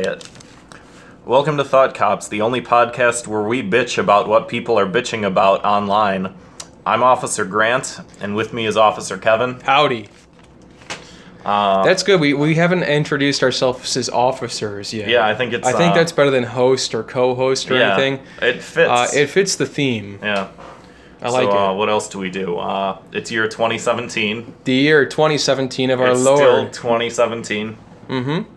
it. 0.00 0.28
Welcome 1.24 1.56
to 1.56 1.64
Thought 1.64 1.94
Cops, 1.94 2.28
the 2.28 2.42
only 2.42 2.60
podcast 2.60 3.26
where 3.26 3.42
we 3.42 3.62
bitch 3.62 3.96
about 3.96 4.28
what 4.28 4.48
people 4.48 4.78
are 4.78 4.86
bitching 4.86 5.26
about 5.26 5.64
online. 5.64 6.34
I'm 6.84 7.02
Officer 7.02 7.44
Grant, 7.44 8.00
and 8.20 8.36
with 8.36 8.52
me 8.52 8.66
is 8.66 8.76
Officer 8.76 9.16
Kevin. 9.16 9.60
Howdy. 9.60 10.08
Uh, 11.44 11.84
That's 11.84 12.02
good. 12.02 12.20
We, 12.20 12.34
we 12.34 12.54
haven't 12.54 12.82
introduced 12.84 13.42
ourselves 13.42 13.96
as 13.96 14.08
officers 14.08 14.92
yet. 14.92 15.08
Yeah, 15.08 15.26
I 15.26 15.34
think 15.34 15.52
it's, 15.52 15.66
I 15.66 15.72
think 15.72 15.92
uh, 15.92 15.96
that's 15.96 16.12
better 16.12 16.30
than 16.30 16.44
host 16.44 16.94
or 16.94 17.02
co-host 17.02 17.70
or 17.70 17.76
yeah, 17.76 17.94
anything. 17.94 18.26
it 18.40 18.62
fits. 18.62 18.90
Uh, 18.90 19.08
it 19.14 19.26
fits 19.28 19.56
the 19.56 19.66
theme. 19.66 20.18
yeah. 20.22 20.48
I 21.22 21.30
like 21.30 21.50
so, 21.50 21.58
uh, 21.58 21.72
it. 21.72 21.76
what 21.76 21.88
else 21.88 22.08
do 22.08 22.18
we 22.18 22.28
do? 22.28 22.58
Uh, 22.58 22.98
it's 23.12 23.30
year 23.30 23.48
2017. 23.48 24.54
The 24.64 24.74
year 24.74 25.06
2017 25.06 25.90
of 25.90 26.00
our 26.00 26.10
it's 26.10 26.20
still 26.20 26.68
2017. 26.68 27.78
mm-hmm. 28.08 28.53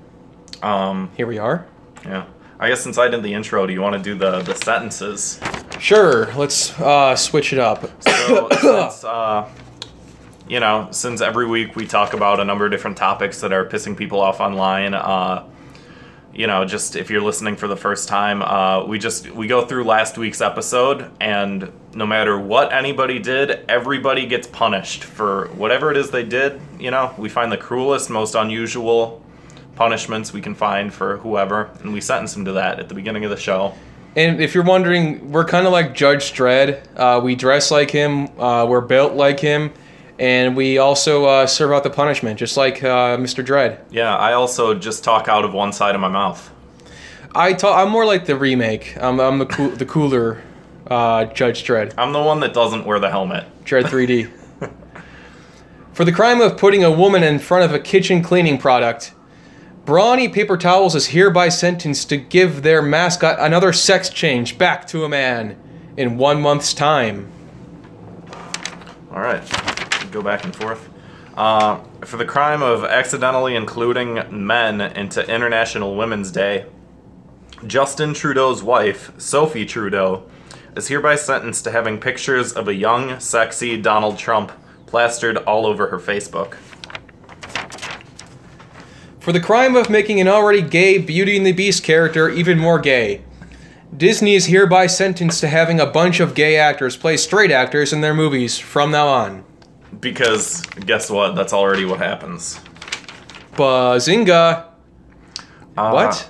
Um, 0.61 1.11
Here 1.15 1.27
we 1.27 1.37
are. 1.37 1.65
yeah. 2.05 2.25
I 2.59 2.69
guess 2.69 2.81
since 2.81 2.97
I 2.97 3.07
did 3.07 3.21
the 3.21 3.33
intro, 3.33 3.67
do 3.67 3.73
you 3.73 3.81
want 3.81 3.95
to 3.95 4.01
do 4.01 4.15
the, 4.15 4.41
the 4.41 4.55
sentences? 4.55 5.39
Sure. 5.79 6.33
Let's 6.33 6.77
uh, 6.79 7.15
switch 7.15 7.53
it 7.53 7.59
up. 7.59 7.83
So, 8.01 8.49
since, 8.59 9.03
uh, 9.03 9.47
you 10.47 10.59
know, 10.59 10.87
since 10.91 11.21
every 11.21 11.45
week 11.45 11.75
we 11.75 11.85
talk 11.85 12.13
about 12.13 12.39
a 12.39 12.45
number 12.45 12.65
of 12.65 12.71
different 12.71 12.97
topics 12.97 13.41
that 13.41 13.53
are 13.53 13.65
pissing 13.65 13.95
people 13.95 14.19
off 14.19 14.39
online, 14.39 14.95
uh, 14.95 15.47
you 16.33 16.47
know, 16.47 16.65
just 16.65 16.95
if 16.95 17.09
you're 17.11 17.21
listening 17.21 17.55
for 17.55 17.67
the 17.67 17.75
first 17.75 18.07
time, 18.07 18.41
uh, 18.41 18.83
we 18.85 18.97
just 18.97 19.29
we 19.31 19.47
go 19.47 19.65
through 19.65 19.83
last 19.83 20.17
week's 20.17 20.41
episode, 20.41 21.11
and 21.19 21.71
no 21.93 22.05
matter 22.05 22.39
what 22.39 22.71
anybody 22.71 23.17
did, 23.19 23.65
everybody 23.67 24.25
gets 24.27 24.47
punished 24.47 25.03
for 25.03 25.47
whatever 25.49 25.89
it 25.91 25.97
is 25.97 26.11
they 26.11 26.23
did. 26.23 26.61
You 26.79 26.91
know, 26.91 27.13
we 27.17 27.27
find 27.29 27.51
the 27.51 27.57
cruelest, 27.57 28.09
most 28.09 28.35
unusual 28.35 29.23
punishments 29.77 30.33
we 30.33 30.41
can 30.41 30.55
find 30.55 30.93
for 30.93 31.17
whoever, 31.17 31.69
and 31.81 31.93
we 31.93 32.01
sentence 32.01 32.33
them 32.33 32.43
to 32.45 32.53
that 32.53 32.79
at 32.79 32.89
the 32.89 32.95
beginning 32.95 33.23
of 33.23 33.29
the 33.29 33.37
show. 33.37 33.73
And 34.17 34.41
if 34.41 34.55
you're 34.55 34.63
wondering, 34.63 35.31
we're 35.31 35.45
kind 35.45 35.67
of 35.67 35.71
like 35.71 35.93
Judge 35.93 36.33
Dredd. 36.33 36.81
Uh, 36.97 37.21
we 37.21 37.35
dress 37.35 37.69
like 37.69 37.91
him. 37.91 38.27
Uh, 38.39 38.65
we're 38.65 38.81
built 38.81 39.13
like 39.13 39.39
him. 39.39 39.71
And 40.17 40.57
we 40.57 40.79
also 40.79 41.25
uh, 41.25 41.45
serve 41.45 41.71
out 41.71 41.83
the 41.83 41.91
punishment, 41.91 42.39
just 42.39 42.57
like 42.57 42.83
uh, 42.83 43.17
Mr. 43.17 43.45
Dredd. 43.45 43.79
Yeah, 43.91 44.15
I 44.15 44.33
also 44.33 44.73
just 44.73 45.03
talk 45.03 45.27
out 45.27 45.45
of 45.45 45.53
one 45.53 45.71
side 45.71 45.93
of 45.93 46.01
my 46.01 46.07
mouth. 46.07 46.51
I 47.35 47.53
ta- 47.53 47.83
I'm 47.83 47.91
more 47.91 48.05
like 48.05 48.25
the 48.25 48.35
remake. 48.35 48.97
I'm, 48.99 49.19
I'm 49.19 49.37
the, 49.37 49.45
cool, 49.45 49.69
the 49.69 49.85
cooler 49.85 50.41
uh, 50.87 51.25
Judge 51.25 51.63
Dredd. 51.63 51.93
I'm 51.95 52.13
the 52.13 52.21
one 52.21 52.39
that 52.39 52.55
doesn't 52.55 52.85
wear 52.85 52.99
the 52.99 53.11
helmet. 53.11 53.45
Dredd 53.63 53.83
3D. 53.83 54.31
For 55.93 56.03
the 56.03 56.11
crime 56.11 56.41
of 56.41 56.57
putting 56.57 56.83
a 56.83 56.91
woman 56.91 57.21
in 57.21 57.37
front 57.37 57.65
of 57.65 57.73
a 57.73 57.79
kitchen 57.79 58.23
cleaning 58.23 58.57
product, 58.57 59.13
Brawny 59.87 60.27
Paper 60.27 60.57
Towels 60.57 60.95
is 60.95 61.07
hereby 61.07 61.47
sentenced 61.47 62.09
to 62.09 62.17
give 62.17 62.61
their 62.61 62.81
mascot 62.81 63.39
another 63.39 63.71
sex 63.71 64.09
change 64.09 64.57
back 64.57 64.85
to 64.87 65.05
a 65.05 65.09
man 65.09 65.57
in 65.95 66.17
one 66.17 66.41
month's 66.41 66.73
time. 66.73 67.31
All 69.09 69.21
right, 69.21 69.41
go 70.11 70.21
back 70.21 70.43
and 70.43 70.53
forth. 70.53 70.89
Uh, 71.37 71.79
for 72.03 72.17
the 72.17 72.25
crime 72.25 72.61
of 72.61 72.83
accidentally 72.83 73.55
including 73.55 74.19
men 74.29 74.81
into 74.81 75.25
International 75.33 75.95
Women's 75.95 76.31
Day, 76.31 76.65
Justin 77.65 78.13
Trudeau's 78.13 78.61
wife, 78.61 79.17
Sophie 79.17 79.65
Trudeau, 79.65 80.29
is 80.75 80.89
hereby 80.89 81.15
sentenced 81.15 81.63
to 81.63 81.71
having 81.71 81.97
pictures 81.97 82.51
of 82.51 82.67
a 82.67 82.75
young, 82.75 83.21
sexy 83.21 83.81
Donald 83.81 84.17
Trump 84.17 84.51
plastered 84.85 85.37
all 85.37 85.65
over 85.65 85.87
her 85.87 85.97
Facebook. 85.97 86.57
For 89.27 89.33
the 89.33 89.41
crime 89.41 89.75
of 89.75 89.89
making 89.89 90.21
an 90.21 90.29
already 90.29 90.61
gay 90.61 90.99
Beauty 90.99 91.35
and 91.35 91.45
the 91.45 91.51
Beast 91.51 91.83
character 91.83 92.29
even 92.29 92.57
more 92.57 92.79
gay, 92.79 93.25
Disney 93.97 94.35
is 94.35 94.45
hereby 94.45 94.87
sentenced 94.87 95.41
to 95.41 95.49
having 95.49 95.81
a 95.81 95.85
bunch 95.85 96.21
of 96.21 96.33
gay 96.33 96.55
actors 96.55 96.95
play 96.95 97.17
straight 97.17 97.51
actors 97.51 97.91
in 97.91 97.99
their 97.99 98.13
movies 98.13 98.57
from 98.57 98.89
now 98.89 99.09
on. 99.09 99.43
Because 99.99 100.61
guess 100.61 101.09
what? 101.09 101.35
That's 101.35 101.51
already 101.51 101.83
what 101.83 101.99
happens. 101.99 102.61
Bazinga! 103.55 104.67
Uh, 105.75 105.91
What? 105.91 106.29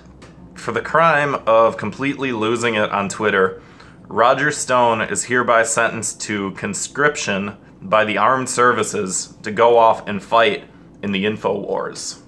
For 0.56 0.72
the 0.72 0.82
crime 0.82 1.36
of 1.46 1.78
completely 1.78 2.32
losing 2.32 2.74
it 2.74 2.90
on 2.90 3.10
Twitter, 3.10 3.62
Roger 4.08 4.50
Stone 4.50 5.02
is 5.02 5.26
hereby 5.26 5.62
sentenced 5.62 6.20
to 6.22 6.50
conscription 6.54 7.58
by 7.80 8.06
the 8.06 8.18
armed 8.18 8.50
services 8.50 9.36
to 9.44 9.52
go 9.52 9.78
off 9.78 10.08
and 10.08 10.24
fight 10.24 10.64
in 11.04 11.12
the 11.12 11.28
info 11.28 11.56
wars. 11.60 12.24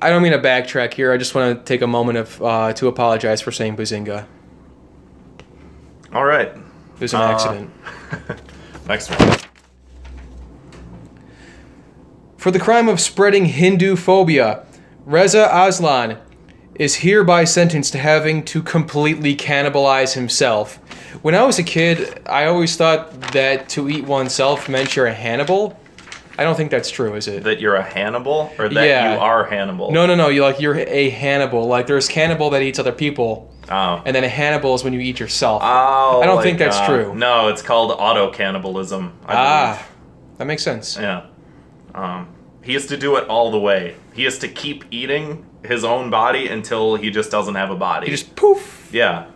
I 0.00 0.10
don't 0.10 0.22
mean 0.22 0.32
to 0.32 0.38
backtrack 0.38 0.94
here. 0.94 1.12
I 1.12 1.16
just 1.16 1.34
want 1.34 1.58
to 1.58 1.64
take 1.64 1.82
a 1.82 1.86
moment 1.86 2.18
of 2.18 2.42
uh, 2.42 2.72
to 2.74 2.86
apologize 2.88 3.40
for 3.40 3.50
saying 3.50 3.76
Bazinga. 3.76 4.26
All 6.12 6.24
right, 6.24 6.48
It 6.48 7.00
was 7.00 7.12
an 7.14 7.20
Uh, 7.20 7.24
accident. 7.30 7.70
next 8.88 9.10
one. 9.10 9.38
For 12.36 12.50
the 12.50 12.58
crime 12.60 12.88
of 12.88 13.00
spreading 13.00 13.46
Hindu 13.46 13.96
phobia, 13.96 14.64
Reza 15.04 15.50
Aslan 15.52 16.18
is 16.76 16.96
hereby 16.96 17.44
sentenced 17.44 17.92
to 17.92 17.98
having 17.98 18.44
to 18.44 18.62
completely 18.62 19.34
cannibalize 19.36 20.14
himself. 20.14 20.76
When 21.22 21.34
I 21.34 21.42
was 21.42 21.58
a 21.58 21.64
kid, 21.64 22.22
I 22.26 22.44
always 22.46 22.76
thought 22.76 23.32
that 23.32 23.68
to 23.70 23.88
eat 23.90 24.04
oneself 24.04 24.68
meant 24.68 24.94
you're 24.94 25.06
a 25.06 25.12
Hannibal. 25.12 25.78
I 26.38 26.44
don't 26.44 26.54
think 26.56 26.70
that's 26.70 26.88
true, 26.90 27.14
is 27.14 27.26
it? 27.26 27.42
That 27.42 27.60
you're 27.60 27.74
a 27.74 27.82
Hannibal, 27.82 28.52
or 28.58 28.68
that 28.68 28.86
Yeah. 28.86 29.14
you 29.14 29.20
are 29.20 29.44
Hannibal? 29.44 29.90
No, 29.90 30.06
no, 30.06 30.14
no. 30.14 30.28
You 30.28 30.42
like 30.42 30.60
you're 30.60 30.76
a 30.78 31.10
Hannibal. 31.10 31.66
Like 31.66 31.86
there's 31.88 32.08
cannibal 32.08 32.50
that 32.50 32.62
eats 32.62 32.78
other 32.78 32.92
people, 32.92 33.52
Oh. 33.70 34.00
and 34.06 34.14
then 34.14 34.22
a 34.24 34.28
Hannibal 34.28 34.74
is 34.76 34.84
when 34.84 34.92
you 34.92 35.00
eat 35.00 35.18
yourself. 35.18 35.62
Oh, 35.64 36.20
I 36.22 36.26
don't 36.26 36.36
like, 36.36 36.44
think 36.44 36.58
that's 36.58 36.76
uh, 36.78 36.86
true. 36.86 37.14
No, 37.14 37.48
it's 37.48 37.60
called 37.60 37.90
auto 37.98 38.30
cannibalism. 38.30 39.12
ah, 39.28 39.84
that 40.38 40.46
makes 40.46 40.62
sense. 40.62 40.96
Yeah. 40.96 41.22
Um, 41.94 42.28
he 42.62 42.74
has 42.74 42.86
to 42.86 42.96
do 42.96 43.16
it 43.16 43.26
all 43.28 43.50
the 43.50 43.58
way. 43.58 43.96
He 44.14 44.22
has 44.24 44.38
to 44.38 44.48
keep 44.48 44.84
eating 44.92 45.44
his 45.64 45.84
own 45.84 46.08
body 46.08 46.46
until 46.46 46.94
he 46.94 47.10
just 47.10 47.30
doesn't 47.32 47.56
have 47.56 47.70
a 47.70 47.76
body. 47.76 48.06
He 48.06 48.12
just 48.12 48.36
poof. 48.36 48.88
yeah, 48.92 49.26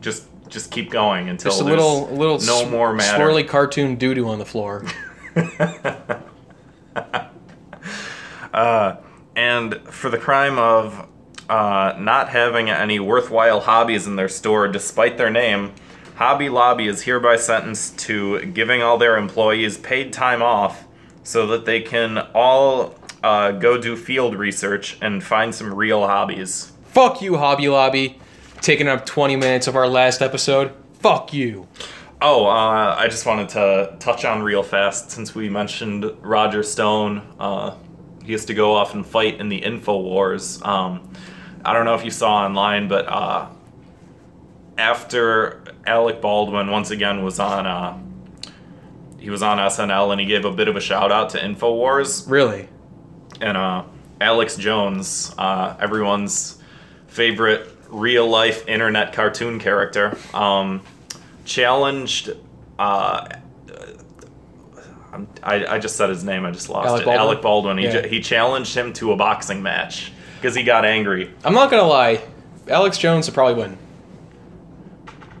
just 0.00 0.24
just 0.48 0.70
keep 0.70 0.88
going 0.90 1.28
until 1.30 1.50
Just 1.50 1.62
a 1.62 1.64
little, 1.64 2.06
little 2.10 2.38
no 2.38 2.64
sw- 2.64 2.70
more 2.70 2.92
matter. 2.92 3.24
swirly 3.24 3.48
cartoon 3.48 3.96
doo 3.96 4.14
doo 4.14 4.28
on 4.28 4.38
the 4.38 4.44
floor. 4.44 4.84
And 8.54 9.80
for 9.88 10.10
the 10.10 10.18
crime 10.18 10.58
of 10.58 11.08
uh, 11.48 11.94
not 11.98 12.30
having 12.30 12.70
any 12.70 12.98
worthwhile 12.98 13.60
hobbies 13.60 14.06
in 14.06 14.16
their 14.16 14.28
store, 14.28 14.68
despite 14.68 15.18
their 15.18 15.30
name, 15.30 15.72
Hobby 16.16 16.48
Lobby 16.48 16.86
is 16.86 17.02
hereby 17.02 17.36
sentenced 17.36 17.98
to 18.00 18.44
giving 18.46 18.82
all 18.82 18.98
their 18.98 19.16
employees 19.16 19.76
paid 19.76 20.12
time 20.12 20.42
off 20.42 20.84
so 21.24 21.46
that 21.48 21.64
they 21.64 21.80
can 21.80 22.18
all 22.34 22.94
uh, 23.22 23.50
go 23.52 23.78
do 23.78 23.96
field 23.96 24.36
research 24.36 24.96
and 25.00 25.24
find 25.24 25.54
some 25.54 25.74
real 25.74 26.06
hobbies. 26.06 26.72
Fuck 26.84 27.20
you, 27.20 27.36
Hobby 27.38 27.68
Lobby. 27.68 28.20
Taking 28.60 28.86
up 28.86 29.04
20 29.04 29.36
minutes 29.36 29.66
of 29.66 29.74
our 29.74 29.88
last 29.88 30.22
episode. 30.22 30.72
Fuck 31.00 31.34
you. 31.34 31.66
Oh, 32.22 32.46
uh, 32.46 32.94
I 32.96 33.08
just 33.08 33.26
wanted 33.26 33.48
to 33.50 33.96
touch 33.98 34.24
on 34.24 34.42
real 34.42 34.62
fast 34.62 35.10
since 35.10 35.34
we 35.34 35.48
mentioned 35.50 36.10
Roger 36.22 36.62
Stone. 36.62 37.22
Uh, 37.38 37.74
he 38.24 38.32
has 38.32 38.44
to 38.46 38.54
go 38.54 38.74
off 38.74 38.94
and 38.94 39.06
fight 39.06 39.38
in 39.40 39.48
the 39.48 39.58
info 39.58 39.98
wars. 40.00 40.60
Um, 40.62 41.12
I 41.64 41.72
don't 41.72 41.84
know 41.84 41.94
if 41.94 42.04
you 42.04 42.10
saw 42.10 42.44
online, 42.44 42.88
but 42.88 43.06
uh, 43.08 43.48
after 44.78 45.62
Alec 45.86 46.20
Baldwin 46.20 46.70
once 46.70 46.90
again 46.90 47.22
was 47.22 47.38
on, 47.38 47.66
uh, 47.66 47.98
he 49.18 49.30
was 49.30 49.42
on 49.42 49.58
SNL 49.58 50.10
and 50.12 50.20
he 50.20 50.26
gave 50.26 50.44
a 50.44 50.50
bit 50.52 50.68
of 50.68 50.76
a 50.76 50.80
shout 50.80 51.10
out 51.12 51.30
to 51.30 51.38
Infowars 51.38 52.28
Really? 52.28 52.68
and 53.40 53.56
uh, 53.56 53.84
Alex 54.20 54.56
Jones, 54.56 55.34
uh, 55.38 55.76
everyone's 55.80 56.58
favorite 57.06 57.70
real 57.88 58.26
life 58.28 58.66
internet 58.68 59.12
cartoon 59.12 59.58
character, 59.60 60.16
um, 60.34 60.82
challenged. 61.44 62.30
Uh, 65.14 65.18
I'm- 65.18 65.28
I, 65.42 65.66
I 65.76 65.78
just 65.78 65.96
said 65.96 66.08
his 66.10 66.24
name. 66.24 66.44
I 66.44 66.50
just 66.50 66.68
lost 66.68 66.88
Alec 66.88 67.02
it. 67.02 67.04
Baldwin? 67.06 67.20
Alec 67.26 67.42
Baldwin. 67.42 67.78
He, 67.78 67.84
Yeah. 67.84 68.02
ju- 68.02 68.08
he 68.08 68.20
challenged 68.20 68.74
him 68.76 68.92
to 68.94 69.12
a 69.12 69.16
boxing 69.16 69.62
match 69.62 70.12
because 70.40 70.54
he 70.54 70.62
got 70.64 70.84
angry. 70.84 71.30
I'm 71.44 71.54
not 71.54 71.70
gonna 71.70 71.84
lie. 71.86 72.20
Alex 72.68 72.98
Jones 72.98 73.26
would 73.26 73.34
probably 73.34 73.54
win. 73.62 73.78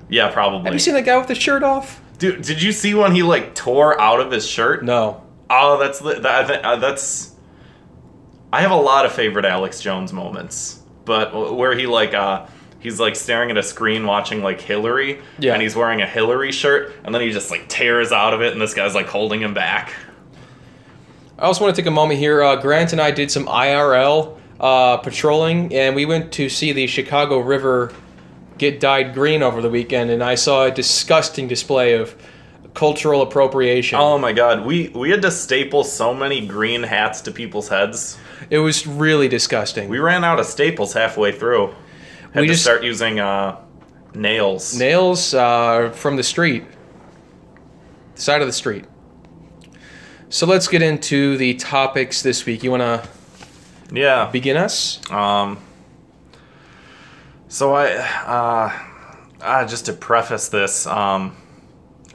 Yeah, 0.08 0.30
probably. 0.30 0.64
Have 0.64 0.72
you 0.74 0.78
seen 0.78 0.94
that 0.94 1.04
guy 1.04 1.16
with 1.16 1.28
the 1.28 1.34
shirt 1.34 1.62
off? 1.62 2.00
Dude, 2.18 2.42
did 2.42 2.62
you 2.62 2.72
see 2.72 2.94
when 2.94 3.12
he 3.14 3.22
like 3.22 3.54
tore 3.54 4.00
out 4.00 4.20
of 4.20 4.30
his 4.30 4.46
shirt? 4.46 4.84
No. 4.84 5.22
Oh, 5.50 5.78
that's 5.78 5.98
the- 5.98 6.14
that, 6.20 6.26
I 6.26 6.44
think- 6.46 6.64
uh, 6.64 6.76
that's. 6.76 7.32
I 8.52 8.60
have 8.60 8.70
a 8.70 8.76
lot 8.76 9.04
of 9.04 9.12
favorite 9.12 9.44
Alex 9.44 9.80
Jones 9.80 10.12
moments, 10.12 10.80
but 11.04 11.56
where 11.56 11.74
he 11.76 11.86
like 11.86 12.14
uh 12.14 12.46
he's 12.84 13.00
like 13.00 13.16
staring 13.16 13.50
at 13.50 13.56
a 13.56 13.62
screen 13.64 14.06
watching 14.06 14.42
like 14.42 14.60
Hillary, 14.60 15.18
Yeah. 15.40 15.54
and 15.54 15.62
he's 15.62 15.74
wearing 15.74 16.00
a 16.02 16.06
Hillary 16.06 16.52
shirt, 16.52 16.92
and 17.02 17.12
then 17.12 17.22
he 17.22 17.32
just 17.32 17.50
like 17.50 17.66
tears 17.68 18.12
out 18.12 18.32
of 18.32 18.42
it, 18.42 18.52
and 18.52 18.60
this 18.62 18.74
guy's 18.74 18.94
like 18.94 19.08
holding 19.08 19.40
him 19.40 19.54
back. 19.54 19.92
I 21.36 21.46
also 21.46 21.64
want 21.64 21.74
to 21.74 21.82
take 21.82 21.88
a 21.88 21.92
moment 21.92 22.20
here. 22.20 22.42
Uh, 22.44 22.54
Grant 22.56 22.92
and 22.92 23.00
I 23.00 23.10
did 23.10 23.30
some 23.30 23.46
IRL 23.46 24.38
uh, 24.60 24.98
patrolling, 24.98 25.74
and 25.74 25.96
we 25.96 26.04
went 26.04 26.30
to 26.34 26.48
see 26.48 26.70
the 26.72 26.86
Chicago 26.86 27.38
River 27.38 27.92
get 28.58 28.78
dyed 28.78 29.14
green 29.14 29.42
over 29.42 29.60
the 29.60 29.70
weekend, 29.70 30.10
and 30.10 30.22
I 30.22 30.36
saw 30.36 30.66
a 30.66 30.70
disgusting 30.70 31.48
display 31.48 31.94
of 31.94 32.14
cultural 32.74 33.22
appropriation. 33.22 33.98
Oh 33.98 34.18
my 34.18 34.32
god, 34.32 34.64
we 34.66 34.88
we 34.88 35.10
had 35.10 35.22
to 35.22 35.30
staple 35.30 35.82
so 35.84 36.12
many 36.14 36.46
green 36.46 36.82
hats 36.84 37.20
to 37.22 37.32
people's 37.32 37.68
heads. 37.68 38.16
It 38.50 38.58
was 38.58 38.86
really 38.86 39.26
disgusting. 39.28 39.88
We 39.88 39.98
ran 39.98 40.22
out 40.22 40.38
of 40.38 40.46
staples 40.46 40.92
halfway 40.92 41.32
through. 41.32 41.74
Had 42.34 42.40
We 42.42 42.48
to 42.48 42.52
just- 42.52 42.64
start 42.64 42.82
using 42.82 43.20
uh, 43.20 43.56
nails. 44.14 44.76
Nails 44.78 45.32
uh, 45.34 45.90
from 45.94 46.16
the 46.16 46.22
street, 46.22 46.64
the 48.16 48.20
side 48.20 48.40
of 48.40 48.46
the 48.48 48.52
street. 48.52 48.84
So 50.28 50.46
let's 50.46 50.66
get 50.66 50.82
into 50.82 51.36
the 51.36 51.54
topics 51.54 52.22
this 52.22 52.44
week. 52.44 52.64
You 52.64 52.72
want 52.72 52.82
to 52.82 53.08
yeah. 53.92 54.28
begin 54.32 54.56
us? 54.56 54.98
Um. 55.10 55.58
So 57.46 57.72
I, 57.72 57.92
uh, 57.92 58.72
uh, 59.40 59.64
just 59.68 59.86
to 59.86 59.92
preface 59.92 60.48
this, 60.48 60.88
um, 60.88 61.36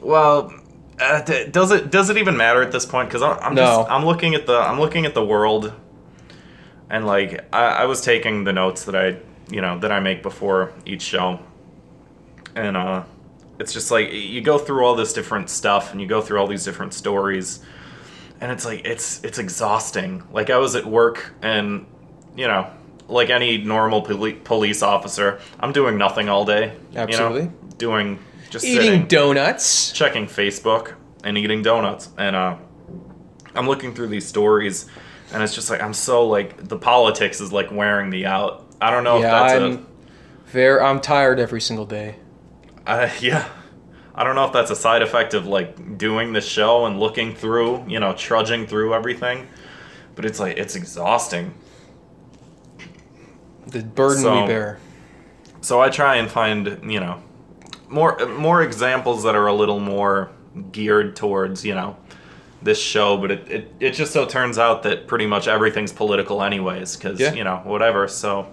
well, 0.02 0.52
uh, 0.98 1.22
d- 1.22 1.46
does 1.46 1.70
it 1.70 1.90
does 1.90 2.10
it 2.10 2.18
even 2.18 2.36
matter 2.36 2.60
at 2.60 2.72
this 2.72 2.84
point? 2.84 3.08
Because 3.08 3.22
I'm, 3.22 3.38
I'm 3.40 3.54
No. 3.54 3.62
just 3.64 3.90
I'm 3.90 4.04
looking 4.04 4.34
at 4.34 4.46
the 4.46 4.58
I'm 4.58 4.78
looking 4.78 5.06
at 5.06 5.14
the 5.14 5.24
world, 5.24 5.72
and 6.90 7.06
like 7.06 7.42
I, 7.54 7.64
I 7.64 7.84
was 7.86 8.02
taking 8.02 8.44
the 8.44 8.52
notes 8.52 8.84
that 8.84 8.94
I 8.94 9.16
you 9.50 9.60
know 9.60 9.78
that 9.80 9.92
I 9.92 10.00
make 10.00 10.22
before 10.22 10.72
each 10.86 11.02
show, 11.02 11.40
and 12.54 12.76
uh, 12.76 13.04
it's 13.58 13.72
just 13.72 13.90
like 13.90 14.12
you 14.12 14.40
go 14.40 14.58
through 14.58 14.84
all 14.84 14.94
this 14.94 15.12
different 15.12 15.50
stuff 15.50 15.92
and 15.92 16.00
you 16.00 16.06
go 16.06 16.20
through 16.20 16.38
all 16.38 16.46
these 16.46 16.64
different 16.64 16.94
stories, 16.94 17.60
and 18.40 18.50
it's 18.52 18.64
like 18.64 18.86
it's 18.86 19.22
it's 19.24 19.38
exhausting. 19.38 20.22
Like 20.32 20.50
I 20.50 20.58
was 20.58 20.74
at 20.74 20.86
work 20.86 21.32
and 21.42 21.86
you 22.36 22.46
know 22.46 22.70
like 23.08 23.28
any 23.28 23.58
normal 23.58 24.02
poli- 24.02 24.34
police 24.34 24.82
officer, 24.82 25.40
I'm 25.58 25.72
doing 25.72 25.98
nothing 25.98 26.28
all 26.28 26.44
day. 26.44 26.76
Absolutely. 26.94 27.40
You 27.40 27.46
know, 27.46 27.52
doing 27.76 28.18
just 28.50 28.64
Eating 28.64 28.82
sitting, 28.82 29.06
donuts. 29.06 29.92
checking 29.92 30.26
Facebook 30.26 30.94
and 31.24 31.36
eating 31.36 31.62
donuts, 31.62 32.08
and 32.18 32.34
uh, 32.34 32.56
I'm 33.54 33.66
looking 33.66 33.94
through 33.94 34.08
these 34.08 34.26
stories, 34.26 34.86
and 35.32 35.42
it's 35.42 35.54
just 35.54 35.70
like 35.70 35.82
I'm 35.82 35.94
so 35.94 36.26
like 36.26 36.68
the 36.68 36.76
politics 36.78 37.40
is 37.40 37.52
like 37.52 37.70
wearing 37.70 38.10
me 38.10 38.24
out. 38.24 38.59
I 38.80 38.90
don't 38.90 39.04
know 39.04 39.18
yeah, 39.20 39.26
if 39.26 39.30
that's 39.52 39.62
I'm 39.62 39.86
very. 40.46 40.80
I'm 40.80 41.00
tired 41.00 41.38
every 41.38 41.60
single 41.60 41.86
day. 41.86 42.16
uh, 42.86 43.08
yeah. 43.20 43.48
I 44.14 44.24
don't 44.24 44.34
know 44.34 44.44
if 44.44 44.52
that's 44.52 44.70
a 44.70 44.76
side 44.76 45.02
effect 45.02 45.32
of 45.34 45.46
like 45.46 45.96
doing 45.96 46.32
the 46.32 46.40
show 46.40 46.84
and 46.86 46.98
looking 47.00 47.34
through, 47.34 47.84
you 47.88 48.00
know, 48.00 48.12
trudging 48.12 48.66
through 48.66 48.92
everything, 48.92 49.46
but 50.14 50.24
it's 50.24 50.38
like 50.40 50.56
it's 50.58 50.74
exhausting. 50.76 51.54
The 53.68 53.82
burden 53.82 54.22
So- 54.22 54.40
we 54.42 54.46
bear. 54.46 54.78
So 55.62 55.80
I 55.80 55.90
try 55.90 56.16
and 56.16 56.30
find, 56.30 56.80
you 56.90 57.00
know, 57.00 57.22
more 57.88 58.18
more 58.26 58.62
examples 58.62 59.22
that 59.24 59.34
are 59.34 59.46
a 59.46 59.52
little 59.52 59.78
more 59.78 60.30
geared 60.72 61.16
towards, 61.16 61.64
you 61.64 61.74
know, 61.74 61.96
this 62.62 62.80
show, 62.80 63.16
but 63.18 63.30
it, 63.30 63.48
it, 63.50 63.74
it 63.78 63.90
just 63.92 64.12
so 64.12 64.24
turns 64.26 64.58
out 64.58 64.82
that 64.84 65.06
pretty 65.06 65.26
much 65.26 65.48
everything's 65.48 65.92
political 65.92 66.42
anyways 66.42 66.96
cuz 66.96 67.20
Yeah. 67.20 67.32
you 67.34 67.44
know, 67.44 67.60
whatever. 67.64 68.08
So 68.08 68.46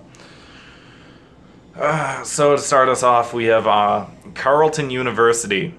uh, 1.79 2.23
so 2.23 2.55
to 2.55 2.61
start 2.61 2.89
us 2.89 3.03
off, 3.03 3.33
we 3.33 3.45
have 3.45 3.67
uh, 3.67 4.05
Carleton 4.33 4.89
University 4.89 5.73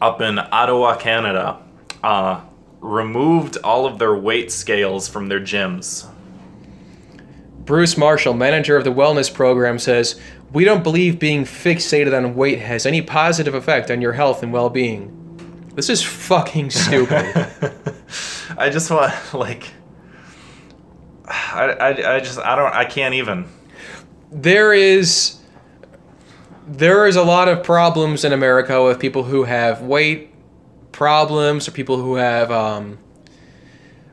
up 0.00 0.20
in 0.20 0.38
Ottawa, 0.38 0.96
Canada. 0.96 1.60
Uh, 2.02 2.42
removed 2.80 3.56
all 3.64 3.86
of 3.86 3.98
their 3.98 4.14
weight 4.14 4.52
scales 4.52 5.08
from 5.08 5.28
their 5.28 5.40
gyms. 5.40 6.08
Bruce 7.64 7.96
Marshall, 7.96 8.34
manager 8.34 8.76
of 8.76 8.84
the 8.84 8.92
wellness 8.92 9.32
program, 9.32 9.78
says, 9.78 10.20
We 10.52 10.64
don't 10.64 10.84
believe 10.84 11.18
being 11.18 11.44
fixated 11.44 12.16
on 12.16 12.36
weight 12.36 12.60
has 12.60 12.86
any 12.86 13.02
positive 13.02 13.54
effect 13.54 13.90
on 13.90 14.00
your 14.00 14.12
health 14.12 14.42
and 14.42 14.52
well 14.52 14.70
being. 14.70 15.12
This 15.74 15.90
is 15.90 16.02
fucking 16.02 16.70
stupid. 16.70 17.26
I 18.56 18.70
just 18.70 18.90
want 18.90 19.12
like 19.34 19.72
I, 21.26 21.64
I, 21.64 22.16
I 22.16 22.20
just 22.20 22.38
I 22.38 22.54
don't 22.54 22.72
I 22.72 22.84
can't 22.84 23.14
even 23.14 23.46
there 24.30 24.72
is 24.72 25.38
there 26.68 27.06
is 27.06 27.14
a 27.16 27.22
lot 27.22 27.48
of 27.48 27.62
problems 27.62 28.24
in 28.24 28.32
America 28.32 28.82
with 28.82 28.98
people 28.98 29.22
who 29.22 29.44
have 29.44 29.82
weight 29.82 30.30
problems 30.92 31.68
or 31.68 31.70
people 31.70 31.96
who 31.98 32.16
have 32.16 32.50
um, 32.50 32.98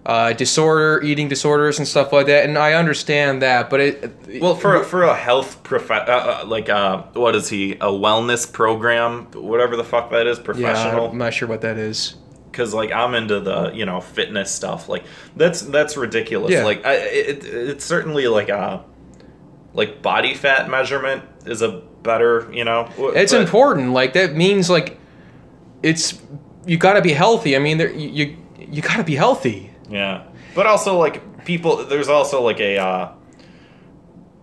uh, 0.06 0.34
disorder 0.34 1.02
eating 1.02 1.28
disorders 1.30 1.80
and 1.80 1.88
stuff 1.88 2.12
like 2.14 2.28
that 2.28 2.44
and 2.46 2.58
I 2.58 2.74
understand 2.74 3.42
that 3.42 3.70
but 3.70 3.80
it 3.80 4.42
well 4.42 4.56
for 4.56 4.84
for 4.84 5.04
a 5.04 5.16
health 5.16 5.64
prof 5.64 5.90
uh, 5.90 5.94
uh, 5.96 6.44
like 6.46 6.70
uh 6.70 7.04
what 7.14 7.36
is 7.36 7.48
he 7.50 7.74
a 7.74 7.88
wellness 7.88 8.52
program 8.52 9.28
whatever 9.32 9.76
the 9.78 9.84
fuck 9.86 10.12
that 10.12 10.28
is 10.28 10.38
yeah 10.38 10.44
professional 10.44 11.10
I'm 11.12 11.18
not 11.18 11.34
sure 11.34 11.48
what 11.48 11.62
that 11.62 11.78
is 11.78 12.16
because 12.52 12.74
like 12.74 12.92
I'm 12.92 13.16
into 13.16 13.40
the 13.40 13.72
you 13.74 13.86
know 13.86 14.02
fitness 14.02 14.52
stuff 14.52 14.90
like 14.90 15.06
that's 15.38 15.62
that's 15.62 15.96
ridiculous 15.96 16.52
Yeah. 16.52 16.66
like 16.66 16.86
I, 16.86 16.96
it, 16.96 17.46
it's 17.46 17.86
certainly 17.86 18.28
like 18.28 18.50
a 18.50 18.84
like 19.74 20.02
body 20.02 20.34
fat 20.34 20.70
measurement 20.70 21.24
is 21.46 21.62
a 21.62 21.82
better 22.04 22.50
you 22.54 22.64
know? 22.64 22.90
It's 23.16 23.32
but- 23.32 23.42
important 23.42 23.92
like 23.92 24.14
that 24.14 24.36
means 24.36 24.70
like 24.70 25.00
it's 25.82 26.22
you 26.66 26.78
got 26.78 26.94
to 26.94 27.02
be 27.02 27.14
healthy. 27.14 27.56
I 27.56 27.60
mean 27.60 27.78
there, 27.78 27.92
you 27.92 28.10
you, 28.10 28.38
you 28.58 28.82
got 28.82 28.98
to 28.98 29.04
be 29.04 29.16
healthy. 29.16 29.72
Yeah, 29.90 30.24
but 30.56 30.66
also 30.66 30.98
like 30.98 31.46
people, 31.46 31.86
there's 31.86 32.08
also 32.08 32.42
like 32.42 32.60
a 32.60 32.78
uh, 32.78 33.12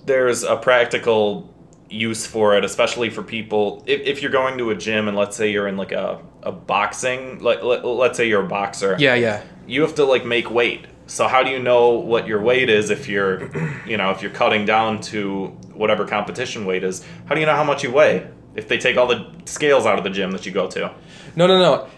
there's 0.05 0.43
a 0.43 0.56
practical 0.56 1.53
use 1.88 2.26
for 2.26 2.56
it, 2.56 2.65
especially 2.65 3.11
for 3.11 3.23
people. 3.23 3.83
If, 3.87 4.03
if 4.03 4.23
you're 4.23 4.31
going 4.31 4.59
to 4.59 4.71
a 4.71 4.75
gym 4.75 5.09
and 5.09 5.17
let's 5.17 5.37
say 5.37 5.50
you're 5.50 5.67
in 5.67 5.76
like 5.76 5.93
a, 5.93 6.21
a 6.43 6.53
boxing 6.53 7.41
like 7.41 7.62
let, 7.62 7.85
let's 7.85 8.17
say 8.17 8.29
you're 8.29 8.44
a 8.44 8.49
boxer. 8.49 8.97
Yeah 8.99 9.15
yeah. 9.15 9.43
You 9.67 9.83
have 9.83 9.94
to 9.97 10.05
like 10.05 10.25
make 10.25 10.50
weight 10.50 10.87
so 11.11 11.27
how 11.27 11.43
do 11.43 11.51
you 11.51 11.59
know 11.59 11.91
what 11.91 12.27
your 12.27 12.41
weight 12.41 12.71
is 12.71 12.91
if 12.91 13.09
you're 13.09 13.51
you 13.87 13.97
know 13.97 14.11
if 14.11 14.23
you're 14.23 14.31
cutting 14.31 14.65
down 14.65 15.01
to 15.01 15.47
whatever 15.75 16.07
competition 16.07 16.65
weight 16.65 16.85
is 16.85 17.05
how 17.27 17.35
do 17.35 17.41
you 17.41 17.47
know 17.47 17.57
how 17.57 17.65
much 17.65 17.83
you 17.83 17.91
weigh 17.91 18.27
if 18.55 18.69
they 18.69 18.79
take 18.79 18.97
all 18.97 19.07
the 19.07 19.31
scales 19.45 19.87
out 19.87 19.99
of 19.99 20.05
the 20.05 20.11
gym 20.11 20.31
that 20.33 20.45
you 20.47 20.53
go 20.53 20.69
to 20.69 20.93
No, 21.37 21.47
no, 21.47 21.59
no. 21.59 21.89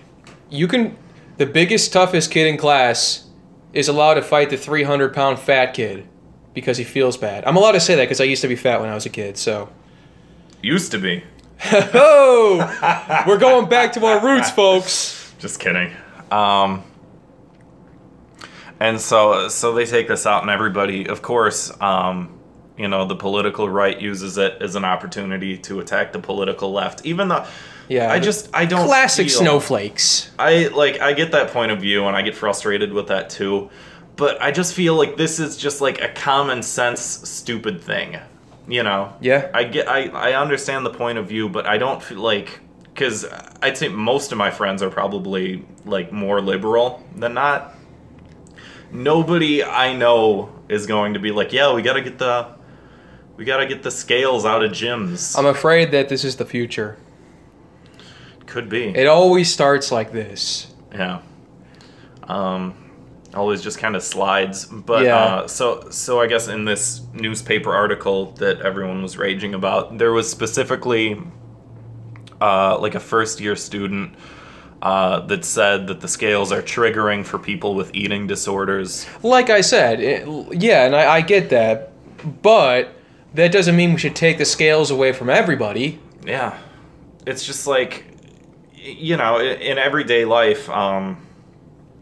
You 0.50 0.68
can. 0.68 0.96
The 1.38 1.46
biggest, 1.46 1.92
toughest 1.92 2.30
kid 2.30 2.46
in 2.46 2.58
class 2.58 3.26
is 3.72 3.88
allowed 3.88 4.14
to 4.14 4.22
fight 4.22 4.50
the 4.50 4.56
300 4.56 5.14
pound 5.14 5.38
fat 5.38 5.72
kid 5.72 6.06
because 6.52 6.76
he 6.76 6.84
feels 6.84 7.16
bad. 7.16 7.44
I'm 7.46 7.56
allowed 7.56 7.72
to 7.72 7.80
say 7.80 7.94
that 7.94 8.04
because 8.04 8.20
I 8.20 8.24
used 8.24 8.42
to 8.42 8.48
be 8.48 8.56
fat 8.56 8.80
when 8.80 8.90
I 8.90 8.94
was 8.94 9.06
a 9.06 9.10
kid, 9.10 9.38
so. 9.38 9.70
used 10.60 10.92
to 10.92 10.98
be 10.98 11.24
oh! 11.64 13.24
We're 13.26 13.38
going 13.38 13.68
back 13.68 13.92
to 13.94 14.04
our 14.04 14.22
roots, 14.22 14.50
folks. 14.50 15.34
Just 15.38 15.58
kidding. 15.58 15.92
Um, 16.30 16.84
and 18.86 19.00
so, 19.00 19.48
so 19.48 19.72
they 19.74 19.86
take 19.86 20.08
this 20.08 20.26
out, 20.26 20.42
and 20.42 20.50
everybody, 20.50 21.06
of 21.08 21.22
course, 21.22 21.70
um, 21.80 22.38
you 22.76 22.88
know, 22.88 23.04
the 23.04 23.16
political 23.16 23.68
right 23.68 24.00
uses 24.00 24.38
it 24.38 24.52
as 24.60 24.74
an 24.76 24.84
opportunity 24.84 25.56
to 25.58 25.80
attack 25.80 26.12
the 26.12 26.18
political 26.18 26.72
left. 26.72 27.04
Even 27.04 27.28
though, 27.28 27.44
Yeah. 27.88 28.10
I 28.12 28.18
just, 28.18 28.48
I 28.54 28.64
don't 28.64 28.86
Classic 28.86 29.28
feel- 29.28 29.38
snowflakes. 29.40 30.30
I 30.38 30.68
like, 30.68 31.00
I 31.00 31.12
get 31.12 31.32
that 31.32 31.48
point 31.52 31.70
of 31.72 31.80
view, 31.80 32.06
and 32.06 32.16
I 32.16 32.22
get 32.22 32.34
frustrated 32.34 32.92
with 32.92 33.08
that 33.08 33.30
too. 33.30 33.70
But 34.16 34.40
I 34.42 34.50
just 34.50 34.74
feel 34.74 34.94
like 34.94 35.16
this 35.16 35.38
is 35.40 35.56
just 35.56 35.80
like 35.80 36.00
a 36.02 36.08
common 36.08 36.62
sense 36.62 37.00
stupid 37.00 37.80
thing, 37.80 38.18
you 38.68 38.82
know. 38.82 39.12
Yeah. 39.20 39.50
I 39.54 39.64
get 39.64 39.88
I, 39.88 40.08
I 40.08 40.32
understand 40.40 40.84
the 40.84 40.90
point 40.90 41.18
of 41.18 41.26
view, 41.28 41.48
but 41.48 41.64
I 41.66 41.78
don't 41.78 42.02
feel 42.02 42.20
like 42.20 42.60
because 42.92 43.24
I'd 43.62 43.78
say 43.78 43.88
most 43.88 44.30
of 44.32 44.38
my 44.38 44.50
friends 44.50 44.82
are 44.82 44.90
probably 44.90 45.64
like 45.86 46.12
more 46.12 46.40
liberal 46.42 47.02
than 47.16 47.32
not. 47.34 47.74
Nobody 48.92 49.64
I 49.64 49.94
know 49.96 50.52
is 50.68 50.86
going 50.86 51.14
to 51.14 51.20
be 51.20 51.30
like, 51.32 51.52
yeah, 51.52 51.72
we 51.74 51.82
gotta 51.82 52.02
get 52.02 52.18
the 52.18 52.48
we 53.36 53.44
gotta 53.44 53.66
get 53.66 53.82
the 53.82 53.90
scales 53.90 54.44
out 54.44 54.62
of 54.62 54.70
gyms. 54.72 55.36
I'm 55.38 55.46
afraid 55.46 55.90
that 55.92 56.08
this 56.08 56.24
is 56.24 56.36
the 56.36 56.44
future. 56.44 56.98
Could 58.46 58.68
be, 58.68 58.88
It 58.88 59.06
always 59.06 59.50
starts 59.52 59.90
like 59.90 60.12
this. 60.12 60.74
yeah. 60.94 61.22
Um, 62.24 62.74
always 63.34 63.62
just 63.62 63.78
kind 63.78 63.96
of 63.96 64.02
slides, 64.02 64.66
but 64.66 65.04
Yeah. 65.04 65.16
uh, 65.16 65.46
so 65.48 65.88
so 65.90 66.20
I 66.20 66.26
guess 66.26 66.48
in 66.48 66.66
this 66.66 67.00
newspaper 67.14 67.72
article 67.72 68.32
that 68.32 68.60
everyone 68.60 69.02
was 69.02 69.16
raging 69.16 69.54
about, 69.54 69.96
there 69.96 70.12
was 70.12 70.28
specifically 70.30 71.18
uh, 72.42 72.78
like 72.78 72.94
a 72.94 73.00
first 73.00 73.40
year 73.40 73.56
student 73.56 74.14
uh, 74.82 75.20
that 75.20 75.44
said 75.44 75.86
that 75.86 76.00
the 76.00 76.08
scales 76.08 76.50
are 76.50 76.60
triggering 76.60 77.24
for 77.24 77.38
people 77.38 77.74
with 77.74 77.94
eating 77.94 78.26
disorders. 78.26 79.06
Like 79.22 79.48
I 79.48 79.60
said, 79.60 80.00
it, 80.00 80.28
yeah, 80.60 80.84
and 80.84 80.96
I, 80.96 81.14
I 81.14 81.20
get 81.20 81.50
that, 81.50 81.92
but 82.42 82.94
that 83.34 83.52
doesn't 83.52 83.76
mean 83.76 83.92
we 83.92 83.98
should 83.98 84.16
take 84.16 84.38
the 84.38 84.44
scales 84.44 84.90
away 84.90 85.12
from 85.12 85.30
everybody. 85.30 86.00
Yeah, 86.26 86.58
it's 87.26 87.46
just 87.46 87.66
like 87.66 88.06
you 88.74 89.16
know, 89.16 89.40
in 89.40 89.78
everyday 89.78 90.24
life, 90.24 90.68
um, 90.68 91.24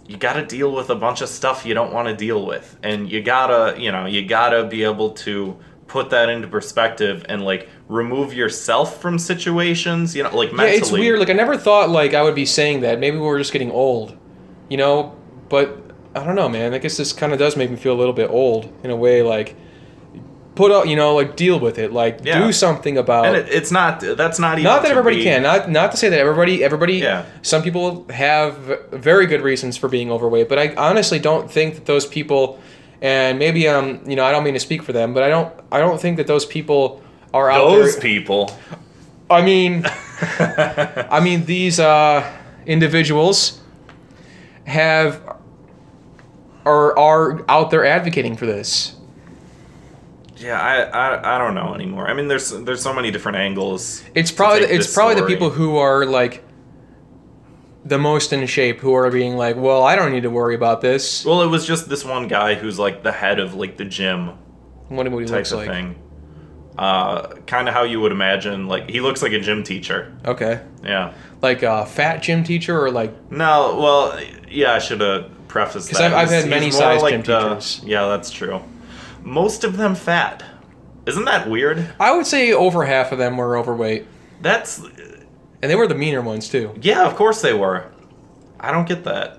you 0.06 0.16
got 0.16 0.32
to 0.32 0.46
deal 0.46 0.72
with 0.72 0.88
a 0.88 0.94
bunch 0.94 1.20
of 1.20 1.28
stuff 1.28 1.66
you 1.66 1.74
don't 1.74 1.92
want 1.92 2.08
to 2.08 2.16
deal 2.16 2.44
with 2.44 2.76
and 2.82 3.08
you 3.08 3.22
gotta 3.22 3.80
you 3.80 3.92
know 3.92 4.06
you 4.06 4.26
gotta 4.26 4.64
be 4.64 4.82
able 4.82 5.10
to 5.10 5.56
put 5.86 6.10
that 6.10 6.28
into 6.28 6.48
perspective 6.48 7.24
and 7.28 7.42
like 7.42 7.68
remove 7.90 8.32
yourself 8.32 9.00
from 9.00 9.18
situations 9.18 10.14
you 10.14 10.22
know 10.22 10.34
like 10.34 10.52
mentally. 10.52 10.70
Yeah, 10.72 10.78
it's 10.78 10.92
weird. 10.92 11.18
Like 11.18 11.28
I 11.30 11.32
never 11.34 11.56
thought 11.56 11.90
like 11.90 12.14
I 12.14 12.22
would 12.22 12.34
be 12.36 12.46
saying 12.46 12.80
that. 12.82 12.98
Maybe 13.00 13.18
we're 13.18 13.38
just 13.38 13.52
getting 13.52 13.70
old, 13.72 14.16
you 14.68 14.76
know. 14.76 15.16
But 15.48 15.76
I 16.14 16.22
don't 16.24 16.36
know, 16.36 16.48
man. 16.48 16.72
I 16.74 16.78
guess 16.78 16.96
this 16.96 17.12
kind 17.12 17.32
of 17.32 17.38
does 17.38 17.56
make 17.56 17.70
me 17.70 17.76
feel 17.76 17.92
a 17.92 17.98
little 17.98 18.12
bit 18.14 18.30
old 18.30 18.72
in 18.84 18.90
a 18.90 18.96
way. 18.96 19.22
Like 19.22 19.56
put 20.54 20.70
out, 20.70 20.88
you 20.88 20.94
know, 20.96 21.14
like 21.14 21.36
deal 21.36 21.58
with 21.58 21.78
it. 21.78 21.92
Like 21.92 22.20
Yeah. 22.22 22.44
do 22.44 22.52
something 22.52 22.96
about. 22.98 23.26
and 23.26 23.36
it, 23.36 23.48
it's 23.50 23.70
not 23.72 24.00
that's 24.00 24.38
not 24.38 24.58
even 24.58 24.64
not 24.70 24.82
that 24.82 24.90
everybody 24.92 25.16
be- 25.16 25.24
can. 25.24 25.42
Not 25.42 25.68
not 25.70 25.90
to 25.90 25.96
say 25.96 26.08
that 26.10 26.18
everybody 26.20 26.62
everybody. 26.62 26.94
Yeah. 26.98 27.24
Some 27.42 27.62
people 27.62 28.06
have 28.10 28.56
very 28.92 29.26
good 29.26 29.40
reasons 29.42 29.76
for 29.76 29.88
being 29.88 30.10
overweight, 30.12 30.48
but 30.48 30.58
I 30.58 30.74
honestly 30.76 31.18
don't 31.18 31.50
think 31.50 31.74
that 31.74 31.86
those 31.86 32.06
people. 32.06 32.60
And 33.02 33.38
maybe 33.38 33.66
um 33.66 34.00
you 34.06 34.14
know 34.14 34.24
I 34.24 34.30
don't 34.32 34.44
mean 34.44 34.54
to 34.54 34.60
speak 34.60 34.82
for 34.82 34.92
them, 34.92 35.14
but 35.14 35.22
I 35.22 35.28
don't 35.28 35.52
I 35.72 35.78
don't 35.80 36.00
think 36.00 36.16
that 36.18 36.26
those 36.26 36.44
people 36.46 37.02
are 37.32 37.50
out 37.50 37.70
those 37.70 37.94
there. 37.94 38.02
people 38.02 38.56
I 39.30 39.42
mean, 39.42 39.84
I 39.86 41.20
mean 41.22 41.44
these 41.44 41.78
uh, 41.78 42.28
individuals 42.66 43.60
have 44.64 45.22
are 46.64 46.98
are 46.98 47.44
out 47.48 47.70
there 47.70 47.84
advocating 47.84 48.36
for 48.36 48.46
this. 48.46 48.96
yeah 50.36 50.60
I, 50.60 50.82
I 50.82 51.34
i 51.36 51.38
don't 51.38 51.54
know 51.54 51.74
anymore 51.74 52.08
i 52.08 52.12
mean 52.14 52.28
there's 52.28 52.50
there's 52.50 52.82
so 52.82 52.92
many 52.92 53.10
different 53.10 53.36
angles 53.38 54.02
It's 54.14 54.30
probably 54.32 54.62
it's 54.66 54.92
probably 54.92 55.14
the 55.20 55.26
people 55.26 55.50
who 55.50 55.76
are 55.76 56.04
like 56.06 56.42
the 57.84 57.98
most 57.98 58.32
in 58.32 58.46
shape 58.46 58.78
who 58.80 58.92
are 58.92 59.10
being 59.10 59.36
like, 59.38 59.56
well, 59.56 59.82
I 59.82 59.96
don't 59.96 60.12
need 60.12 60.24
to 60.24 60.30
worry 60.30 60.54
about 60.54 60.82
this. 60.82 61.24
well 61.24 61.40
it 61.42 61.46
was 61.46 61.66
just 61.66 61.88
this 61.88 62.04
one 62.04 62.28
guy 62.28 62.54
who's 62.54 62.78
like 62.78 63.02
the 63.02 63.10
head 63.12 63.38
of 63.40 63.54
like 63.54 63.76
the 63.78 63.86
gym 63.86 64.28
What 64.88 65.08
what 65.10 65.20
he 65.20 65.26
type 65.26 65.36
looks 65.38 65.52
of 65.52 65.58
like. 65.60 65.68
thing 65.70 65.94
uh 66.80 67.34
kind 67.46 67.68
of 67.68 67.74
how 67.74 67.82
you 67.82 68.00
would 68.00 68.10
imagine 68.12 68.66
like 68.66 68.88
he 68.88 69.00
looks 69.00 69.20
like 69.22 69.32
a 69.32 69.38
gym 69.40 69.62
teacher 69.62 70.10
Okay, 70.24 70.60
yeah 70.82 71.12
like 71.42 71.62
a 71.62 71.84
fat 71.84 72.22
gym 72.22 72.42
teacher 72.42 72.78
or 72.82 72.90
like 72.90 73.12
No, 73.30 73.76
well, 73.80 74.18
yeah, 74.50 74.72
I 74.74 74.78
should 74.78 75.00
have 75.00 75.30
prefaced 75.48 75.90
that. 75.92 76.00
I've- 76.00 76.14
I've 76.14 76.30
had 76.30 76.48
many 76.48 76.70
size 76.70 77.02
gym 77.02 77.22
the- 77.22 77.38
teachers. 77.48 77.80
Yeah, 77.84 78.06
that's 78.08 78.30
true. 78.30 78.60
Most 79.22 79.64
of 79.64 79.76
them 79.78 79.94
fat. 79.94 80.42
Isn't 81.06 81.24
that 81.24 81.48
weird? 81.48 81.86
I 81.98 82.12
would 82.16 82.26
say 82.26 82.52
over 82.52 82.84
half 82.84 83.10
of 83.12 83.18
them 83.18 83.36
were 83.38 83.56
overweight, 83.56 84.06
That's 84.42 84.78
and 84.80 85.70
they 85.70 85.74
were 85.76 85.86
the 85.86 85.94
meaner 85.94 86.20
ones 86.22 86.48
too. 86.48 86.74
yeah, 86.80 87.06
of 87.06 87.14
course 87.16 87.40
they 87.42 87.52
were. 87.54 87.86
I 88.58 88.70
don't 88.72 88.86
get 88.88 89.04
that. 89.04 89.38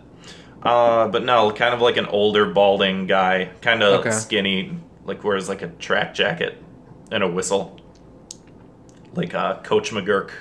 Uh, 0.64 1.08
but 1.08 1.24
no, 1.24 1.52
kind 1.52 1.74
of 1.74 1.82
like 1.82 1.98
an 1.98 2.06
older 2.08 2.46
balding 2.48 3.08
guy, 3.08 3.50
kind 3.62 3.82
of 3.84 4.02
Okay. 4.02 4.12
skinny, 4.12 4.78
like 5.06 5.24
wears 5.24 5.48
like 5.50 5.62
a 5.64 5.68
track 5.68 6.14
jacket 6.16 6.58
and 7.12 7.24
a 7.24 7.28
whistle, 7.28 7.80
like 9.14 9.34
uh, 9.36 9.62
Coach 9.62 9.92
McGuirk. 9.92 10.32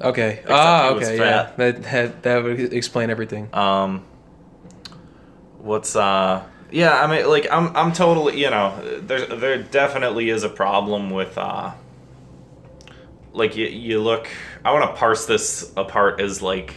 Okay. 0.00 0.42
Ah, 0.48 0.88
okay. 0.90 1.18
Yeah, 1.18 1.50
that, 1.56 1.82
that 1.84 2.22
that 2.22 2.42
would 2.42 2.72
explain 2.72 3.10
everything. 3.10 3.48
Um, 3.54 4.04
what's 5.58 5.94
uh? 5.94 6.44
Yeah, 6.70 7.00
I 7.00 7.06
mean, 7.06 7.28
like 7.28 7.46
I'm 7.50 7.76
I'm 7.76 7.92
totally 7.92 8.40
you 8.40 8.50
know 8.50 8.98
there 9.00 9.26
there 9.26 9.62
definitely 9.62 10.30
is 10.30 10.42
a 10.42 10.48
problem 10.48 11.10
with 11.10 11.38
uh. 11.38 11.72
Like 13.32 13.56
you 13.56 13.66
you 13.66 14.00
look, 14.00 14.28
I 14.64 14.72
want 14.72 14.90
to 14.90 14.96
parse 14.96 15.26
this 15.26 15.72
apart 15.76 16.20
as 16.20 16.42
like. 16.42 16.74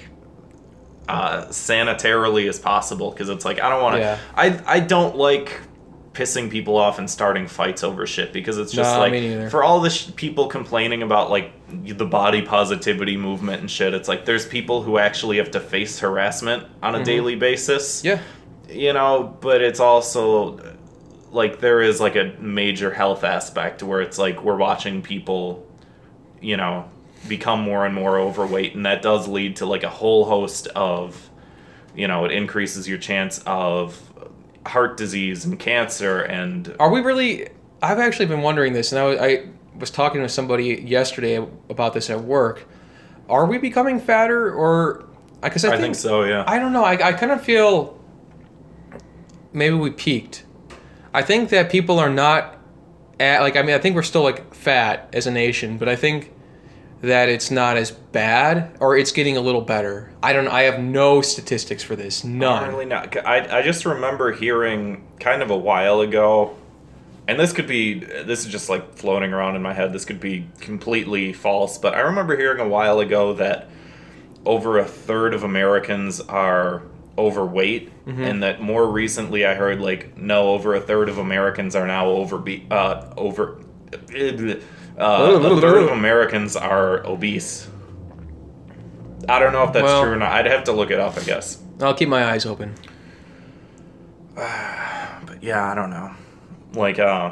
Uh, 1.10 1.46
sanitarily 1.46 2.50
as 2.50 2.60
possible 2.60 3.12
because 3.12 3.30
it's 3.30 3.46
like 3.46 3.62
I 3.62 3.70
don't 3.70 3.82
want 3.82 3.96
to. 3.96 4.02
Yeah. 4.02 4.20
I 4.36 4.62
I 4.66 4.80
don't 4.82 5.16
like 5.16 5.62
pissing 6.18 6.50
people 6.50 6.78
off 6.78 6.98
and 6.98 7.08
starting 7.08 7.48
fights 7.48 7.84
over 7.84 8.08
shit 8.08 8.34
because 8.34 8.58
it's 8.58 8.72
just 8.72 8.98
like 8.98 9.52
for 9.52 9.64
all 9.64 9.80
the 9.80 9.90
sh- 9.92 10.10
people 10.16 10.48
complaining 10.48 11.04
about 11.04 11.30
like 11.30 11.52
the 11.70 12.06
body 12.06 12.42
positivity 12.42 13.16
movement 13.16 13.62
and 13.62 13.70
shit 13.70 13.94
it's 13.94 14.08
like 14.08 14.26
there's 14.26 14.44
people 14.48 14.82
who 14.82 14.98
actually 14.98 15.38
have 15.38 15.52
to 15.52 15.60
face 15.60 16.00
harassment 16.00 16.66
on 16.82 16.96
a 16.96 16.98
mm-hmm. 16.98 17.06
daily 17.06 17.36
basis. 17.36 18.04
Yeah. 18.04 18.20
you 18.68 18.94
know 18.94 19.38
but 19.42 19.62
it's 19.62 19.80
also 19.80 20.76
like 21.32 21.60
there 21.60 21.84
is 21.84 22.02
like 22.02 22.16
a 22.16 22.34
major 22.40 22.92
health 22.92 23.24
aspect 23.24 23.84
where 23.84 24.02
it's 24.02 24.18
like 24.18 24.44
we're 24.44 24.58
watching 24.58 25.04
people 25.04 25.68
you 26.42 26.58
know 26.58 26.90
become 27.28 27.62
more 27.62 27.86
and 27.86 27.94
more 27.94 28.18
overweight 28.18 28.74
and 28.74 28.88
that 28.88 29.04
does 29.04 29.28
lead 29.28 29.58
to 29.58 29.68
like 29.68 29.84
a 29.84 29.90
whole 29.90 30.26
host 30.26 30.66
of 30.70 31.30
you 31.96 32.08
know 32.08 32.26
it 32.26 32.32
increases 32.32 32.88
your 32.88 32.98
chance 32.98 33.38
of 33.46 34.02
heart 34.68 34.98
disease 34.98 35.46
and 35.46 35.58
cancer 35.60 36.22
and 36.22 36.76
Are 36.80 36.90
we 36.90 37.02
really? 37.02 37.50
I've 37.82 38.00
actually 38.00 38.26
been 38.26 38.42
wondering 38.42 38.74
this, 38.74 38.92
and 38.92 39.00
I 39.00 39.04
was, 39.06 39.20
I 39.20 39.48
was 39.78 39.92
talking 39.92 40.22
to 40.22 40.30
somebody 40.30 40.84
yesterday 40.86 41.36
about 41.70 41.94
this 41.94 42.10
at 42.10 42.22
work. 42.24 42.66
Are 43.30 43.46
we 43.46 43.58
becoming 43.58 44.00
fatter, 44.00 44.54
or 44.54 45.06
because 45.42 45.66
I, 45.66 45.76
I 45.76 45.78
think, 45.78 45.96
so 45.96 46.24
yeah 46.24 46.44
I 46.48 46.60
don't 46.60 46.74
know. 46.74 46.84
I, 46.84 47.10
I 47.10 47.14
kind 47.14 47.32
of 47.32 47.42
feel 47.44 48.00
maybe 49.54 49.76
we 49.76 49.92
peaked. 49.92 50.44
I 51.14 51.22
think 51.22 51.50
that 51.50 51.72
people 51.72 52.00
are 52.00 52.10
not 52.10 52.58
at 53.20 53.42
like 53.42 53.56
I 53.56 53.62
mean 53.62 53.76
I 53.76 53.80
think 53.80 53.96
we're 53.96 54.04
still 54.04 54.24
like 54.24 54.54
fat 54.54 55.10
as 55.14 55.28
a 55.28 55.32
nation, 55.32 55.78
but 55.78 55.90
I 55.90 55.96
think 55.96 56.32
that 57.02 57.30
it's 57.30 57.52
not 57.52 57.78
as 57.78 57.92
bad 57.92 58.76
or 58.80 58.98
it's 58.98 59.12
getting 59.12 59.38
a 59.38 59.42
little 59.42 59.62
better. 59.62 60.12
I 60.24 60.34
don't 60.34 60.48
I 60.48 60.64
have 60.64 60.80
no 60.80 61.22
statistics 61.22 61.84
for 61.84 61.96
this. 61.96 62.24
None. 62.24 62.70
Really 62.70 62.86
not. 62.86 63.16
I, 63.18 63.60
I 63.60 63.62
just 63.62 63.86
remember 63.86 64.32
hearing 64.32 65.08
kind 65.20 65.42
of 65.42 65.52
a 65.52 65.58
while 65.58 66.02
ago, 66.02 66.56
and 67.28 67.40
this 67.40 67.54
could 67.54 67.68
be, 67.68 68.00
this 68.00 68.46
is 68.46 68.52
just 68.52 68.70
like 68.70 68.96
floating 68.96 69.34
around 69.34 69.56
in 69.56 69.62
my 69.62 69.74
head. 69.74 69.94
This 69.94 70.06
could 70.06 70.20
be 70.20 70.48
completely 70.60 71.34
false, 71.34 71.78
but 71.78 71.94
I 71.94 72.00
remember 72.00 72.36
hearing 72.36 72.60
a 72.60 72.68
while 72.68 73.00
ago 73.00 73.34
that 73.34 73.70
over 74.46 74.80
a 74.80 74.86
third 74.86 75.34
of 75.34 75.44
Americans 75.44 76.22
are 76.22 76.84
overweight, 77.18 77.92
and 78.06 78.44
that 78.44 78.62
more 78.62 78.88
recently 78.88 79.46
I 79.46 79.56
heard 79.56 79.82
like 79.82 80.18
no, 80.18 80.52
over 80.54 80.74
a 80.76 80.80
third 80.80 81.10
of 81.10 81.18
Americans 81.18 81.76
are 81.76 81.86
now 81.86 82.08
over 82.08 82.44
uh 82.72 83.14
over. 83.18 83.60
Uh, 84.98 85.40
a 85.42 85.62
third 85.62 85.84
of 85.84 85.90
Americans 85.90 86.56
are 86.56 87.06
obese. 87.06 87.68
I 89.30 89.40
don't 89.40 89.54
know 89.54 89.64
if 89.64 89.74
that's 89.74 89.84
Well- 89.84 90.04
true 90.04 90.14
or 90.14 90.16
not. 90.16 90.32
I'd 90.32 90.46
have 90.48 90.64
to 90.66 90.72
look 90.72 90.90
it 90.92 91.00
up, 91.00 91.18
I 91.18 91.22
guess. 91.22 91.60
I'll 91.82 91.94
keep 91.94 92.10
my 92.10 92.26
eyes 92.32 92.46
open. 92.46 92.74
But 94.36 95.44
yeah, 95.44 95.70
I 95.72 95.76
don't 95.76 95.90
know. 95.90 96.12
Like, 96.74 97.00
uh, 97.00 97.32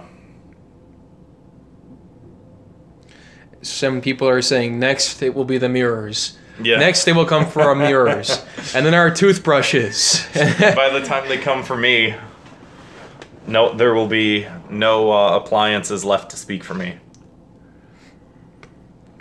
Some 3.62 4.02
people 4.02 4.28
are 4.30 4.42
saying 4.42 4.78
next 4.80 5.22
it 5.24 5.34
will 5.34 5.46
be 5.46 5.58
the 5.58 5.70
mirrors. 5.70 6.38
yeah. 6.62 6.78
Next 6.78 7.04
they 7.06 7.14
will 7.14 7.26
come 7.26 7.46
for 7.48 7.62
our 7.64 7.74
mirrors, 7.76 8.44
and 8.76 8.86
then 8.86 8.94
our 8.94 9.10
toothbrushes. 9.10 10.28
by 10.36 10.90
the 10.90 11.02
time 11.04 11.28
they 11.28 11.38
come 11.38 11.64
for 11.64 11.76
me, 11.76 12.16
no, 13.48 13.74
there 13.74 13.94
will 13.96 14.08
be 14.08 14.46
no 14.70 15.12
uh, 15.12 15.36
appliances 15.38 16.06
left 16.06 16.30
to 16.32 16.38
speak 16.38 16.64
for 16.64 16.74
me. 16.76 16.98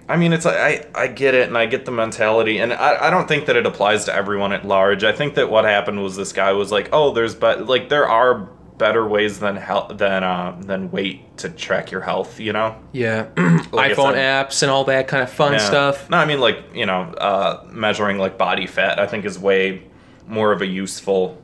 I 0.09 0.17
mean, 0.17 0.33
it's 0.33 0.45
I 0.47 0.87
I 0.95 1.07
get 1.07 1.35
it, 1.35 1.49
and 1.49 1.57
I 1.57 1.67
get 1.67 1.85
the 1.87 1.91
mentality, 1.93 2.59
and 2.59 2.73
I, 2.73 3.07
I 3.07 3.11
don't 3.11 3.27
think 3.27 3.47
that 3.47 3.57
it 3.57 3.65
applies 3.67 4.05
to 4.07 4.15
everyone 4.15 4.53
at 4.53 4.65
large. 4.67 5.03
I 5.05 5.13
think 5.13 5.35
that 5.37 5.51
what 5.51 5.65
happened 5.65 6.03
was 6.03 6.17
this 6.17 6.33
guy 6.33 6.53
was 6.53 6.71
like, 6.71 6.91
oh, 6.93 7.13
there's 7.13 7.35
but 7.35 7.67
like 7.67 7.89
there 7.89 8.07
are 8.09 8.51
better 8.77 9.07
ways 9.07 9.39
than 9.39 9.55
health 9.57 9.97
than 9.99 10.25
uh 10.25 10.57
than 10.61 10.91
weight 10.91 11.37
to 11.39 11.49
track 11.49 11.91
your 11.91 12.01
health. 12.03 12.39
You 12.41 12.53
know. 12.53 12.77
yeah, 12.93 13.29
Like 13.73 13.93
iPhone 13.93 14.13
said. 14.15 14.49
apps 14.49 14.63
and 14.63 14.71
all 14.71 14.85
that 14.85 15.09
kind 15.09 15.23
of 15.23 15.31
fun 15.31 15.53
Yeah. 15.53 15.59
stuff. 15.59 16.11
No, 16.11 16.17
I 16.19 16.27
mean 16.27 16.41
like 16.41 16.59
you 16.75 16.85
know, 16.85 17.03
uh, 17.17 17.65
measuring 17.71 18.19
like 18.19 18.37
body 18.37 18.67
fat. 18.67 18.99
I 18.99 19.07
think 19.07 19.25
is 19.25 19.39
way 19.39 19.85
more 20.27 20.53
of 20.53 20.61
a 20.61 20.67
useful. 20.67 21.41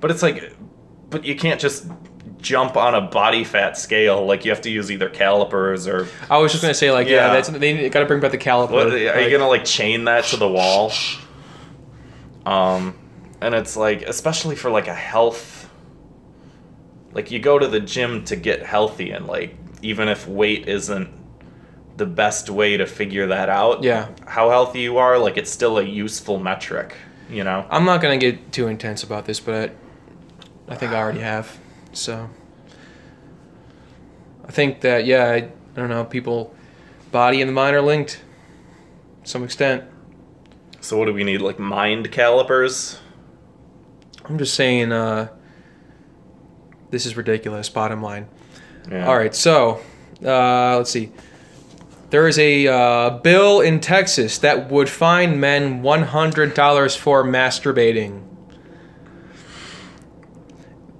But 0.00 0.10
it's 0.10 0.22
like, 0.22 0.54
but 1.10 1.24
you 1.24 1.34
can't 1.34 1.60
just 1.60 1.86
jump 2.46 2.76
on 2.76 2.94
a 2.94 3.00
body 3.00 3.42
fat 3.44 3.76
scale. 3.76 4.24
Like 4.24 4.44
you 4.44 4.50
have 4.52 4.60
to 4.62 4.70
use 4.70 4.90
either 4.90 5.08
calipers 5.08 5.86
or. 5.88 6.06
I 6.30 6.38
was 6.38 6.52
just 6.52 6.62
gonna 6.62 6.74
say 6.74 6.90
like 6.92 7.08
yeah, 7.08 7.26
Yeah. 7.26 7.32
that's 7.34 7.48
they 7.48 7.88
got 7.88 8.00
to 8.00 8.06
bring 8.06 8.20
back 8.20 8.30
the 8.30 8.38
caliper. 8.38 8.70
What, 8.70 8.86
are 8.92 9.20
you 9.20 9.30
gonna 9.30 9.48
like 9.48 9.64
chain 9.64 10.04
that 10.04 10.24
to 10.26 10.36
the 10.36 10.48
wall? 10.48 10.92
Um, 12.44 12.96
and 13.40 13.54
it's 13.54 13.76
like 13.76 14.02
especially 14.02 14.56
for 14.56 14.70
like 14.70 14.86
a 14.88 14.94
health. 14.94 15.68
Like 17.12 17.30
you 17.30 17.38
go 17.38 17.58
to 17.58 17.66
the 17.66 17.80
gym 17.80 18.24
to 18.26 18.36
get 18.36 18.64
healthy, 18.64 19.10
and 19.10 19.26
like 19.26 19.56
even 19.82 20.08
if 20.08 20.28
weight 20.28 20.68
isn't 20.68 21.08
the 21.96 22.06
best 22.06 22.50
way 22.50 22.76
to 22.76 22.86
figure 22.86 23.28
that 23.28 23.48
out, 23.48 23.82
Yeah. 23.82 24.08
how 24.26 24.50
healthy 24.50 24.80
you 24.80 24.98
are, 24.98 25.18
like 25.18 25.38
it's 25.38 25.50
still 25.50 25.78
a 25.78 25.82
useful 25.82 26.38
metric, 26.38 26.94
you 27.30 27.42
know. 27.42 27.66
I'm 27.70 27.84
not 27.86 28.02
gonna 28.02 28.18
get 28.18 28.52
too 28.52 28.68
intense 28.68 29.02
about 29.02 29.24
this, 29.24 29.40
but 29.40 29.72
I 30.68 30.74
think 30.74 30.92
I 30.92 30.96
already 31.00 31.20
have. 31.20 31.56
So 31.96 32.28
I 34.46 34.52
think 34.52 34.80
that 34.82 35.06
yeah, 35.06 35.24
I, 35.24 35.36
I 35.36 35.50
don't 35.74 35.88
know, 35.88 36.04
people, 36.04 36.54
body 37.10 37.40
and 37.40 37.48
the 37.48 37.52
mind 37.52 37.74
are 37.74 37.82
linked, 37.82 38.20
to 39.22 39.28
some 39.28 39.42
extent. 39.42 39.84
So 40.80 40.96
what 40.96 41.06
do 41.06 41.14
we 41.14 41.24
need? 41.24 41.40
Like 41.40 41.58
mind 41.58 42.12
calipers, 42.12 43.00
I'm 44.24 44.38
just 44.38 44.54
saying, 44.54 44.92
uh, 44.92 45.28
this 46.90 47.06
is 47.06 47.16
ridiculous. 47.16 47.68
Bottom 47.68 48.02
line. 48.02 48.28
Yeah. 48.90 49.06
All 49.06 49.16
right, 49.16 49.34
so 49.34 49.80
uh, 50.24 50.76
let's 50.76 50.90
see. 50.90 51.12
There 52.10 52.28
is 52.28 52.38
a 52.38 52.68
uh, 52.68 53.10
bill 53.18 53.60
in 53.60 53.80
Texas 53.80 54.38
that 54.38 54.70
would 54.70 54.88
fine 54.88 55.40
men 55.40 55.82
$100 55.82 56.96
for 56.96 57.24
masturbating. 57.24 58.25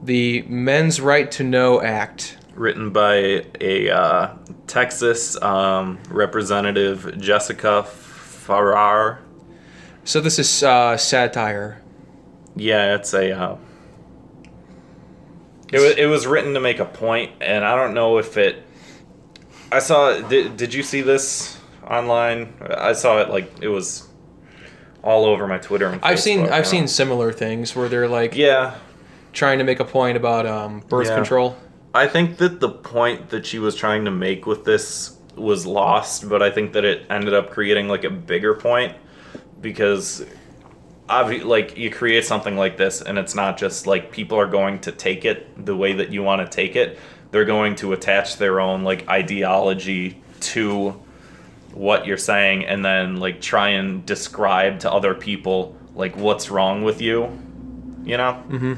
The 0.07 0.43
Men's 0.43 1.01
Right 1.01 1.29
to 1.33 1.43
Know 1.43 1.83
Act. 1.83 2.39
Written 2.55 2.91
by 2.91 3.45
a 3.61 3.91
uh, 3.91 4.37
Texas 4.69 5.41
um, 5.43 5.99
representative, 6.09 7.19
Jessica 7.19 7.83
Farrar. 7.83 9.21
So 10.05 10.21
this 10.21 10.39
is 10.39 10.63
uh, 10.63 10.97
satire. 10.97 11.83
Yeah, 12.55 12.95
it's 12.95 13.13
a. 13.15 13.33
Uh, 13.33 13.57
it 15.73 15.81
was 15.81 15.97
it 15.97 16.07
was 16.07 16.25
written 16.25 16.55
to 16.55 16.61
make 16.61 16.79
a 16.79 16.85
point, 16.85 17.33
and 17.41 17.65
I 17.65 17.75
don't 17.75 17.93
know 17.93 18.19
if 18.19 18.37
it. 18.37 18.65
I 19.73 19.81
saw. 19.81 20.21
Did, 20.21 20.57
did 20.57 20.73
you 20.73 20.85
see 20.85 21.01
this 21.01 21.59
online? 21.85 22.55
I 22.61 22.93
saw 22.93 23.23
it 23.23 23.29
like 23.29 23.53
it 23.61 23.69
was 23.69 24.09
all 25.03 25.25
over 25.25 25.49
my 25.49 25.59
Twitter 25.59 25.89
and. 25.89 26.01
I've 26.05 26.21
seen 26.21 26.47
I've 26.49 26.67
seen 26.67 26.87
similar 26.87 27.33
things 27.33 27.75
where 27.75 27.89
they're 27.89 28.09
like 28.09 28.37
Yeah, 28.37 28.77
trying 29.37 29.59
to 29.59 29.65
make 29.65 29.79
a 29.81 29.85
point 29.85 30.17
about 30.17 30.47
um, 30.47 30.81
birth 30.89 31.09
Yeah. 31.09 31.15
control. 31.15 31.57
I 31.95 32.07
think 32.09 32.39
that 32.39 32.61
the 32.61 32.69
point 32.71 33.31
that 33.31 33.47
she 33.47 33.59
was 33.59 33.75
trying 33.77 34.05
to 34.07 34.11
make 34.11 34.47
with 34.47 34.65
this 34.65 35.17
was 35.37 35.65
lost, 35.67 36.29
but 36.29 36.43
I 36.43 36.51
think 36.51 36.73
that 36.73 36.85
it 36.85 37.07
ended 37.11 37.35
up 37.35 37.51
creating 37.51 37.89
like 37.89 38.05
a 38.05 38.11
bigger 38.11 38.55
point 38.55 38.95
because 39.61 40.25
obvi- 41.09 41.45
like 41.45 41.77
you 41.77 41.91
create 41.91 42.25
something 42.25 42.57
like 42.57 42.77
this 42.77 43.01
and 43.03 43.19
it's 43.19 43.35
not 43.35 43.57
just 43.59 43.87
like 43.87 44.11
people 44.11 44.39
are 44.39 44.47
going 44.47 44.79
to 44.81 44.93
take 44.93 45.25
it 45.25 45.65
the 45.65 45.77
way 45.77 45.93
that 45.93 46.11
you 46.11 46.23
want 46.23 46.41
to 46.43 46.55
take 46.55 46.77
it. 46.77 46.99
They're 47.31 47.45
going 47.45 47.75
to 47.77 47.93
attach 47.93 48.37
their 48.39 48.61
own 48.61 48.83
like 48.85 49.09
ideology 49.09 50.21
to 50.41 51.01
what 51.73 52.07
you're 52.07 52.17
saying 52.17 52.65
and 52.65 52.83
then 52.85 53.17
like 53.17 53.41
try 53.43 53.71
and 53.71 54.05
describe 54.07 54.81
to 54.81 54.91
other 54.93 55.15
people 55.15 55.77
like 55.95 56.17
what's 56.17 56.51
wrong 56.51 56.85
with 56.85 57.01
you, 57.03 57.29
you 58.05 58.17
know? 58.17 58.43
Mhm. 58.49 58.77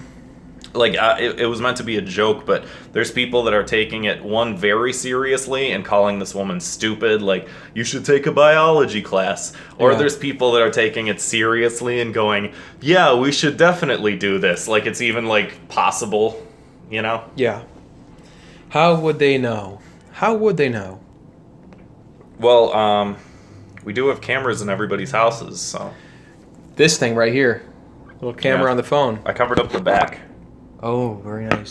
Like 0.74 0.96
uh, 0.98 1.16
it, 1.18 1.40
it 1.40 1.46
was 1.46 1.60
meant 1.60 1.76
to 1.78 1.82
be 1.82 1.96
a 1.96 2.02
joke 2.02 2.44
but 2.44 2.64
there's 2.92 3.10
people 3.10 3.42
that 3.44 3.54
are 3.54 3.62
taking 3.64 4.04
it 4.04 4.22
one 4.22 4.56
very 4.56 4.92
seriously 4.92 5.72
and 5.72 5.84
calling 5.84 6.18
this 6.18 6.34
woman 6.34 6.60
stupid 6.60 7.22
like 7.22 7.48
you 7.74 7.82
should 7.84 8.04
take 8.04 8.26
a 8.26 8.32
biology 8.32 9.00
class 9.00 9.54
or 9.78 9.92
Yeah. 9.92 9.98
there's 9.98 10.16
people 10.16 10.52
that 10.52 10.62
are 10.62 10.70
taking 10.70 11.06
it 11.06 11.20
seriously 11.20 12.00
and 12.00 12.12
going 12.12 12.52
yeah 12.82 13.14
we 13.14 13.32
should 13.32 13.56
definitely 13.56 14.16
do 14.16 14.38
this 14.38 14.68
like 14.68 14.84
it's 14.84 15.00
even 15.00 15.26
like 15.26 15.68
possible 15.68 16.46
you 16.90 17.00
know 17.02 17.24
Yeah. 17.34 17.62
How 18.70 18.94
would 19.00 19.18
they 19.18 19.38
know? 19.38 19.80
How 20.12 20.34
would 20.34 20.58
they 20.58 20.68
know? 20.68 21.00
well 22.38 22.72
um 22.74 23.16
we 23.84 23.92
do 23.92 24.08
have 24.08 24.20
cameras 24.20 24.60
in 24.62 24.68
everybody's 24.68 25.10
houses 25.12 25.60
so 25.60 25.92
This 26.76 26.98
thing 26.98 27.14
right 27.14 27.32
here. 27.32 27.62
Little 28.20 28.34
camera 28.34 28.64
Yeah. 28.66 28.70
on 28.72 28.76
the 28.76 28.82
phone. 28.82 29.20
i 29.24 29.32
covered 29.32 29.58
up 29.58 29.70
the 29.70 29.80
back 29.80 30.20
Oh, 30.82 31.14
very 31.24 31.46
nice. 31.46 31.70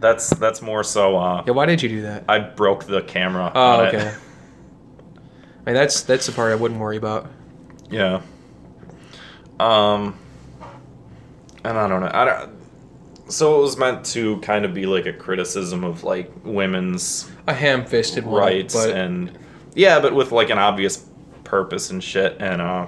that's 0.00 0.30
that's 0.30 0.62
more 0.62 0.82
so 0.84 1.16
uh 1.16 1.42
Yeah, 1.46 1.52
why 1.52 1.66
did 1.66 1.82
you 1.82 1.88
do 1.88 2.02
that? 2.02 2.24
i 2.28 2.38
broke 2.38 2.84
the 2.84 3.02
camera 3.02 3.50
Oh, 3.54 3.80
okay. 3.86 4.14
I 5.66 5.70
mean, 5.70 5.74
that's 5.74 6.02
that's 6.02 6.26
the 6.26 6.32
part 6.32 6.52
I 6.52 6.54
wouldn't 6.54 6.78
worry 6.78 6.96
about. 6.96 7.28
Yeah. 7.90 8.20
Um. 9.58 10.16
And 11.64 11.76
I 11.76 11.88
don't 11.88 12.00
know. 12.00 12.10
I 12.14 12.24
don't. 12.24 12.52
So 13.28 13.58
it 13.58 13.62
was 13.62 13.76
meant 13.76 14.04
to 14.06 14.38
kind 14.42 14.64
of 14.64 14.72
be 14.72 14.86
like 14.86 15.06
a 15.06 15.12
criticism 15.12 15.82
of 15.82 16.04
like 16.04 16.30
women's 16.44 17.28
A 17.48 17.52
ham-fisted 17.52 18.24
one, 18.24 18.40
rights 18.40 18.74
but 18.74 18.90
and 18.94 19.36
yeah, 19.74 19.98
but 19.98 20.14
with 20.14 20.30
like 20.30 20.50
an 20.50 20.58
obvious 20.58 21.04
purpose 21.42 21.90
and 21.90 22.02
shit. 22.04 22.36
And 22.38 22.62
uh, 22.62 22.86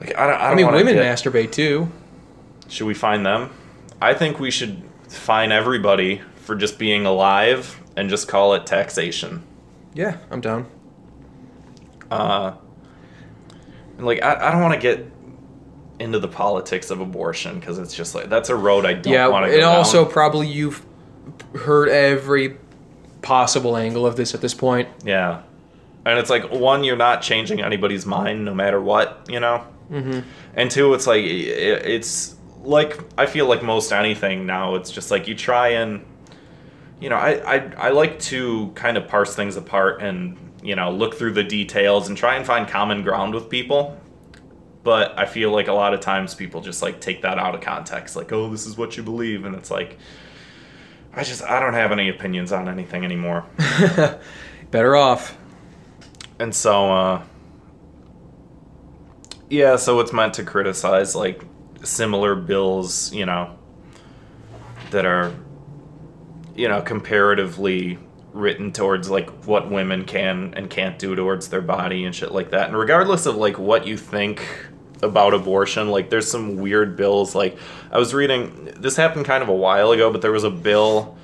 like 0.00 0.16
I 0.16 0.26
don't. 0.26 0.40
I, 0.40 0.44
I 0.44 0.48
don't 0.48 0.56
mean, 0.56 0.72
women 0.72 0.94
get- 0.94 1.04
masturbate 1.04 1.52
too. 1.52 1.92
Should 2.68 2.86
we 2.86 2.94
find 2.94 3.26
them? 3.26 3.50
I 4.00 4.14
think 4.14 4.40
we 4.40 4.50
should 4.50 4.82
fine 5.08 5.52
everybody 5.52 6.20
for 6.36 6.54
just 6.56 6.78
being 6.78 7.04
alive 7.06 7.80
and 7.96 8.08
just 8.08 8.28
call 8.28 8.54
it 8.54 8.66
taxation. 8.66 9.42
Yeah, 9.94 10.16
I'm 10.30 10.40
down. 10.40 10.66
uh, 12.10 12.52
like 13.98 14.22
I, 14.22 14.48
I 14.48 14.50
don't 14.52 14.62
want 14.62 14.74
to 14.74 14.80
get 14.80 15.06
into 15.98 16.18
the 16.18 16.28
politics 16.28 16.90
of 16.90 17.00
abortion 17.00 17.60
because 17.60 17.78
it's 17.78 17.94
just 17.94 18.14
like 18.14 18.28
that's 18.30 18.48
a 18.48 18.56
road 18.56 18.86
I 18.86 18.94
don't 18.94 19.12
yeah, 19.12 19.26
want 19.28 19.44
to 19.44 19.50
go 19.50 19.54
and 19.56 19.62
go 19.62 19.68
also 19.70 20.04
down. 20.04 20.12
probably 20.12 20.48
you've 20.48 20.84
heard 21.54 21.88
every 21.90 22.56
possible 23.22 23.76
angle 23.76 24.06
of 24.06 24.16
this 24.16 24.34
at 24.34 24.40
this 24.40 24.54
point. 24.54 24.88
yeah, 25.04 25.42
and 26.06 26.18
it's 26.18 26.30
like 26.30 26.50
one, 26.50 26.84
you're 26.84 26.96
not 26.96 27.20
changing 27.20 27.60
anybody's 27.60 28.06
mind 28.06 28.44
no 28.46 28.54
matter 28.54 28.80
what, 28.80 29.26
you 29.28 29.40
know, 29.40 29.64
Mm-hmm. 29.90 30.20
and 30.54 30.70
two, 30.70 30.94
it's 30.94 31.06
like 31.08 31.22
i- 31.24 31.26
it's 31.26 32.36
like 32.62 32.98
I 33.18 33.26
feel 33.26 33.46
like 33.46 33.62
most 33.62 33.92
anything 33.92 34.46
now, 34.46 34.74
it's 34.74 34.90
just 34.90 35.10
like 35.10 35.28
you 35.28 35.34
try 35.34 35.68
and 35.68 36.04
you 37.00 37.08
know 37.08 37.16
I 37.16 37.56
I, 37.56 37.72
I 37.76 37.88
like 37.90 38.18
to 38.20 38.70
kind 38.74 38.96
of 38.96 39.08
parse 39.08 39.34
things 39.34 39.56
apart 39.56 40.02
and 40.02 40.36
you 40.62 40.76
know 40.76 40.90
look 40.90 41.14
through 41.14 41.32
the 41.32 41.44
details 41.44 42.08
and 42.08 42.16
try 42.16 42.36
and 42.36 42.44
find 42.44 42.68
common 42.68 43.02
ground 43.02 43.34
with 43.34 43.48
people 43.48 43.98
but 44.82 45.18
I 45.18 45.26
feel 45.26 45.50
like 45.50 45.68
a 45.68 45.72
lot 45.72 45.92
of 45.94 46.00
times 46.00 46.34
people 46.34 46.60
just 46.60 46.82
like 46.82 47.00
take 47.00 47.22
that 47.22 47.38
out 47.38 47.54
of 47.54 47.60
context, 47.60 48.16
like, 48.16 48.32
oh, 48.32 48.48
this 48.50 48.66
is 48.66 48.78
what 48.78 48.96
you 48.96 49.02
believe, 49.02 49.44
and 49.44 49.54
it's 49.54 49.70
like, 49.70 49.98
I 51.12 51.22
just 51.24 51.42
I 51.42 51.60
don't 51.60 51.74
have 51.74 51.92
any 51.92 52.08
opinions 52.08 52.52
on 52.52 52.68
anything 52.68 53.04
anymore, 53.04 53.44
Better 54.70 54.96
off. 54.96 55.36
and 56.38 56.54
so 56.54 56.90
uh, 56.90 57.22
yeah, 59.50 59.76
so 59.76 60.00
it's 60.00 60.12
meant 60.12 60.34
to 60.34 60.44
criticize 60.44 61.14
like 61.14 61.42
similar 61.82 62.34
bills, 62.34 63.12
you 63.12 63.26
know, 63.26 63.56
that 64.90 65.04
are, 65.06 65.34
you 66.54 66.68
know, 66.68 66.82
comparatively 66.82 67.98
written 68.32 68.70
towards 68.72 69.10
like 69.10 69.28
what 69.44 69.70
women 69.70 70.04
can 70.04 70.54
and 70.54 70.70
can't 70.70 70.98
do 70.98 71.14
towards 71.16 71.48
their 71.48 71.60
body 71.60 72.04
and 72.04 72.14
shit 72.14 72.32
like 72.32 72.50
that. 72.50 72.68
And 72.68 72.78
regardless 72.78 73.26
of 73.26 73.36
like 73.36 73.58
what 73.58 73.86
you 73.86 73.96
think 73.96 74.46
about 75.02 75.34
abortion, 75.34 75.90
like 75.90 76.10
there's 76.10 76.30
some 76.30 76.56
weird 76.56 76.96
bills. 76.96 77.34
Like 77.34 77.58
I 77.90 77.98
was 77.98 78.14
reading, 78.14 78.72
this 78.76 78.96
happened 78.96 79.24
kind 79.24 79.42
of 79.42 79.48
a 79.48 79.54
while 79.54 79.92
ago, 79.92 80.12
but 80.12 80.22
there 80.22 80.32
was 80.32 80.44
a 80.44 80.50
bill, 80.50 81.16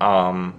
um, 0.00 0.54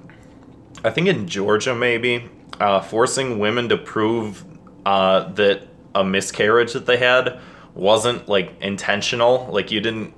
I 0.84 0.90
think 0.92 1.08
in 1.08 1.28
Georgia 1.28 1.76
maybe, 1.76 2.30
uh, 2.60 2.82
forcing 2.82 3.40
women 3.40 3.70
to 3.70 3.78
prove 3.78 4.46
uh, 4.86 5.30
that 5.34 5.68
a 5.96 6.04
miscarriage 6.04 6.74
that 6.74 6.86
they 6.86 6.98
had 6.98 7.40
wasn't 7.76 8.28
like 8.28 8.54
intentional. 8.62 9.48
Like 9.52 9.72
you 9.72 9.80
didn't 9.82 10.14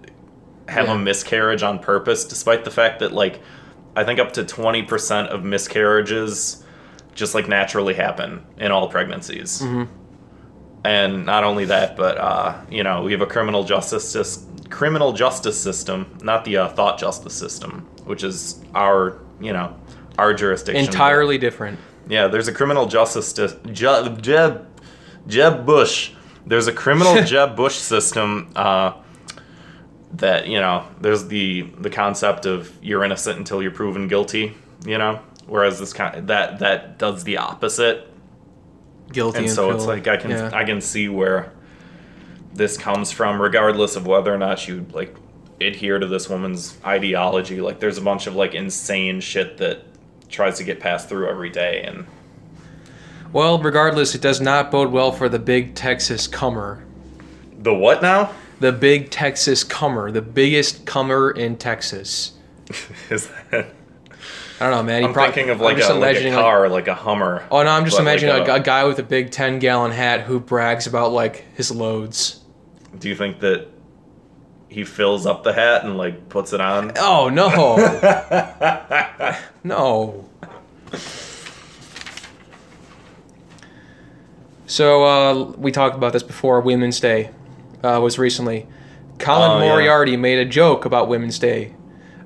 have 0.68 0.86
Yeah. 0.88 0.96
a 0.96 0.98
miscarriage 0.98 1.64
on 1.64 1.80
purpose, 1.80 2.24
despite 2.26 2.64
the 2.66 2.72
fact 2.72 3.00
that 3.00 3.12
like 3.12 3.42
I 3.96 4.04
think 4.04 4.20
up 4.20 4.32
to 4.34 4.44
twenty 4.46 4.84
percent 4.84 5.30
of 5.30 5.44
miscarriages 5.44 6.64
just 7.14 7.36
like 7.36 7.48
naturally 7.50 7.94
happen 7.94 8.42
in 8.58 8.72
all 8.72 8.88
pregnancies. 8.88 9.62
And 10.84 11.26
not 11.28 11.44
only 11.44 11.66
that, 11.66 11.96
but 11.96 12.18
uh, 12.18 12.56
you 12.70 12.84
know 12.84 13.04
we 13.04 13.12
have 13.12 13.22
a 13.22 13.28
criminal 13.28 13.64
justice 13.64 14.16
sys- 14.16 14.70
criminal 14.72 15.14
justice 15.14 15.60
system, 15.62 16.18
not 16.24 16.44
the 16.46 16.58
uh, 16.58 16.70
thought 16.70 16.98
justice 16.98 17.34
system, 17.36 17.88
which 18.06 18.24
is 18.24 18.60
our 18.74 19.20
you 19.40 19.54
know 19.54 19.76
our 20.18 20.34
jurisdiction. 20.34 20.84
Entirely 20.86 21.38
different. 21.38 21.78
Yeah, 22.08 22.28
there's 22.28 22.48
a 22.48 22.52
criminal 22.54 22.88
justice 22.88 23.32
dis- 23.32 23.56
Jeb, 23.72 24.22
Jeb 24.24 24.66
Jeb 25.28 25.66
Bush. 25.68 26.14
There's 26.45 26.67
a 26.67 26.73
criminal 26.73 27.23
Jeb 27.23 27.56
Bush 27.56 27.75
system 27.75 28.51
uh, 28.56 28.93
that 30.13 30.47
you 30.47 30.60
know. 30.60 30.88
There's 30.99 31.27
the 31.27 31.63
the 31.77 31.89
concept 31.89 32.45
of 32.45 32.71
you're 32.82 33.04
innocent 33.04 33.38
until 33.38 33.62
you're 33.62 33.71
proven 33.71 34.08
guilty. 34.08 34.56
You 34.86 34.97
know, 34.97 35.19
whereas 35.45 35.80
this 35.80 35.93
kind 35.93 36.27
that 36.27 36.60
that 36.60 36.97
does 36.97 37.23
the 37.23 37.38
opposite, 37.38 38.08
Guilty. 39.12 39.39
and 39.39 39.49
so 39.49 39.71
it's 39.71 39.86
like 39.86 40.08
I 40.08 40.17
can 40.17 40.32
yeah. 40.32 40.49
I 40.54 40.63
can 40.63 40.82
see 40.82 41.08
where 41.10 41.54
this 42.54 42.77
comes 42.77 43.12
from, 43.12 43.41
regardless 43.41 43.95
of 43.95 44.08
whether 44.08 44.34
or 44.34 44.38
not 44.38 44.67
you 44.67 44.86
like 44.91 45.15
adhere 45.60 45.99
to 45.99 46.08
this 46.08 46.30
woman's 46.30 46.77
ideology. 46.86 47.62
Like, 47.62 47.80
there's 47.80 47.97
a 47.97 48.01
bunch 48.01 48.27
of 48.27 48.36
like 48.36 48.54
insane 48.54 49.19
shit 49.19 49.58
that 49.58 49.84
tries 50.30 50.58
to 50.58 50.63
get 50.63 50.80
passed 50.80 51.10
through 51.10 51.30
every 51.30 51.49
day, 51.49 51.84
and 51.84 52.06
Well, 53.34 53.60
regardless, 53.60 54.13
it 54.15 54.22
does 54.22 54.41
not 54.41 54.72
bode 54.72 54.91
well 54.91 55.12
for 55.12 55.30
the 55.30 55.39
big 55.39 55.76
Texas 55.76 56.28
comer. 56.28 56.84
The 57.58 57.74
what 57.74 58.02
now? 58.02 58.32
The 58.60 58.72
big 58.72 59.10
Texas 59.10 59.63
comer, 59.63 60.12
the 60.12 60.22
biggest 60.22 60.86
comer 60.86 61.32
in 61.32 61.58
Texas. 61.58 62.34
Is 63.10 63.28
that? 63.52 63.74
I 64.60 64.65
don't 64.70 64.72
know, 64.72 64.84
man. 64.84 65.02
He 65.02 65.08
I'm 65.08 65.13
prob- 65.13 65.34
thinking 65.34 65.50
of 65.50 65.60
like 65.60 65.80
a, 65.82 65.94
like 65.94 66.17
a 66.17 66.32
car, 66.32 66.70
like, 66.70 66.88
a 66.88 66.94
Hummer. 66.94 67.48
oh 67.50 67.63
no, 67.63 67.70
I'm 67.70 67.84
just 67.86 67.96
like 67.98 68.04
imagining 68.04 68.36
a- 68.48 68.52
a, 68.52 68.56
a 68.56 68.60
guy 68.60 68.84
with 68.84 69.00
a 69.00 69.04
big 69.04 69.32
10 69.32 69.58
gallon 69.60 69.91
hat 69.91 70.22
who 70.22 70.39
brags 70.39 70.86
about 70.86 71.12
like 71.12 71.46
his 71.56 71.72
loads. 71.72 72.41
Do 73.00 73.10
you 73.10 73.15
think 73.15 73.39
that 73.39 73.67
he 74.72 74.86
fills 74.86 75.26
up 75.26 75.44
the 75.44 75.52
hat 75.52 75.84
and 75.84 75.98
like 75.98 76.30
puts 76.30 76.54
it 76.54 76.62
on. 76.62 76.94
Oh 76.98 77.28
no. 77.28 77.76
no. 79.65 80.30
So 84.71 85.03
uh, 85.03 85.43
we 85.57 85.69
talked 85.73 85.97
about 85.97 86.13
this 86.13 86.23
before. 86.23 86.62
Women's 86.62 87.01
Day 87.01 87.29
uh, 87.84 87.99
was 88.01 88.17
recently. 88.17 88.67
Colin 89.19 89.51
Oh, 89.51 89.60
yeah. 89.60 89.67
Moriarty 89.67 90.15
made 90.15 90.38
a 90.39 90.45
joke 90.45 90.86
about 90.86 91.10
Women's 91.10 91.38
Day. 91.38 91.75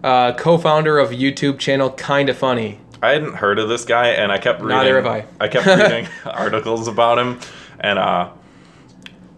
Uh, 0.03 0.31
co-founder 0.34 0.99
of 0.99 1.10
YouTube 1.10 1.58
channel 1.58 1.89
Kinda 1.89 2.36
Funny. 2.36 2.79
I 3.01 3.13
hadn't 3.13 3.34
heard 3.34 3.58
of 3.58 3.67
this 3.67 3.84
guy, 3.84 4.10
and 4.10 4.31
I 4.31 4.38
kept 4.38 4.62
reading. 4.62 4.77
Neither 4.77 4.97
have 4.97 5.08
I. 5.08 5.25
I 5.39 5.47
kept 5.47 5.65
reading 5.65 6.08
articles 6.25 6.88
about 6.88 7.17
him, 7.17 7.39
and 7.79 7.97
uh, 7.97 8.29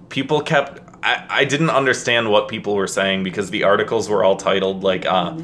people 0.09 0.41
kept. 0.41 0.81
I, 1.01 1.25
I 1.29 1.45
didn't 1.45 1.69
understand 1.69 2.29
what 2.29 2.49
people 2.49 2.75
were 2.75 2.87
saying 2.87 3.23
because 3.23 3.51
the 3.51 3.63
articles 3.63 4.09
were 4.09 4.25
all 4.25 4.35
titled 4.35 4.83
like 4.83 5.05
uh, 5.05 5.37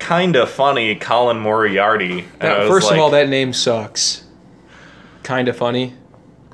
"kinda 0.00 0.46
funny" 0.46 0.94
Colin 0.96 1.40
Moriarty. 1.40 2.26
That- 2.40 2.68
first 2.68 2.92
of 2.92 2.98
all, 2.98 3.08
that 3.08 3.30
name 3.30 3.54
sucks. 3.54 4.24
Kinda 5.22 5.54
funny. 5.54 5.94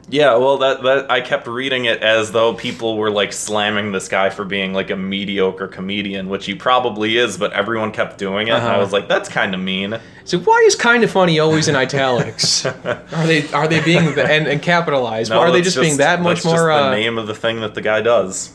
Yeah, 0.09 0.37
well, 0.37 0.59
that 0.59 0.83
that 0.83 1.11
I 1.11 1.21
kept 1.21 1.47
reading 1.47 1.85
it 1.87 2.03
as 2.03 2.33
though 2.33 2.55
people 2.55 2.97
were 2.99 3.11
like 3.11 3.33
slamming 3.33 3.93
this 3.93 4.09
guy 4.09 4.31
for 4.31 4.45
being 4.45 4.75
like 4.75 4.91
a 4.91 4.97
mediocre 4.97 5.69
comedian, 5.69 6.29
which 6.29 6.45
he 6.45 6.55
probably 6.55 7.17
is, 7.17 7.39
but 7.39 7.53
everyone 7.53 7.93
kept 7.93 8.19
doing 8.19 8.49
it, 8.49 8.53
and 8.53 8.65
I 8.65 8.73
Uh-huh. 8.73 8.81
was 8.81 8.93
like, 8.93 9.07
that's 9.09 9.29
kind 9.29 9.55
of 9.55 9.61
mean. 9.61 9.99
So 10.25 10.39
why 10.41 10.63
is 10.67 10.75
Kinda 10.75 11.07
Funny 11.09 11.39
always 11.39 11.69
in 11.69 11.77
italics? 11.77 12.67
are 12.67 13.27
they 13.27 13.49
are 13.53 13.69
they 13.69 13.81
being 13.81 14.09
and, 14.19 14.49
and 14.49 14.61
capitalized? 14.61 15.31
No, 15.31 15.39
are 15.39 15.51
they 15.53 15.61
that's 15.61 15.75
just, 15.75 15.81
being 15.81 15.97
that 15.99 16.21
much 16.21 16.43
just 16.43 16.47
more? 16.47 16.67
the 16.67 16.75
Uh, 16.89 16.91
name 16.91 17.17
of 17.17 17.27
the 17.29 17.35
thing 17.35 17.61
that 17.61 17.75
the 17.75 17.81
guy 17.83 18.01
does. 18.03 18.51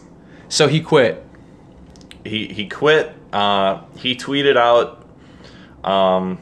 so 0.50 0.68
he 0.68 0.82
quit. 0.82 1.24
He 2.26 2.48
he 2.48 2.68
quit. 2.68 3.16
Uh, 3.32 3.82
he 3.98 4.16
tweeted 4.16 4.58
out. 4.58 5.06
Um, 5.84 6.40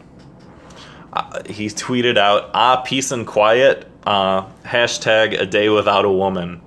uh, 1.13 1.43
he 1.47 1.67
tweeted 1.67 2.17
out, 2.17 2.49
"Ah, 2.55 2.77
peace 2.77 3.11
and 3.11 3.25
quiet." 3.27 3.87
Uh, 4.05 4.45
hashtag 4.63 5.39
a 5.39 5.45
day 5.45 5.69
without 5.69 6.05
a 6.05 6.11
woman. 6.11 6.61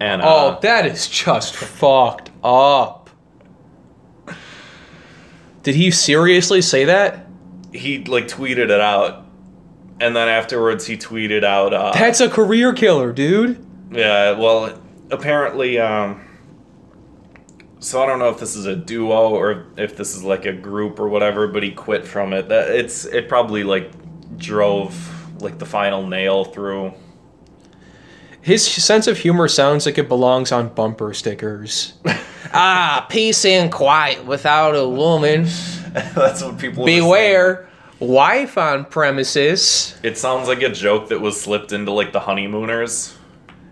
And 0.00 0.20
uh, 0.20 0.24
Oh, 0.26 0.58
that 0.62 0.84
is 0.86 1.06
just 1.08 1.54
fucked 1.54 2.30
up. 2.42 3.08
Did 5.62 5.74
he 5.76 5.90
seriously 5.90 6.60
say 6.62 6.84
that? 6.86 7.26
he 7.72 8.04
like 8.04 8.28
tweeted 8.28 8.68
it 8.68 8.80
out, 8.82 9.24
and 9.98 10.14
then 10.14 10.28
afterwards 10.28 10.84
he 10.86 10.94
tweeted 10.98 11.42
out. 11.42 11.72
Uh, 11.72 11.90
That's 11.92 12.20
a 12.20 12.28
career 12.28 12.74
killer, 12.74 13.12
dude. 13.14 13.64
Yeah, 13.90 14.32
well, 14.32 14.78
apparently, 15.10 15.78
um, 15.78 16.20
so 17.78 18.02
I 18.02 18.06
don't 18.06 18.18
know 18.18 18.28
if 18.28 18.38
this 18.38 18.56
is 18.56 18.66
a 18.66 18.76
duo 18.76 19.30
or 19.30 19.68
if 19.78 19.96
this 19.96 20.14
is 20.14 20.22
like 20.22 20.44
a 20.44 20.52
group 20.52 21.00
or 21.00 21.08
whatever, 21.08 21.48
but 21.48 21.62
he 21.62 21.70
quit 21.70 22.06
from 22.06 22.34
it. 22.34 22.50
That 22.50 22.70
it's 22.72 23.06
it 23.06 23.26
probably 23.28 23.64
like 23.64 23.90
drove 24.36 25.21
like 25.42 25.58
the 25.58 25.66
final 25.66 26.06
nail 26.06 26.44
through. 26.44 26.94
His 28.40 28.64
sense 28.66 29.06
of 29.06 29.18
humor 29.18 29.46
sounds 29.46 29.86
like 29.86 29.98
it 29.98 30.08
belongs 30.08 30.50
on 30.50 30.68
bumper 30.70 31.14
stickers. 31.14 31.94
ah, 32.52 33.06
peace 33.08 33.44
and 33.44 33.70
quiet 33.70 34.24
without 34.24 34.74
a 34.74 34.88
woman. 34.88 35.44
That's 35.92 36.42
what 36.42 36.58
people. 36.58 36.84
Beware, 36.84 37.68
wife 38.00 38.58
on 38.58 38.84
premises. 38.86 39.96
It 40.02 40.18
sounds 40.18 40.48
like 40.48 40.62
a 40.62 40.70
joke 40.70 41.08
that 41.10 41.20
was 41.20 41.40
slipped 41.40 41.72
into 41.72 41.92
like 41.92 42.12
the 42.12 42.20
honeymooners, 42.20 43.16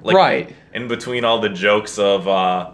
like, 0.02 0.16
Right. 0.16 0.54
In 0.72 0.86
between 0.86 1.24
all 1.24 1.40
the 1.40 1.48
jokes 1.48 1.98
of. 1.98 2.28
uh 2.28 2.70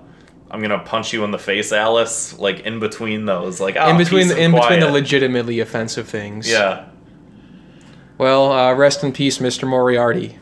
I'm 0.48 0.62
gonna 0.62 0.78
punch 0.78 1.12
you 1.12 1.24
in 1.24 1.32
the 1.32 1.38
face, 1.38 1.72
Alice. 1.72 2.38
Like 2.38 2.61
in 2.61 2.78
between 2.78 3.24
those, 3.24 3.61
like 3.61 3.76
oh, 3.76 3.90
in 3.90 3.96
between, 3.98 4.24
peace 4.24 4.32
and 4.32 4.40
in 4.40 4.52
between 4.52 4.80
the 4.80 4.90
legitimately 4.90 5.61
offensive 5.61 6.09
things. 6.09 6.48
yeah, 6.48 6.87
Well, 8.18 8.50
uh, 8.50 8.74
rest 8.74 9.05
in 9.05 9.12
peace, 9.12 9.38
Mr. 9.38 9.68
Moriarty. 9.68 10.38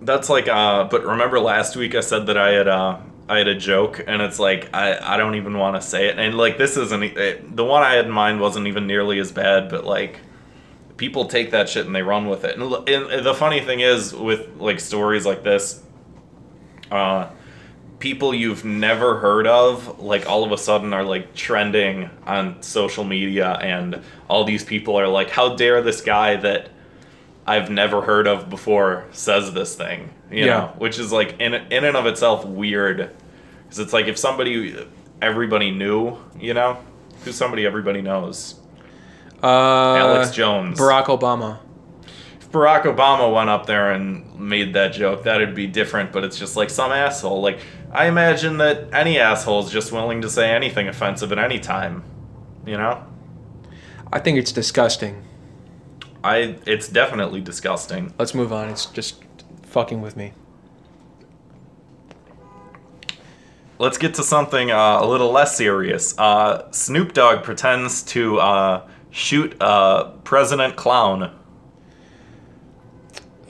That's 0.00 0.28
like, 0.28 0.48
uh, 0.48 0.84
but 0.84 1.04
remember 1.04 1.40
last 1.40 1.76
week 1.76 1.94
I 1.94 2.00
said 2.00 2.26
that 2.26 2.36
I 2.36 2.50
had, 2.50 2.68
uh, 2.68 2.98
I 3.28 3.38
had 3.38 3.48
a 3.48 3.54
joke, 3.54 4.04
and 4.06 4.20
it's 4.20 4.38
like 4.38 4.68
I, 4.74 5.14
I 5.14 5.16
don't 5.16 5.34
even 5.34 5.56
want 5.58 5.76
to 5.76 5.82
say 5.82 6.08
it, 6.08 6.18
and 6.18 6.36
like 6.36 6.58
this 6.58 6.76
isn't 6.76 7.02
it, 7.02 7.56
the 7.56 7.64
one 7.64 7.82
I 7.82 7.94
had 7.94 8.04
in 8.04 8.10
mind 8.10 8.40
wasn't 8.40 8.66
even 8.66 8.86
nearly 8.86 9.18
as 9.18 9.32
bad, 9.32 9.70
but 9.70 9.84
like 9.84 10.20
people 10.98 11.24
take 11.24 11.50
that 11.52 11.68
shit 11.68 11.86
and 11.86 11.94
they 11.96 12.02
run 12.02 12.28
with 12.28 12.44
it, 12.44 12.56
and, 12.58 12.72
and 12.86 13.26
the 13.26 13.34
funny 13.34 13.60
thing 13.60 13.80
is 13.80 14.14
with 14.14 14.48
like 14.58 14.78
stories 14.78 15.24
like 15.24 15.42
this, 15.42 15.82
uh, 16.90 17.30
people 18.04 18.34
you've 18.34 18.66
never 18.66 19.18
heard 19.18 19.46
of, 19.46 19.98
like 19.98 20.28
all 20.28 20.44
of 20.44 20.52
a 20.52 20.58
sudden 20.58 20.92
are 20.92 21.02
like 21.04 21.34
trending 21.34 22.10
on 22.26 22.62
social 22.62 23.02
media, 23.02 23.52
and 23.62 24.02
all 24.28 24.44
these 24.44 24.62
people 24.62 24.94
are 24.96 25.08
like, 25.08 25.30
how 25.30 25.56
dare 25.56 25.80
this 25.80 26.02
guy 26.02 26.36
that 26.36 26.68
I've 27.46 27.70
never 27.70 28.02
heard 28.02 28.26
of 28.26 28.50
before 28.50 29.06
says 29.12 29.54
this 29.54 29.74
thing, 29.74 30.10
you 30.30 30.44
Yeah. 30.44 30.46
know, 30.58 30.72
which 30.76 30.98
is 30.98 31.12
like 31.12 31.36
in 31.40 31.54
in 31.54 31.84
and 31.84 31.96
of 31.96 32.04
itself 32.04 32.44
weird, 32.44 33.10
because 33.62 33.78
it's 33.78 33.94
like 33.94 34.06
if 34.06 34.18
somebody 34.18 34.76
everybody 35.22 35.70
knew, 35.70 36.18
you 36.38 36.52
know, 36.52 36.76
who's 37.24 37.36
somebody 37.36 37.64
everybody 37.64 38.02
knows, 38.02 38.56
Uh, 39.42 39.94
Alex 39.96 40.30
Jones. 40.30 40.78
Barack 40.78 41.06
Obama. 41.06 41.56
If 42.40 42.50
Barack 42.52 42.82
Obama 42.82 43.32
went 43.34 43.48
up 43.48 43.64
there 43.66 43.92
and 43.92 44.38
made 44.38 44.74
that 44.74 44.92
joke, 44.92 45.24
that'd 45.24 45.54
be 45.54 45.66
different. 45.66 46.12
But 46.12 46.24
it's 46.24 46.38
just 46.38 46.56
like 46.56 46.70
some 46.70 46.92
asshole. 46.92 47.40
Like 47.42 47.58
I 47.94 48.06
imagine 48.06 48.56
that 48.58 48.92
any 48.92 49.20
asshole 49.20 49.64
is 49.64 49.70
just 49.70 49.92
willing 49.92 50.20
to 50.22 50.28
say 50.28 50.50
anything 50.50 50.88
offensive 50.88 51.30
at 51.30 51.38
any 51.38 51.60
time, 51.60 52.02
you 52.66 52.76
know. 52.76 53.06
I 54.12 54.18
think 54.18 54.36
it's 54.36 54.50
disgusting. 54.50 55.22
I 56.24 56.56
it's 56.66 56.88
definitely 56.88 57.40
disgusting. 57.40 58.12
Let's 58.18 58.34
move 58.34 58.52
on. 58.52 58.68
It's 58.70 58.86
just 58.86 59.22
fucking 59.62 60.00
with 60.00 60.16
me. 60.16 60.32
Let's 63.78 63.98
get 63.98 64.14
to 64.14 64.22
something 64.24 64.72
uh, 64.72 64.98
a 65.00 65.06
little 65.06 65.30
less 65.30 65.56
serious. 65.56 66.18
Uh, 66.18 66.70
Snoop 66.72 67.12
Dogg 67.12 67.44
pretends 67.44 68.02
to 68.04 68.38
uh, 68.40 68.88
shoot 69.10 69.56
President 70.24 70.74
Clown. 70.74 71.32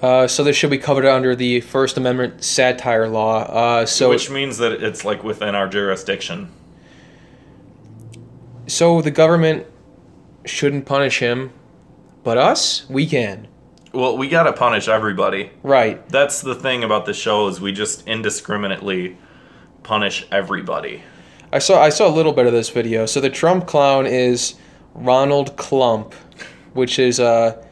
Uh, 0.04 0.28
so 0.28 0.44
this 0.44 0.54
should 0.54 0.68
be 0.68 0.76
covered 0.76 1.06
under 1.06 1.34
the 1.34 1.62
First 1.62 1.96
Amendment 1.96 2.44
satire 2.44 3.08
law. 3.08 3.44
Uh, 3.44 3.86
so, 3.86 4.10
which 4.10 4.28
means 4.28 4.58
that 4.58 4.72
it's 4.84 5.02
like 5.02 5.24
within 5.24 5.54
our 5.54 5.66
jurisdiction. 5.66 6.52
so 8.66 9.00
the 9.00 9.10
government 9.10 9.66
shouldn't 10.44 10.84
punish 10.84 11.20
him, 11.20 11.54
but 12.22 12.36
us, 12.36 12.86
we 12.90 13.06
can. 13.06 13.48
Well, 13.94 14.18
we 14.18 14.28
gotta 14.28 14.52
punish 14.52 14.88
everybody. 14.88 15.50
Right. 15.62 16.06
That's 16.10 16.42
the 16.42 16.54
thing 16.54 16.84
about 16.84 17.06
the 17.06 17.14
show 17.14 17.48
is 17.48 17.58
we 17.58 17.72
just 17.72 18.06
indiscriminately 18.06 19.16
punish 19.84 20.26
everybody. 20.30 21.02
I 21.50 21.60
saw 21.60 21.80
I 21.80 21.88
saw 21.88 22.06
a 22.08 22.12
little 22.14 22.34
bit 22.34 22.46
of 22.46 22.52
this 22.52 22.68
video. 22.68 23.06
So 23.06 23.22
the 23.22 23.30
Trump 23.30 23.66
clown 23.66 24.04
is 24.04 24.56
Ronald 24.92 25.56
Klump, 25.56 26.12
which 26.74 26.98
is 26.98 27.20
uh 27.20 27.63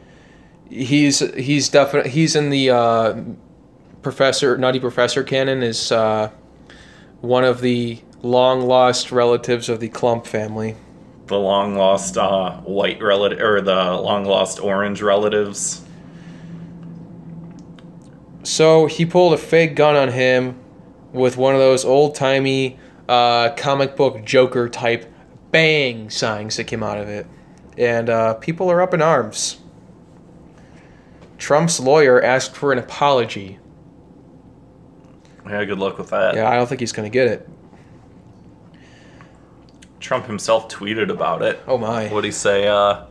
he's 0.69 1.19
he's 1.35 1.69
definitely 1.69 2.11
he's 2.11 2.35
in 2.35 2.49
the 2.49 2.69
uh, 2.69 3.21
professor 4.01 4.57
nutty 4.57 4.79
professor 4.79 5.23
canon 5.23 5.63
is 5.63 5.91
uh, 5.91 6.29
one 7.21 7.43
of 7.43 7.61
the 7.61 8.01
long 8.21 8.61
lost 8.61 9.11
relatives 9.11 9.69
of 9.69 9.79
the 9.79 9.89
Klump 9.89 10.25
family. 10.25 10.75
The 11.27 11.39
long 11.39 11.75
lost 11.75 12.17
uh, 12.17 12.57
white 12.61 13.01
relative 13.01 13.41
or 13.41 13.61
the 13.61 13.93
long 13.93 14.25
lost 14.25 14.59
orange 14.59 15.01
relatives. 15.01 15.83
So 18.43 18.87
he 18.87 19.05
pulled 19.05 19.33
a 19.33 19.37
fake 19.37 19.75
gun 19.75 19.95
on 19.95 20.09
him 20.09 20.59
with 21.13 21.37
one 21.37 21.53
of 21.53 21.61
those 21.61 21.85
old 21.85 22.15
timey 22.15 22.77
uh, 23.07 23.51
comic 23.51 23.95
book 23.95 24.25
Joker 24.25 24.67
type 24.67 25.11
bang 25.51 26.09
signs 26.09 26.57
that 26.57 26.65
came 26.65 26.83
out 26.83 26.97
of 26.97 27.07
it. 27.07 27.25
And 27.77 28.09
uh, 28.09 28.33
people 28.35 28.69
are 28.69 28.81
up 28.81 28.93
in 28.93 29.01
arms. 29.01 29.57
Trump's 31.43 31.77
lawyer 31.77 32.23
asked 32.23 32.55
for 32.55 32.71
an 32.71 32.79
apology. 32.79 33.59
Yeah, 35.45 35.65
good 35.65 35.77
luck 35.77 35.97
with 35.97 36.11
that. 36.11 36.35
Yeah, 36.35 36.49
I 36.49 36.55
don't 36.55 36.67
think 36.67 36.79
he's 36.79 36.93
going 36.93 37.03
to 37.05 37.13
get 37.13 37.27
it. 37.27 37.49
Trump 39.99 40.25
himself 40.25 40.69
tweeted 40.69 41.09
about 41.09 41.41
it. 41.41 41.61
Oh 41.67 41.77
my. 41.77 42.07
What'd 42.07 42.23
he 42.23 42.31
say? 42.31 42.65
Uh, 42.65 43.07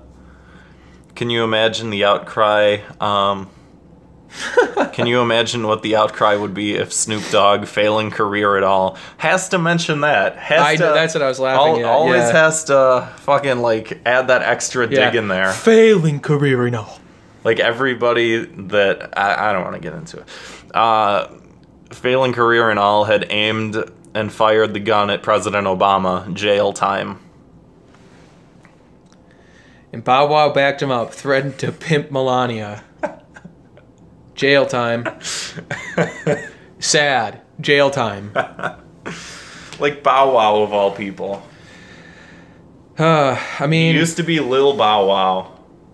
can 1.15 1.29
you 1.29 1.45
imagine 1.45 1.91
the 1.91 2.07
outcry? 2.07 2.79
Um, 3.01 3.51
can 4.95 5.07
you 5.07 5.21
imagine 5.21 5.67
what 5.67 5.83
the 5.83 5.97
outcry 5.97 6.35
would 6.35 6.55
be 6.55 6.77
if 6.77 6.91
Snoop 6.91 7.29
Dogg, 7.31 7.67
failing 7.67 8.11
career 8.11 8.57
at 8.57 8.63
all, 8.63 8.97
has 9.19 9.51
to 9.51 9.59
mention 9.59 10.01
that? 10.01 10.39
Has 10.39 10.59
I 10.63 10.77
to, 10.77 10.85
that's 10.85 11.13
what 11.13 11.23
I 11.23 11.29
was 11.29 11.39
laughing 11.39 11.83
al- 11.83 11.87
at. 11.87 11.93
Always 11.93 12.23
yeah. 12.23 12.33
has 12.33 12.65
to 12.65 13.13
fucking 13.19 13.59
like 13.59 14.01
add 14.07 14.29
that 14.29 14.41
extra 14.41 14.89
Yeah. 14.89 15.11
dig 15.11 15.17
in 15.17 15.29
there. 15.29 15.53
Failing 15.53 16.19
career 16.19 16.65
and 16.65 16.77
all. 16.77 16.99
Like 17.45 17.59
everybody 17.61 18.45
that 18.45 19.19
I, 19.19 19.51
I 19.51 19.53
don't 19.53 19.63
want 19.65 19.75
to 19.75 19.81
get 19.81 19.95
into 19.95 20.19
it. 20.19 20.27
Uh, 20.75 21.29
failing 21.91 22.33
career 22.33 22.71
and 22.71 22.79
all 22.79 23.05
had 23.05 23.27
aimed 23.31 23.77
and 24.15 24.33
fired 24.33 24.75
the 24.75 24.81
gun 24.81 25.11
at 25.11 25.23
President 25.23 25.67
Obama. 25.67 26.33
Jail 26.35 26.73
time. 26.73 27.19
And 29.93 30.03
Bow 30.03 30.27
Wow 30.29 30.53
backed 30.53 30.83
him 30.83 30.91
up, 30.91 31.13
threatened 31.13 31.59
to 31.59 31.71
pimp 31.73 32.11
Melania. 32.11 32.83
Jail 34.35 34.65
time. 34.67 35.07
Sad. 36.79 37.41
Jail 37.61 37.91
time. 37.91 38.33
Like 39.81 40.05
Bow 40.05 40.35
Wow 40.35 40.63
of 40.63 40.73
all 40.73 40.93
people. 40.93 41.43
Uh, 42.97 43.37
I 43.59 43.65
He 43.65 43.67
mean, 43.67 43.97
used 43.97 44.17
to 44.19 44.23
be 44.23 44.39
Lil 44.39 44.77
Bow 44.77 45.07
Wow. 45.09 45.52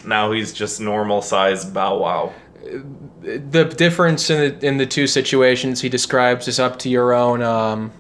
Now 0.09 0.33
he's 0.33 0.53
just 0.53 0.81
normal 0.81 1.21
sized 1.23 1.73
Bow 1.75 1.99
Wow. 1.99 2.33
the 3.23 3.65
difference 3.65 4.31
in 4.31 4.59
the, 4.59 4.67
in 4.67 4.77
the 4.79 4.87
two 4.87 5.07
situations 5.07 5.81
he 5.83 5.89
describes 5.89 6.49
is 6.49 6.59
up 6.59 6.79
to 6.81 6.89
your 6.89 7.13
own 7.13 7.43
um, 7.43 7.93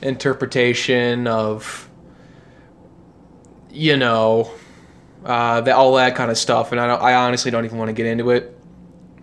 interpretation 0.00 1.26
of, 1.26 1.88
you 3.70 3.96
know, 3.96 4.50
uh, 5.24 5.60
the, 5.60 5.74
all 5.76 5.94
that 5.94 6.14
kind 6.16 6.30
of 6.30 6.38
stuff. 6.38 6.72
And 6.72 6.80
I, 6.80 6.86
don't, 6.86 7.02
I 7.02 7.14
honestly 7.14 7.50
don't 7.50 7.64
even 7.64 7.78
want 7.78 7.88
to 7.88 7.92
get 7.92 8.06
into 8.06 8.30
it. 8.30 8.58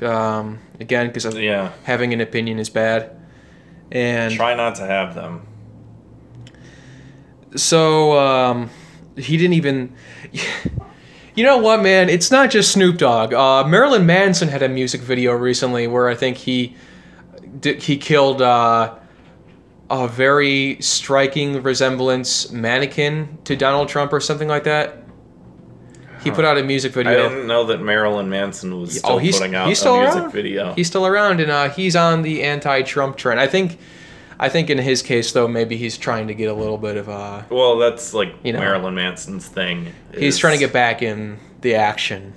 Um, 0.02 0.60
again, 0.80 1.08
because 1.12 1.36
Yeah. 1.36 1.72
having 1.84 2.14
an 2.14 2.22
opinion 2.22 2.60
is 2.60 2.70
bad. 2.70 3.16
And 3.92 4.34
Try 4.34 4.54
not 4.56 4.76
to 4.76 4.86
have 4.86 5.16
them. 5.16 5.46
so 7.56 8.18
um, 8.18 8.70
he 9.18 9.38
didn't 9.38 9.54
even. 9.54 9.96
You 11.40 11.46
know 11.46 11.60
what, 11.60 11.82
man? 11.82 12.10
It's 12.10 12.32
not 12.32 12.52
just 12.52 12.74
Snoop 12.74 12.98
Dogg. 12.98 13.34
Uh, 13.34 13.64
Marilyn 13.66 14.06
Manson 14.06 14.50
had 14.50 14.62
a 14.62 14.68
music 14.68 15.00
video 15.00 15.32
recently 15.32 15.88
where 15.88 16.10
I 16.10 16.14
think 16.14 16.36
he 16.36 16.76
did, 17.62 17.82
he 17.82 17.96
killed 17.96 18.42
uh, 18.42 18.96
a 19.90 20.08
very 20.10 20.82
striking 20.82 21.64
resemblance 21.64 22.52
mannequin 22.52 23.38
to 23.46 23.56
Donald 23.56 23.88
Trump 23.88 24.12
or 24.12 24.20
something 24.20 24.50
like 24.50 24.66
that. 24.66 25.02
He 26.26 26.30
put 26.30 26.44
out 26.44 26.58
a 26.58 26.64
music 26.64 26.92
video. 26.92 27.28
I 27.28 27.30
didn't 27.30 27.48
know 27.48 27.64
that 27.68 27.80
Marilyn 27.80 28.30
Manson 28.30 28.78
was 28.78 28.98
still 28.98 29.14
oh, 29.14 29.18
he's 29.18 29.38
putting 29.38 29.56
out 29.56 29.70
he's 29.70 29.80
still 29.80 29.96
a 29.96 30.02
music 30.02 30.24
around. 30.24 30.32
video. 30.34 30.74
He's 30.74 30.88
still 30.88 31.08
around, 31.08 31.40
and 31.40 31.50
uh, 31.50 31.70
he's 31.70 31.96
on 31.96 32.22
the 32.22 32.44
anti-Trump 32.44 33.16
trend. 33.16 33.40
I 33.40 33.48
think. 33.48 33.80
I 34.42 34.48
think 34.48 34.70
in 34.70 34.78
his 34.78 35.02
case, 35.02 35.34
though, 35.34 35.48
maybe 35.48 35.76
he's 35.76 35.98
trying 35.98 36.28
to 36.28 36.34
get 36.34 36.46
a 36.50 36.54
little 36.54 36.78
bit 36.78 36.96
of 36.96 37.10
a. 37.10 37.46
well, 37.50 37.78
that's 37.78 38.14
like 38.14 38.34
You 38.44 38.54
know. 38.54 38.60
Marilyn 38.60 38.96
Manson's 38.96 39.48
thing. 39.48 39.94
He's 40.18 40.38
trying 40.38 40.54
to 40.54 40.60
get 40.60 40.72
back 40.72 41.02
in 41.02 41.40
the 41.62 41.76
action. 41.76 42.34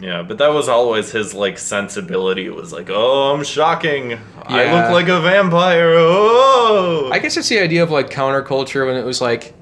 Yeah, 0.00 0.22
but 0.22 0.38
that 0.38 0.52
was 0.52 0.68
always 0.68 1.10
his 1.12 1.34
like 1.34 1.58
sensibility. 1.58 2.46
It 2.46 2.54
was 2.54 2.72
like, 2.72 2.88
oh, 2.90 3.34
I'm 3.34 3.44
shocking. 3.44 4.18
I 4.44 4.64
look 4.72 4.92
like 4.92 5.08
a 5.08 5.20
vampire. 5.20 5.94
Oh. 5.96 7.10
I 7.12 7.18
guess 7.18 7.36
it's 7.36 7.48
the 7.48 7.58
idea 7.60 7.82
of 7.82 7.90
like 7.90 8.10
counterculture 8.10 8.86
when 8.86 8.96
it 8.96 9.04
was 9.04 9.20
like 9.20 9.54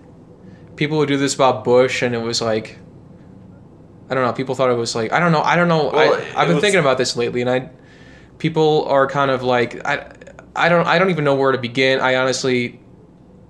people 0.77 0.99
would 0.99 1.09
do 1.09 1.17
this 1.17 1.35
about 1.35 1.65
Bush, 1.65 2.03
and 2.03 2.15
it 2.15 2.19
was 2.23 2.41
like 2.41 2.79
I 4.11 4.15
don't 4.15 4.25
know. 4.25 4.33
People 4.33 4.55
thought 4.55 4.71
it 4.71 4.75
was 4.77 4.95
like 4.95 5.13
I 5.13 5.21
don't 5.21 5.33
know. 5.33 5.43
I 5.43 5.55
don't 5.57 5.69
know. 5.69 5.91
Well, 5.91 6.15
I, 6.15 6.41
I've 6.41 6.47
been 6.49 6.57
was- 6.57 6.63
thinking 6.63 6.81
about 6.81 6.99
this 6.99 7.17
lately, 7.17 7.41
and 7.41 7.51
I 7.51 7.71
people 8.39 8.85
are 8.87 9.07
kind 9.07 9.31
of 9.31 9.43
like 9.43 9.85
I 9.87 10.13
I 10.57 10.69
don't 10.69 10.87
I 10.87 10.99
don't 10.99 11.11
even 11.11 11.25
know 11.25 11.35
where 11.35 11.53
to 11.53 11.59
begin. 11.59 12.01
I 12.01 12.17
honestly 12.17 12.81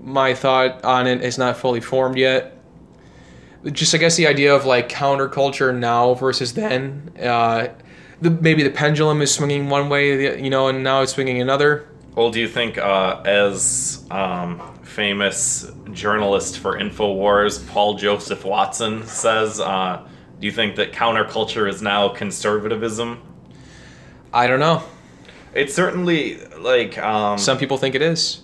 my 0.00 0.34
thought 0.34 0.84
on 0.84 1.06
it 1.06 1.22
is 1.22 1.38
not 1.38 1.56
fully 1.56 1.80
formed 1.80 2.18
yet. 2.18 2.58
Just 3.72 3.94
I 3.94 3.98
guess 3.98 4.16
the 4.16 4.26
idea 4.26 4.54
of 4.54 4.66
like 4.66 4.88
counterculture 4.88 5.74
now 5.76 6.14
versus 6.14 6.52
then. 6.52 7.10
Uh, 7.20 7.68
the, 8.20 8.30
maybe 8.30 8.62
the 8.62 8.70
pendulum 8.70 9.22
is 9.22 9.34
swinging 9.34 9.68
one 9.68 9.88
way, 9.88 10.42
you 10.42 10.50
know, 10.50 10.68
and 10.68 10.82
now 10.82 11.02
it's 11.02 11.12
swinging 11.12 11.40
another. 11.40 11.88
Well, 12.14 12.30
do 12.30 12.40
you 12.40 12.48
think, 12.48 12.78
uh, 12.78 13.22
as 13.24 14.04
um, 14.10 14.78
famous 14.82 15.70
journalist 15.92 16.58
for 16.58 16.78
Infowars, 16.78 17.66
Paul 17.68 17.94
Joseph 17.94 18.44
Watson 18.44 19.04
says, 19.06 19.58
uh, 19.58 20.06
do 20.38 20.46
you 20.46 20.52
think 20.52 20.76
that 20.76 20.92
counterculture 20.92 21.68
is 21.68 21.82
now 21.82 22.08
conservatism? 22.08 23.20
I 24.32 24.46
don't 24.46 24.60
know. 24.60 24.84
It's 25.54 25.74
certainly 25.74 26.38
like 26.58 26.98
um, 26.98 27.38
Some 27.38 27.58
people 27.58 27.78
think 27.78 27.94
it 27.94 28.02
is. 28.02 28.40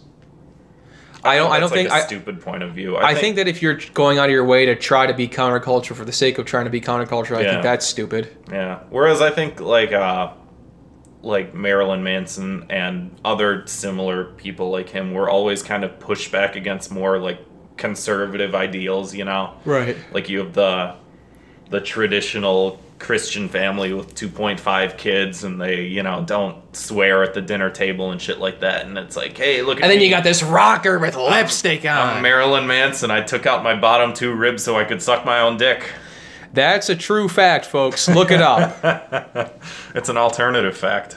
I 1.22 1.36
don't. 1.36 1.50
I 1.52 1.60
don't 1.60 1.68
that's, 1.68 1.72
like, 1.72 1.80
think. 1.80 1.90
a 1.90 1.94
I, 1.94 2.00
stupid 2.06 2.40
point 2.40 2.62
of 2.62 2.72
view. 2.74 2.96
I 2.96 3.14
think 3.14 3.36
that 3.36 3.46
if 3.46 3.60
you're 3.60 3.78
going 3.92 4.18
out 4.18 4.26
of 4.26 4.30
your 4.30 4.44
way 4.46 4.64
to 4.66 4.74
try 4.74 5.06
to 5.06 5.12
be 5.12 5.28
counterculture 5.28 5.94
for 5.94 6.04
the 6.06 6.12
sake 6.12 6.38
of 6.38 6.46
trying 6.46 6.64
to 6.64 6.70
be 6.70 6.80
counterculture, 6.80 7.36
I 7.36 7.42
Yeah. 7.42 7.50
think 7.50 7.62
that's 7.62 7.84
stupid. 7.86 8.34
Yeah. 8.50 8.78
Whereas 8.88 9.20
I 9.20 9.30
think 9.30 9.60
like 9.60 9.92
uh 9.92 10.32
like 11.22 11.52
Marilyn 11.54 12.02
Manson 12.02 12.64
and 12.70 13.14
other 13.22 13.66
similar 13.66 14.24
people 14.24 14.70
like 14.70 14.88
him 14.88 15.12
were 15.12 15.28
always 15.28 15.62
kind 15.62 15.84
of 15.84 15.98
pushed 16.00 16.32
back 16.32 16.56
against 16.56 16.90
more 16.90 17.18
like 17.18 17.38
conservative 17.76 18.54
ideals, 18.54 19.14
you 19.14 19.26
know? 19.26 19.52
Right. 19.66 19.98
Like 20.12 20.30
you 20.30 20.38
have 20.38 20.54
the 20.54 20.94
the 21.70 21.80
traditional 21.80 22.78
Christian 22.98 23.48
family 23.48 23.92
with 23.94 24.14
2.5 24.14 24.98
kids 24.98 25.42
and 25.44 25.58
they, 25.60 25.84
you 25.84 26.02
know, 26.02 26.22
don't 26.22 26.56
swear 26.76 27.22
at 27.22 27.32
the 27.32 27.40
dinner 27.40 27.70
table 27.70 28.10
and 28.10 28.20
shit 28.20 28.38
like 28.38 28.60
that 28.60 28.84
and 28.86 28.98
it's 28.98 29.16
like, 29.16 29.36
"Hey, 29.38 29.62
look 29.62 29.78
at 29.78 29.84
And 29.84 29.90
then 29.90 29.98
me. 30.00 30.04
you 30.04 30.10
got 30.10 30.24
this 30.24 30.42
rocker 30.42 30.98
with 30.98 31.16
lipstick 31.16 31.84
on. 31.86 31.96
I'm 31.96 32.16
on. 32.18 32.22
Marilyn 32.22 32.66
Manson. 32.66 33.10
I 33.10 33.22
took 33.22 33.46
out 33.46 33.62
my 33.64 33.74
bottom 33.74 34.12
two 34.12 34.32
ribs 34.34 34.62
so 34.62 34.76
I 34.76 34.84
could 34.84 35.00
suck 35.00 35.24
my 35.24 35.40
own 35.40 35.56
dick. 35.56 35.90
That's 36.52 36.88
a 36.90 36.96
true 36.96 37.28
fact, 37.28 37.64
folks. 37.64 38.08
Look 38.08 38.30
it 38.30 38.42
up. 38.42 39.56
It's 39.94 40.08
an 40.08 40.16
alternative 40.16 40.76
fact. 40.76 41.16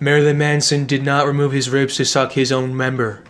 Marilyn 0.00 0.38
Manson 0.38 0.86
did 0.86 1.02
not 1.04 1.26
remove 1.26 1.52
his 1.52 1.70
ribs 1.70 1.96
to 1.96 2.04
suck 2.04 2.32
his 2.32 2.50
own 2.52 2.76
member. 2.76 3.22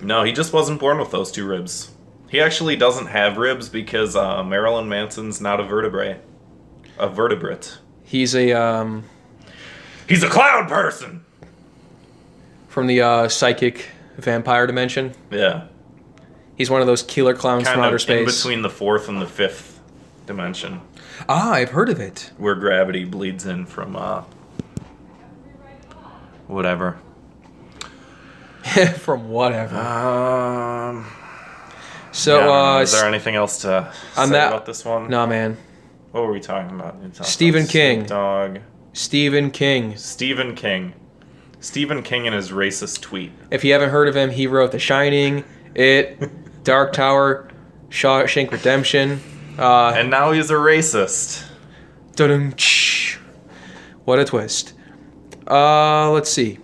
No, 0.00 0.22
he 0.24 0.32
just 0.32 0.52
wasn't 0.52 0.80
born 0.80 0.98
with 0.98 1.10
those 1.10 1.30
two 1.32 1.46
ribs. 1.46 1.90
He 2.28 2.40
actually 2.40 2.76
doesn't 2.76 3.06
have 3.06 3.36
ribs 3.36 3.68
because 3.68 4.16
uh, 4.16 4.42
Marilyn 4.42 4.88
Manson's 4.88 5.40
not 5.40 5.60
a 5.60 5.62
vertebrae. 5.64 6.18
A 6.98 7.08
vertebrate. 7.08 7.78
He's 8.04 8.34
a 8.34 8.52
um, 8.52 9.04
He's 10.08 10.22
a 10.22 10.28
clown 10.28 10.66
person! 10.68 11.24
from 12.68 12.86
the 12.88 13.00
uh, 13.00 13.26
psychic 13.28 13.88
vampire 14.18 14.66
dimension. 14.66 15.14
Yeah. 15.30 15.68
He's 16.56 16.68
one 16.70 16.80
of 16.82 16.86
those 16.86 17.02
killer 17.02 17.32
clowns 17.34 17.64
Kind 17.64 17.74
from 17.76 17.84
outer 17.84 17.98
space. 17.98 18.18
in 18.20 18.24
between 18.26 18.62
the 18.62 18.68
fourth 18.70 19.08
and 19.08 19.20
the 19.20 19.26
fifth 19.26 19.80
dimension, 20.26 20.80
Ah, 21.28 21.52
I've 21.52 21.70
heard 21.70 21.88
of 21.88 22.00
it. 22.00 22.32
where 22.36 22.54
gravity 22.54 23.04
bleeds 23.04 23.46
in 23.46 23.64
from, 23.66 23.96
uh. 23.96 24.24
Whatever. 26.48 26.98
from 28.98 29.28
whatever. 29.30 29.76
Um. 29.76 31.06
So, 32.16 32.38
yeah, 32.38 32.42
I 32.42 32.46
don't 32.46 32.48
know. 32.48 32.78
uh, 32.78 32.82
is 32.82 32.92
there 32.92 33.06
anything 33.06 33.34
else 33.36 33.58
to 33.62 33.92
on 34.16 34.28
say 34.28 34.32
that- 34.32 34.48
about 34.48 34.66
this 34.66 34.84
one? 34.84 35.10
no, 35.10 35.26
man. 35.26 35.56
What 36.12 36.24
were 36.24 36.32
we 36.32 36.40
talking 36.40 36.74
about? 36.74 36.98
We 37.02 37.10
talked 37.10 37.28
Stephen 37.28 37.62
about 37.62 37.70
King. 37.72 37.98
Snoop 38.00 38.08
Dogg. 38.08 38.58
Stephen 38.94 39.50
King. 39.50 39.96
Stephen 39.96 40.54
King. 40.54 40.94
Stephen 41.60 42.02
King 42.02 42.26
and 42.26 42.34
his 42.34 42.50
racist 42.52 43.02
tweet. 43.02 43.32
If 43.50 43.64
you 43.64 43.72
haven't 43.74 43.90
heard 43.90 44.08
of 44.08 44.16
him, 44.16 44.30
he 44.30 44.46
wrote 44.46 44.72
The 44.72 44.78
Shining, 44.78 45.44
It, 45.74 46.64
Dark 46.64 46.94
Tower, 46.94 47.48
Shawshank 47.90 48.50
Redemption. 48.50 49.20
Uh, 49.58 49.88
And 49.94 50.08
now 50.10 50.32
he's 50.32 50.50
a 50.50 50.54
racist. 50.54 51.44
what 54.06 54.18
a 54.18 54.24
twist. 54.24 54.72
Uh, 55.46 56.10
let's 56.12 56.30
see. 56.30 56.58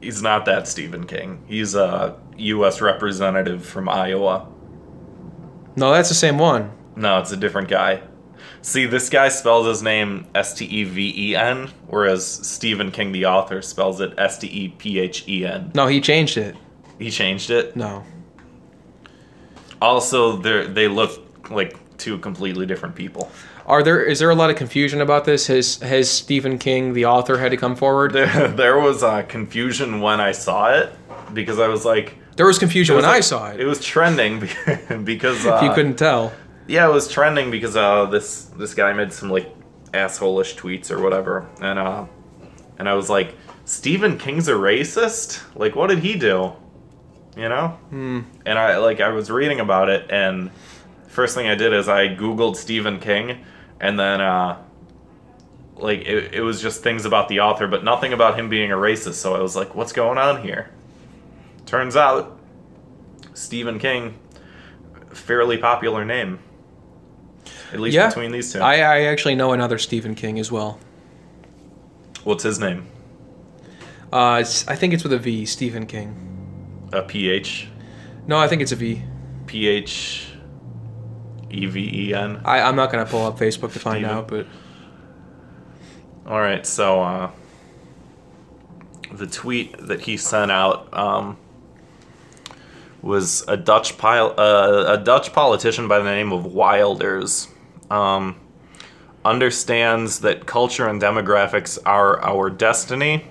He's 0.00 0.22
not 0.22 0.44
that 0.44 0.68
Stephen 0.68 1.06
King. 1.06 1.42
He's 1.46 1.74
a 1.74 2.18
U.S. 2.36 2.80
representative 2.80 3.64
from 3.66 3.88
Iowa. 3.88 4.46
No, 5.76 5.92
that's 5.92 6.08
the 6.08 6.14
same 6.14 6.38
one. 6.38 6.70
No, 6.96 7.18
it's 7.20 7.32
a 7.32 7.36
different 7.36 7.68
guy. 7.68 8.02
See, 8.62 8.86
this 8.86 9.08
guy 9.08 9.28
spells 9.28 9.66
his 9.66 9.82
name 9.82 10.26
S 10.34 10.54
T 10.54 10.64
E 10.64 10.84
V 10.84 11.14
E 11.16 11.36
N, 11.36 11.70
whereas 11.86 12.26
Stephen 12.26 12.90
King, 12.90 13.12
the 13.12 13.26
author, 13.26 13.62
spells 13.62 14.00
it 14.00 14.14
S 14.18 14.38
T 14.38 14.46
E 14.46 14.68
P 14.68 14.98
H 14.98 15.26
E 15.28 15.46
N. 15.46 15.70
No, 15.74 15.86
he 15.86 16.00
changed 16.00 16.36
it. 16.36 16.56
He 16.98 17.10
changed 17.10 17.50
it. 17.50 17.76
No. 17.76 18.04
Also, 19.80 20.36
they 20.36 20.66
they 20.66 20.88
look 20.88 21.50
like 21.50 21.76
two 21.98 22.18
completely 22.18 22.66
different 22.66 22.94
people. 22.94 23.30
Are 23.68 23.82
there 23.82 24.02
is 24.02 24.18
there 24.18 24.30
a 24.30 24.34
lot 24.34 24.48
of 24.48 24.56
confusion 24.56 25.02
about 25.02 25.26
this? 25.26 25.46
Has 25.48 25.76
has 25.80 26.10
Stephen 26.10 26.56
King, 26.56 26.94
the 26.94 27.04
author, 27.04 27.36
had 27.36 27.50
to 27.50 27.58
come 27.58 27.76
forward? 27.76 28.14
There, 28.14 28.48
There, 28.56 28.78
was 28.78 29.02
uh, 29.02 29.22
confusion 29.22 30.00
when 30.00 30.20
I 30.20 30.32
saw 30.32 30.72
it 30.72 30.90
because 31.34 31.58
I 31.58 31.68
was 31.68 31.84
like, 31.84 32.16
there 32.36 32.46
was 32.46 32.58
confusion 32.58 32.96
was 32.96 33.04
when 33.04 33.14
I 33.14 33.20
saw 33.20 33.50
it. 33.50 33.60
It 33.60 33.66
was 33.66 33.84
trending 33.84 34.40
because 35.04 35.44
uh, 35.44 35.56
if 35.56 35.62
you 35.64 35.72
couldn't 35.74 35.96
tell. 35.96 36.32
Yeah, 36.66 36.88
it 36.88 36.92
was 36.92 37.08
trending 37.08 37.50
because 37.50 37.76
uh, 37.76 38.06
this 38.06 38.44
this 38.56 38.72
guy 38.72 38.94
made 38.94 39.12
some 39.12 39.28
like 39.28 39.54
asshole-ish 39.92 40.56
tweets 40.56 40.90
or 40.90 41.02
whatever, 41.02 41.46
and 41.60 41.78
uh, 41.78 42.06
and 42.78 42.88
I 42.88 42.94
was 42.94 43.10
like, 43.10 43.34
Stephen 43.66 44.16
King's 44.16 44.48
a 44.48 44.52
racist. 44.52 45.42
Like, 45.54 45.76
what 45.76 45.88
did 45.88 45.98
he 45.98 46.14
do? 46.14 46.54
You 47.36 47.50
know? 47.50 47.68
Hmm. 47.90 48.20
And 48.46 48.58
I 48.58 48.78
like 48.78 49.00
I 49.00 49.10
was 49.10 49.30
reading 49.30 49.60
about 49.60 49.90
it, 49.90 50.10
and 50.10 50.50
first 51.08 51.34
thing 51.34 51.48
I 51.48 51.54
did 51.54 51.74
is 51.74 51.86
I 51.86 52.08
googled 52.08 52.56
Stephen 52.56 52.98
King, 52.98 53.44
and 53.80 53.98
then 53.98 54.20
uh, 54.20 54.58
like 55.76 56.00
it, 56.00 56.34
it 56.34 56.40
was 56.40 56.60
just 56.60 56.82
things 56.82 57.04
about 57.04 57.28
the 57.28 57.40
author, 57.40 57.66
but 57.68 57.84
nothing 57.84 58.12
about 58.12 58.38
him 58.38 58.48
being 58.48 58.72
a 58.72 58.76
racist. 58.76 59.14
So 59.14 59.34
I 59.34 59.40
was 59.40 59.54
like, 59.56 59.74
what's 59.74 59.92
going 59.92 60.18
on 60.18 60.42
here? 60.42 60.70
turns 61.66 61.96
out 61.96 62.38
Stephen 63.34 63.78
King, 63.78 64.18
fairly 65.10 65.58
popular 65.58 66.02
name. 66.02 66.38
At 67.74 67.80
least 67.80 67.94
Yeah. 67.94 68.08
between 68.08 68.32
these 68.32 68.50
two. 68.52 68.60
I, 68.60 68.76
I 68.76 69.00
actually 69.02 69.34
know 69.34 69.52
another 69.52 69.76
Stephen 69.76 70.14
King 70.14 70.38
as 70.38 70.50
well. 70.50 70.78
What's 72.24 72.42
his 72.42 72.58
name? 72.58 72.86
Uh, 74.10 74.42
I 74.42 74.42
think 74.44 74.94
it's 74.94 75.02
with 75.02 75.12
a 75.12 75.18
V, 75.18 75.44
Stephen 75.44 75.84
King. 75.84 76.88
A 76.94 77.02
PH. 77.02 77.68
No, 78.26 78.38
I 78.38 78.48
think 78.48 78.62
it's 78.62 78.72
a 78.72 78.76
V. 78.76 79.02
PH. 79.46 80.27
E 81.50 81.66
V 81.66 82.08
E 82.08 82.14
N. 82.14 82.40
I, 82.44 82.60
I'm 82.60 82.76
not 82.76 82.90
gonna 82.92 83.06
pull 83.06 83.26
up 83.26 83.38
Facebook 83.38 83.72
to 83.72 83.78
find 83.78 84.04
Steven. 84.04 84.10
out, 84.10 84.28
but 84.28 84.46
All 86.26 86.40
right, 86.40 86.66
so 86.66 87.02
uh, 87.02 87.30
the 89.12 89.26
tweet 89.26 89.76
that 89.86 90.02
he 90.02 90.16
sent 90.16 90.50
out 90.50 90.92
um, 90.96 91.38
was 93.02 93.44
a 93.48 93.56
Dutch 93.56 93.96
pil- 93.98 94.34
uh, 94.38 94.84
a 94.88 94.98
Dutch 94.98 95.32
politician 95.32 95.88
by 95.88 95.98
the 95.98 96.04
name 96.10 96.32
of 96.32 96.44
Wilders 96.46 97.48
um, 97.90 98.38
understands 99.24 100.20
that 100.20 100.46
culture 100.46 100.86
and 100.88 101.00
demographics 101.00 101.78
are 101.86 102.22
our 102.22 102.50
destiny. 102.50 103.26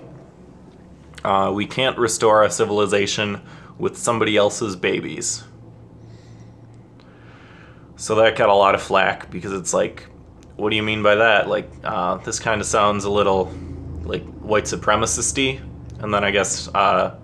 Uh, 1.24 1.52
we 1.54 1.66
can't 1.66 1.98
restore 1.98 2.42
our 2.42 2.50
civilization 2.50 3.40
with 3.78 3.96
somebody 3.96 4.36
else's 4.36 4.74
babies. 4.76 5.44
So 7.98 8.14
that 8.14 8.36
got 8.36 8.48
a 8.48 8.54
lot 8.54 8.76
of 8.76 8.80
flack 8.80 9.28
because 9.28 9.52
it's 9.52 9.74
like, 9.74 10.06
what 10.54 10.70
do 10.70 10.76
you 10.76 10.84
mean 10.84 11.02
by 11.02 11.16
that? 11.16 11.48
Like, 11.48 11.68
uh, 11.82 12.18
this 12.18 12.38
kind 12.38 12.60
of 12.60 12.66
sounds 12.66 13.04
a 13.04 13.10
little 13.10 13.52
like 14.04 14.24
white 14.38 14.64
supremacist 14.64 15.60
And 15.98 16.14
then 16.14 16.22
I 16.22 16.30
guess 16.30 16.68
uh, 16.68 17.18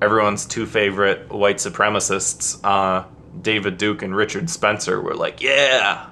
everyone's 0.00 0.46
two 0.46 0.64
favorite 0.64 1.30
white 1.30 1.56
supremacists, 1.56 2.58
uh, 2.64 3.04
David 3.42 3.76
Duke 3.76 4.02
and 4.02 4.16
Richard 4.16 4.48
Spencer, 4.48 5.00
were 5.00 5.14
like, 5.14 5.42
yeah. 5.42 6.08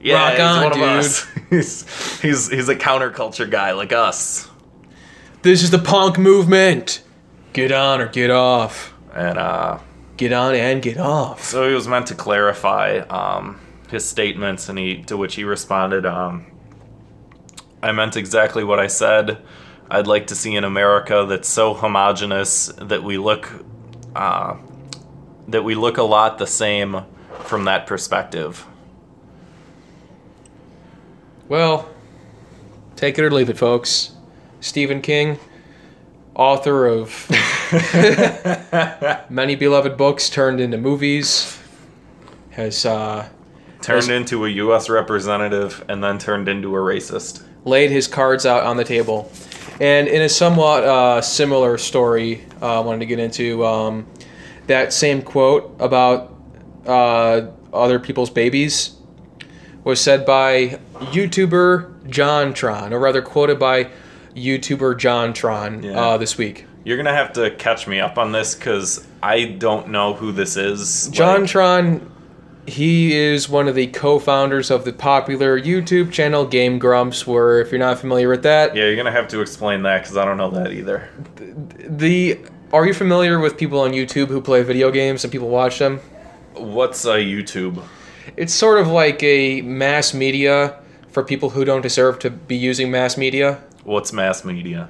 Yeah, 0.00 0.22
Rock 0.22 0.32
he's 0.32 0.40
on, 0.40 0.62
one 0.62 0.72
dude. 0.72 0.82
of 0.82 0.88
us. 0.88 1.26
he's, 1.50 2.20
he's, 2.20 2.48
he's 2.48 2.68
a 2.68 2.76
counterculture 2.76 3.50
guy 3.50 3.72
like 3.72 3.92
us. 3.92 4.48
this 5.42 5.64
is 5.64 5.70
the 5.70 5.78
punk 5.80 6.16
movement. 6.16 7.02
Get 7.52 7.72
on 7.72 8.00
or 8.00 8.08
get 8.08 8.30
off. 8.30 8.94
And 9.12 9.36
uh, 9.36 9.78
Get 10.16 10.32
on 10.32 10.54
and 10.54 10.82
get 10.82 10.98
off. 10.98 11.44
So 11.44 11.68
he 11.68 11.74
was 11.74 11.88
meant 11.88 12.06
to 12.08 12.14
clarify 12.14 12.98
um, 12.98 13.58
his 13.90 14.04
statements, 14.04 14.68
and 14.68 14.78
he 14.78 15.02
to 15.04 15.16
which 15.16 15.34
he 15.36 15.44
responded, 15.44 16.04
um, 16.04 16.46
"I 17.82 17.92
meant 17.92 18.16
exactly 18.16 18.62
what 18.62 18.78
I 18.78 18.88
said. 18.88 19.38
I'd 19.90 20.06
like 20.06 20.28
to 20.28 20.34
see 20.34 20.54
an 20.56 20.64
America 20.64 21.26
that's 21.28 21.48
so 21.48 21.74
homogenous 21.74 22.66
that 22.78 23.02
we 23.02 23.18
look 23.18 23.50
uh, 24.14 24.56
that 25.48 25.64
we 25.64 25.74
look 25.74 25.98
a 25.98 26.02
lot 26.02 26.38
the 26.38 26.46
same 26.46 27.04
from 27.44 27.64
that 27.64 27.86
perspective." 27.86 28.66
Well, 31.48 31.88
take 32.96 33.18
it 33.18 33.24
or 33.24 33.30
leave 33.30 33.50
it, 33.50 33.58
folks. 33.58 34.12
Stephen 34.60 35.02
King, 35.02 35.38
author 36.34 36.86
of 36.86 37.28
many 39.30 39.54
beloved 39.56 39.96
books 39.96 40.28
turned 40.30 40.60
into 40.60 40.78
movies, 40.78 41.58
has 42.50 42.84
uh, 42.86 43.28
Turned 43.80 44.10
into 44.10 44.44
a 44.44 44.48
U.S. 44.48 44.88
representative 44.88 45.84
and 45.88 46.04
then 46.04 46.16
turned 46.18 46.48
into 46.48 46.74
a 46.76 46.78
racist. 46.78 47.42
laid 47.64 47.90
his 47.90 48.06
cards 48.06 48.46
out 48.46 48.62
on 48.64 48.76
the 48.76 48.84
table. 48.84 49.30
And 49.80 50.06
in 50.06 50.22
a 50.22 50.28
somewhat 50.28 50.84
uh, 50.84 51.20
similar 51.20 51.78
story, 51.78 52.44
uh, 52.60 52.78
I 52.80 52.84
wanted 52.84 53.00
to 53.00 53.06
get 53.06 53.18
into 53.18 53.64
um, 53.66 54.06
that 54.68 54.92
same 54.92 55.22
quote 55.22 55.74
about 55.80 56.32
uh, 56.86 57.46
other 57.72 57.98
people's 57.98 58.30
babies 58.30 58.96
was 59.82 60.00
said 60.00 60.24
by 60.24 60.78
YouTuber 61.10 62.04
JonTron, 62.08 62.92
or 62.92 63.00
rather 63.00 63.22
quoted 63.22 63.58
by 63.58 63.90
YouTuber 64.36 64.94
JonTron 64.94 65.82
Yeah. 65.84 66.00
uh, 66.00 66.16
this 66.18 66.38
week. 66.38 66.66
You're 66.84 66.96
gonna 66.96 67.14
have 67.14 67.32
to 67.34 67.50
catch 67.52 67.86
me 67.86 68.00
up 68.00 68.18
on 68.18 68.32
this 68.32 68.54
because 68.54 69.06
I 69.22 69.44
don't 69.44 69.88
know 69.88 70.14
who 70.14 70.32
this 70.32 70.56
is. 70.56 71.08
John 71.08 71.42
Like- 71.42 71.50
Tron, 71.50 72.10
he 72.66 73.16
is 73.16 73.48
one 73.48 73.68
of 73.68 73.74
the 73.74 73.86
co-founders 73.88 74.70
of 74.70 74.84
the 74.84 74.92
popular 74.92 75.58
YouTube 75.60 76.10
channel 76.12 76.44
Game 76.44 76.78
Grumps. 76.78 77.26
Where, 77.26 77.60
if 77.60 77.70
you're 77.70 77.78
not 77.78 77.98
familiar 77.98 78.28
with 78.28 78.42
that, 78.42 78.74
Yeah, 78.74 78.84
you're 78.86 78.96
gonna 78.96 79.12
have 79.12 79.28
to 79.28 79.40
explain 79.40 79.82
that 79.82 80.02
because 80.02 80.16
I 80.16 80.24
don't 80.24 80.36
know 80.36 80.50
that 80.50 80.72
either. 80.72 81.08
the 81.88 82.38
are 82.72 82.86
you 82.86 82.94
familiar 82.94 83.38
with 83.38 83.56
people 83.56 83.80
on 83.80 83.92
YouTube 83.92 84.28
who 84.28 84.40
play 84.40 84.62
video 84.62 84.90
games 84.90 85.24
and 85.24 85.32
people 85.32 85.48
watch 85.48 85.78
them? 85.78 86.00
What's 86.54 87.04
a 87.04 87.16
YouTube? 87.18 87.82
It's 88.36 88.52
sort 88.54 88.78
of 88.80 88.88
like 88.88 89.22
a 89.22 89.60
mass 89.62 90.14
media 90.14 90.76
for 91.10 91.22
people 91.22 91.50
who 91.50 91.64
don't 91.64 91.82
deserve 91.82 92.18
to 92.20 92.30
be 92.30 92.56
using 92.56 92.90
mass 92.90 93.16
media. 93.16 93.58
What's 93.84 94.12
mass 94.12 94.44
media? 94.44 94.88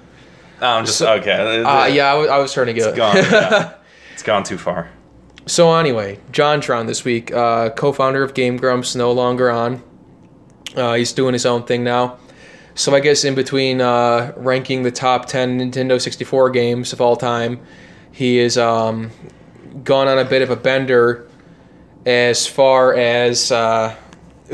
I'm 0.61 0.85
just 0.85 0.99
So- 0.99 1.15
okay. 1.15 1.63
Uh, 1.63 1.87
yeah, 1.87 2.13
I 2.13 2.15
was, 2.15 2.29
I 2.53 2.55
trying 2.55 2.67
to 2.69 2.73
get 2.75 2.89
it's 2.89 2.97
gone. 2.97 3.17
yeah. 3.17 3.75
It's 4.13 4.23
gone 4.23 4.45
too 4.45 4.59
far. 4.59 4.91
So 5.47 5.75
anyway, 5.75 6.19
JonTron 6.31 6.87
this 6.87 7.05
week, 7.05 7.33
uh, 7.33 7.71
co-founder 7.71 8.23
of 8.23 8.35
Game 8.35 8.57
Grumps, 8.59 8.95
no 8.95 9.11
longer 9.11 9.51
on. 9.51 9.83
Uh, 10.77 10.95
he's 10.95 11.13
doing 11.13 11.33
his 11.33 11.47
own 11.47 11.65
thing 11.65 11.83
now. 11.83 12.19
So 12.75 12.95
I 12.95 13.01
guess 13.01 13.25
in 13.25 13.35
between 13.35 13.81
uh, 13.81 14.33
ranking 14.37 14.83
the 14.83 14.91
top 14.93 15.27
ten 15.27 15.59
Nintendo 15.59 16.01
64 16.01 16.51
games 16.51 16.93
of 16.93 17.01
all 17.01 17.17
time, 17.17 17.61
he 18.13 18.37
has 18.37 18.57
um, 18.57 19.11
gone 19.83 20.07
on 20.09 20.19
a 20.19 20.25
bit 20.25 20.43
of 20.43 20.51
a 20.51 20.57
bender 20.57 21.27
as 22.07 22.47
far 22.47 22.95
as 22.95 23.51
uh, 23.51 23.97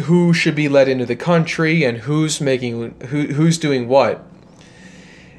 who 0.05 0.33
should 0.33 0.55
be 0.55 0.69
let 0.69 0.89
into 0.89 1.05
the 1.05 1.17
country 1.17 1.85
and 1.85 1.99
who's 1.99 2.41
making 2.41 2.95
who 3.09 3.27
who's 3.27 3.59
doing 3.59 3.89
what. 3.89 4.25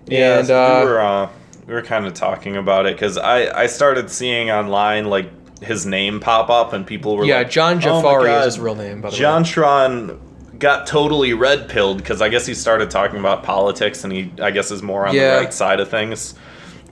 Yeah, 0.10 0.40
and 0.40 0.50
uh, 0.50 0.82
we 0.84 0.90
were 0.90 1.00
uh, 1.00 1.30
we 1.68 1.74
were 1.74 1.82
kind 1.82 2.06
of 2.06 2.14
talking 2.14 2.58
about 2.58 2.86
it 2.86 2.96
because 2.96 3.18
I 3.18 3.64
I 3.64 3.68
started 3.68 4.10
seeing 4.10 4.50
online 4.52 5.06
like 5.06 5.30
his 5.62 5.86
name 5.86 6.20
pop 6.20 6.50
up 6.50 6.72
and 6.74 6.88
people 6.88 7.18
were 7.18 7.26
yeah, 7.26 7.40
like, 7.40 7.50
John 7.50 7.78
"Oh 7.78 7.80
Jafari 8.02 8.26
God, 8.28 8.40
is 8.48 8.56
his 8.56 8.60
real 8.60 8.76
name, 8.76 9.02
by 9.02 9.10
the 9.10 9.14
way. 9.16 9.20
John 9.20 9.44
Tron 9.44 10.20
got 10.58 10.88
totally 10.88 11.34
red 11.34 11.70
pilled 11.70 11.98
because 11.98 12.22
I 12.22 12.30
guess 12.30 12.46
he 12.46 12.54
started 12.54 12.90
talking 12.90 13.20
about 13.20 13.44
politics 13.44 14.04
and 14.04 14.12
he 14.12 14.32
I 14.42 14.52
guess 14.52 14.72
is 14.72 14.82
more 14.82 15.06
on 15.08 15.16
Yeah. 15.16 15.36
the 15.36 15.42
right 15.42 15.54
side 15.54 15.80
of 15.80 15.90
things. 15.90 16.36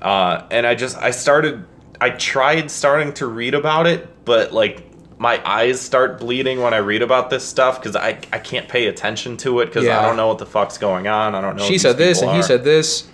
Uh, 0.02 0.44
and 0.52 0.66
I 0.68 0.76
just 0.76 0.98
I 0.98 1.12
started 1.12 1.66
I 2.00 2.12
tried 2.12 2.70
starting 2.70 3.14
to 3.14 3.26
read 3.28 3.54
about 3.56 3.88
it, 3.88 4.24
but 4.26 4.54
like 4.54 4.84
my 5.20 5.42
eyes 5.50 5.82
start 5.82 6.20
bleeding 6.20 6.62
when 6.62 6.74
I 6.74 6.78
read 6.78 7.02
about 7.02 7.30
this 7.30 7.44
stuff 7.44 7.82
because 7.82 7.96
I 7.96 8.20
I 8.32 8.40
can't 8.40 8.68
pay 8.70 8.88
attention 8.88 9.38
to 9.38 9.60
it 9.62 9.66
because 9.68 9.86
Yeah. 9.86 10.00
I 10.00 10.06
don't 10.06 10.16
know 10.18 10.28
what 10.28 10.38
the 10.38 10.46
fuck's 10.46 10.78
going 10.78 11.08
on. 11.08 11.34
I 11.36 11.42
don't 11.42 11.56
know. 11.56 11.64
she 11.66 11.78
said 11.78 11.98
this 11.98 12.22
and 12.22 12.32
he 12.32 12.42
said 12.44 12.64
this. 12.64 13.08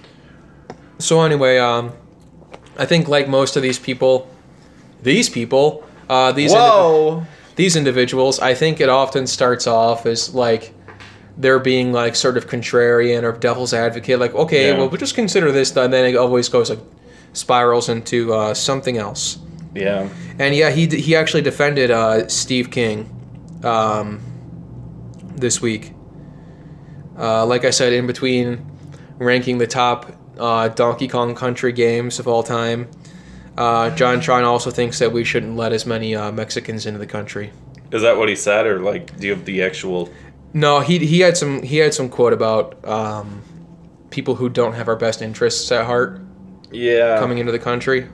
So 0.99 1.21
anyway, 1.21 1.57
um, 1.57 1.91
I 2.77 2.85
think 2.85 3.07
like 3.07 3.27
most 3.27 3.55
of 3.55 3.63
these 3.63 3.79
people, 3.79 4.29
these 5.01 5.29
people, 5.29 5.83
uh, 6.09 6.31
these 6.31 6.51
indiv- 6.53 6.57
Whoa! 6.69 7.25
these 7.55 7.75
individuals, 7.75 8.39
I 8.39 8.53
think 8.53 8.79
it 8.81 8.89
often 8.89 9.27
starts 9.27 9.67
off 9.67 10.05
as 10.05 10.33
like 10.33 10.73
they're 11.37 11.59
being 11.59 11.91
like 11.93 12.15
sort 12.15 12.37
of 12.37 12.47
contrarian 12.47 13.23
or 13.23 13.31
devil's 13.31 13.73
advocate. 13.73 14.19
Like, 14.19 14.35
okay, 14.35 14.69
Yeah. 14.69 14.77
well, 14.77 14.89
we'll 14.89 14.99
just 14.99 15.15
consider 15.15 15.51
this, 15.51 15.75
and 15.75 15.91
then 15.93 16.05
it 16.05 16.15
always 16.15 16.47
goes 16.49 16.69
like 16.69 16.79
spirals 17.33 17.89
into 17.89 18.33
uh, 18.33 18.53
something 18.53 18.97
else. 18.97 19.37
Yeah. 19.75 20.09
And 20.39 20.55
yeah, 20.55 20.69
he 20.71 20.87
he 20.87 21.15
actually 21.15 21.41
defended 21.41 21.91
uh, 21.91 22.27
Steve 22.27 22.69
King 22.71 23.09
um, 23.63 24.21
this 25.35 25.61
week. 25.61 25.93
Uh, 27.17 27.45
like 27.45 27.65
I 27.65 27.69
said, 27.69 27.93
in 27.93 28.07
between 28.07 28.65
ranking 29.17 29.57
the 29.59 29.67
top 29.67 30.11
uh, 30.39 30.67
Donkey 30.69 31.07
Kong 31.07 31.35
Country 31.35 31.71
games 31.71 32.19
of 32.19 32.27
all 32.27 32.41
time, 32.43 32.89
uh, 33.57 33.91
JonTron 33.91 34.43
also 34.45 34.71
thinks 34.71 34.99
that 34.99 35.11
we 35.11 35.23
shouldn't 35.23 35.55
let 35.55 35.73
as 35.73 35.85
many 35.85 36.15
uh, 36.15 36.31
Mexicans 36.31 36.85
into 36.85 36.99
the 36.99 37.05
country. 37.07 37.51
Is 37.91 38.01
that 38.01 38.17
what 38.17 38.29
he 38.29 38.35
said, 38.35 38.65
or 38.65 38.79
like, 38.79 39.17
do 39.19 39.27
you 39.27 39.35
have 39.35 39.45
the 39.45 39.61
actual? 39.63 40.09
No, 40.53 40.79
he 40.81 40.99
he 40.99 41.19
had 41.19 41.37
some 41.37 41.61
he 41.63 41.77
had 41.77 41.93
some 41.93 42.09
quote 42.09 42.33
about 42.33 42.83
um, 42.87 43.41
people 44.09 44.35
who 44.35 44.49
don't 44.49 44.73
have 44.73 44.87
our 44.87 44.95
best 44.95 45.21
interests 45.21 45.71
at 45.71 45.85
heart 45.85 46.19
Yeah. 46.71 47.17
coming 47.19 47.37
into 47.39 47.51
the 47.51 47.59
country. 47.59 48.07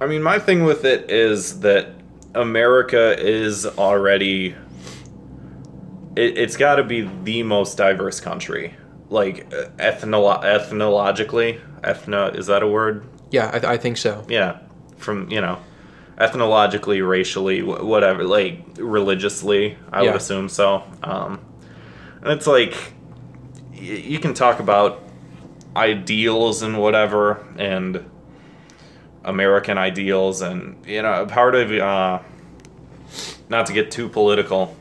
I 0.00 0.06
mean, 0.06 0.22
my 0.22 0.38
thing 0.38 0.64
with 0.64 0.84
it 0.84 1.10
is 1.10 1.60
that 1.60 1.88
America 2.34 3.16
is 3.18 3.66
already. 3.66 4.54
It, 6.16 6.38
it's 6.38 6.56
got 6.56 6.76
to 6.76 6.84
be 6.84 7.08
the 7.24 7.42
most 7.42 7.76
diverse 7.76 8.20
country, 8.20 8.74
like 9.08 9.52
uh, 9.52 9.68
ethnolo- 9.78 10.42
ethnologically. 10.42 11.60
Ethno 11.82 12.34
is 12.34 12.46
that 12.46 12.62
a 12.62 12.66
word? 12.66 13.06
Yeah, 13.30 13.60
I, 13.62 13.74
I 13.74 13.76
think 13.76 13.96
so. 13.96 14.24
Yeah, 14.28 14.58
from 14.96 15.30
you 15.30 15.40
know, 15.40 15.58
ethnologically, 16.18 17.02
racially, 17.02 17.60
wh- 17.60 17.84
whatever, 17.84 18.24
like 18.24 18.62
religiously. 18.78 19.76
I 19.92 20.02
Yeah. 20.02 20.12
would 20.12 20.16
assume 20.20 20.48
so. 20.48 20.82
Um, 21.02 21.40
and 22.22 22.32
it's 22.32 22.46
like 22.46 22.74
y- 23.72 23.78
you 23.80 24.18
can 24.18 24.34
talk 24.34 24.60
about 24.60 25.02
ideals 25.76 26.62
and 26.62 26.78
whatever, 26.78 27.44
and 27.56 28.09
American 29.24 29.78
ideals, 29.78 30.42
and 30.42 30.84
you 30.86 31.02
know, 31.02 31.26
part 31.26 31.54
of 31.54 31.70
uh, 31.72 32.20
not 33.48 33.66
to 33.66 33.72
get 33.72 33.90
too 33.90 34.08
political. 34.08 34.76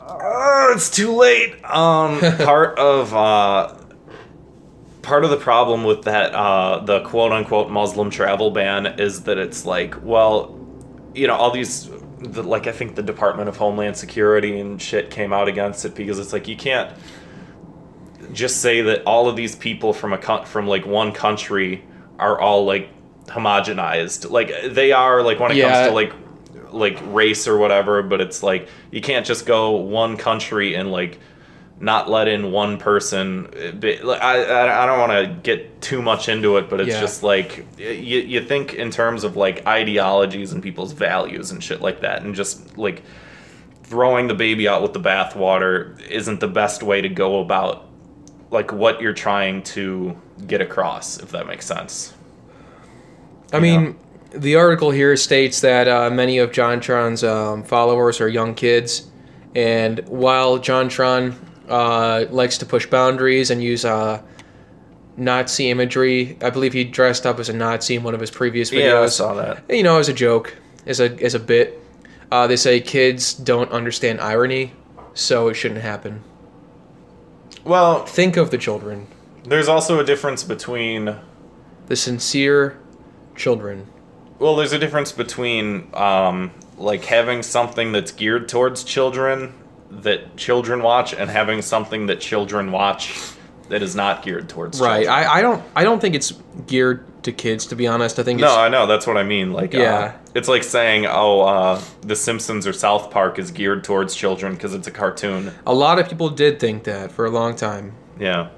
Uh, 0.00 0.68
it's 0.74 0.88
too 0.90 1.14
late. 1.14 1.62
Um, 1.64 2.18
part 2.38 2.78
of 2.78 3.12
uh, 3.14 3.74
part 5.02 5.24
of 5.24 5.30
the 5.30 5.36
problem 5.36 5.84
with 5.84 6.02
that 6.02 6.34
uh, 6.34 6.80
the 6.80 7.00
quote 7.00 7.32
unquote 7.32 7.70
Muslim 7.70 8.10
travel 8.10 8.50
ban 8.50 8.98
is 8.98 9.24
that 9.24 9.38
it's 9.38 9.66
like, 9.66 9.94
well, 10.02 10.58
you 11.14 11.26
know, 11.26 11.34
all 11.34 11.50
these 11.50 11.90
the, 12.18 12.42
like 12.42 12.66
I 12.66 12.72
think 12.72 12.94
the 12.94 13.02
Department 13.02 13.48
of 13.48 13.56
Homeland 13.56 13.96
Security 13.96 14.58
and 14.58 14.80
shit 14.80 15.10
came 15.10 15.32
out 15.32 15.48
against 15.48 15.84
it 15.84 15.94
because 15.94 16.18
it's 16.18 16.32
like 16.32 16.48
you 16.48 16.56
can't 16.56 16.96
just 18.32 18.60
say 18.60 18.80
that 18.82 19.04
all 19.04 19.28
of 19.28 19.36
these 19.36 19.54
people 19.54 19.92
from 19.92 20.12
a 20.12 20.46
from 20.46 20.66
like 20.66 20.86
one 20.86 21.12
country 21.12 21.84
are 22.18 22.38
all 22.38 22.64
like 22.64 22.88
homogenized. 23.26 24.30
Like 24.30 24.52
they 24.72 24.92
are 24.92 25.22
like 25.22 25.40
when 25.40 25.50
it 25.52 25.56
Yeah. 25.56 25.70
comes 25.72 25.88
to 25.88 25.94
like 25.94 26.12
like 26.72 26.98
race 27.14 27.46
or 27.48 27.56
whatever, 27.58 28.02
but 28.02 28.20
it's 28.20 28.42
like 28.42 28.68
you 28.90 29.00
can't 29.00 29.24
just 29.26 29.46
go 29.46 29.72
one 29.72 30.16
country 30.16 30.74
and 30.74 30.90
like 30.92 31.18
not 31.78 32.08
let 32.08 32.26
in 32.26 32.52
one 32.52 32.78
person. 32.78 33.48
I 33.54 34.00
I 34.10 34.82
I 34.82 34.86
don't 34.86 34.98
want 34.98 35.12
to 35.12 35.34
get 35.42 35.80
too 35.82 36.00
much 36.02 36.28
into 36.28 36.56
it, 36.56 36.68
but 36.70 36.80
it's 36.80 36.90
Yeah. 36.90 37.00
just 37.00 37.22
like 37.22 37.66
you 37.78 38.18
you 38.20 38.40
think 38.40 38.74
in 38.74 38.90
terms 38.90 39.24
of 39.24 39.36
like 39.36 39.66
ideologies 39.66 40.52
and 40.52 40.62
people's 40.62 40.92
values 40.92 41.50
and 41.50 41.62
shit 41.62 41.80
like 41.82 42.00
that, 42.00 42.22
and 42.22 42.34
just 42.34 42.76
like 42.78 43.02
throwing 43.82 44.26
the 44.26 44.34
baby 44.34 44.66
out 44.66 44.82
with 44.82 44.92
the 44.92 45.00
bathwater 45.00 46.00
isn't 46.08 46.40
the 46.40 46.48
best 46.48 46.82
way 46.82 47.00
to 47.00 47.08
go 47.08 47.40
about 47.40 47.84
like 48.50 48.72
what 48.72 49.00
you're 49.00 49.12
trying 49.12 49.62
to 49.62 50.16
get 50.46 50.60
across, 50.60 51.18
if 51.18 51.30
that 51.30 51.46
makes 51.46 51.66
sense. 51.66 52.14
I 53.52 53.60
mean, 53.60 53.96
the 54.30 54.56
article 54.56 54.90
here 54.90 55.16
states 55.16 55.60
that 55.60 55.88
uh, 55.88 56.10
many 56.10 56.38
of 56.38 56.50
JonTron's 56.50 57.22
um, 57.24 57.62
followers 57.62 58.20
are 58.20 58.28
young 58.28 58.54
kids, 58.54 59.08
and 59.54 60.00
while 60.08 60.58
JonTron 60.58 61.34
uh, 61.68 62.26
likes 62.30 62.58
to 62.58 62.66
push 62.66 62.86
boundaries 62.86 63.50
and 63.50 63.62
use 63.62 63.84
uh, 63.84 64.20
Nazi 65.16 65.70
imagery, 65.70 66.36
I 66.42 66.50
believe 66.50 66.72
he 66.72 66.84
dressed 66.84 67.24
up 67.24 67.38
as 67.38 67.48
a 67.48 67.52
Nazi 67.52 67.94
in 67.94 68.02
one 68.02 68.14
of 68.14 68.20
his 68.20 68.30
previous 68.30 68.70
videos. 68.70 68.92
Yeah, 68.92 69.00
I 69.00 69.06
saw 69.06 69.34
that. 69.34 69.64
You 69.70 69.82
know, 69.82 69.98
as 69.98 70.08
a 70.08 70.12
joke, 70.12 70.56
as 70.86 71.00
a 71.00 71.10
as 71.22 71.34
a 71.34 71.40
bit. 71.40 71.82
Uh, 72.30 72.46
they 72.46 72.56
say 72.56 72.80
kids 72.80 73.34
don't 73.34 73.70
understand 73.70 74.20
irony, 74.20 74.72
so 75.14 75.48
it 75.48 75.54
shouldn't 75.54 75.80
happen. 75.80 76.24
Well, 77.64 78.04
Think 78.04 78.36
of 78.36 78.50
the 78.50 78.58
children, 78.58 79.06
there's 79.46 79.68
also 79.68 79.98
a 80.00 80.04
difference 80.04 80.42
between 80.44 81.16
the 81.86 81.96
sincere 81.96 82.78
children. 83.36 83.86
well, 84.38 84.56
there's 84.56 84.72
a 84.72 84.78
difference 84.78 85.12
between 85.12 85.88
um, 85.94 86.50
like 86.76 87.04
having 87.04 87.42
something 87.42 87.92
that's 87.92 88.12
geared 88.12 88.48
towards 88.48 88.84
children 88.84 89.54
that 89.90 90.36
children 90.36 90.82
watch 90.82 91.14
and 91.14 91.30
having 91.30 91.62
something 91.62 92.06
that 92.06 92.20
children 92.20 92.72
watch 92.72 93.18
that 93.68 93.82
is 93.82 93.94
not 93.96 94.22
geared 94.22 94.48
towards 94.48 94.80
Right. 94.80 95.04
children. 95.06 95.26
I, 95.26 95.34
I 95.38 95.42
don't 95.42 95.62
I 95.74 95.84
don't 95.84 96.00
think 96.00 96.14
it's 96.14 96.32
geared 96.66 97.04
to 97.24 97.32
kids. 97.32 97.66
To 97.66 97.76
be 97.76 97.86
honest, 97.86 98.18
I 98.18 98.22
think 98.24 98.40
it's 98.40 98.46
No, 98.48 98.56
I 98.58 98.68
know. 98.68 98.86
That's 98.86 99.06
what 99.06 99.16
I 99.16 99.22
mean. 99.24 99.52
Like, 99.52 99.74
uh, 99.74 99.78
Yeah. 99.78 100.12
it's 100.34 100.48
like 100.48 100.62
saying, 100.64 101.06
"Oh, 101.06 101.40
uh, 101.40 101.80
The 102.02 102.14
Simpsons 102.16 102.66
or 102.66 102.72
South 102.72 103.10
Park 103.10 103.38
is 103.38 103.50
geared 103.50 103.82
towards 103.84 104.14
children 104.14 104.54
because 104.54 104.74
it's 104.74 104.86
a 104.86 104.90
cartoon." 104.92 105.52
a 105.66 105.74
lot 105.74 105.98
of 105.98 106.08
people 106.08 106.28
did 106.30 106.60
think 106.60 106.84
that 106.84 107.10
for 107.10 107.24
a 107.26 107.30
long 107.30 107.54
time. 107.56 107.92
Yeah. 108.20 108.48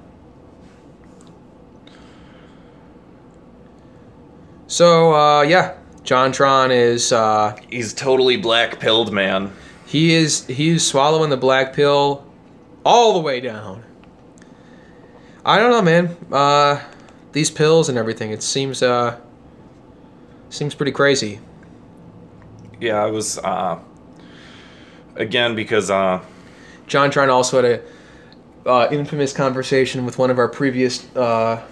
So 4.69 5.13
uh, 5.15 5.41
yeah, 5.41 5.73
JonTron 6.03 6.69
is 6.71 7.11
uh, 7.11 7.59
He's 7.69 7.91
totally 7.91 8.37
black 8.37 8.79
pilled, 8.79 9.11
man. 9.11 9.51
he 9.87 10.13
is 10.13 10.45
he's 10.45 10.85
swallowing 10.85 11.31
the 11.31 11.37
black 11.37 11.73
pill 11.73 12.23
all 12.85 13.13
the 13.13 13.19
way 13.19 13.41
down. 13.41 13.83
I 15.43 15.57
don't 15.57 15.71
know, 15.71 15.81
man. 15.81 16.15
Uh, 16.31 16.81
these 17.31 17.49
pills 17.49 17.89
and 17.89 17.97
everything. 17.97 18.29
It 18.31 18.43
seems 18.43 18.83
uh, 18.83 19.19
seems 20.49 20.75
pretty 20.75 20.91
crazy. 20.91 21.39
Yeah, 22.79 23.03
I 23.03 23.07
was. 23.09 23.39
Uh, 23.39 23.79
again, 25.15 25.55
because 25.55 25.89
uh, 25.89 26.23
JonTron 26.87 27.29
also 27.29 27.63
had 27.63 27.81
a 28.65 28.69
uh, 28.69 28.87
infamous 28.91 29.33
conversation 29.33 30.05
with 30.05 30.19
one 30.19 30.29
of 30.29 30.37
our 30.37 30.47
previous 30.47 31.07
uh, 31.15 31.65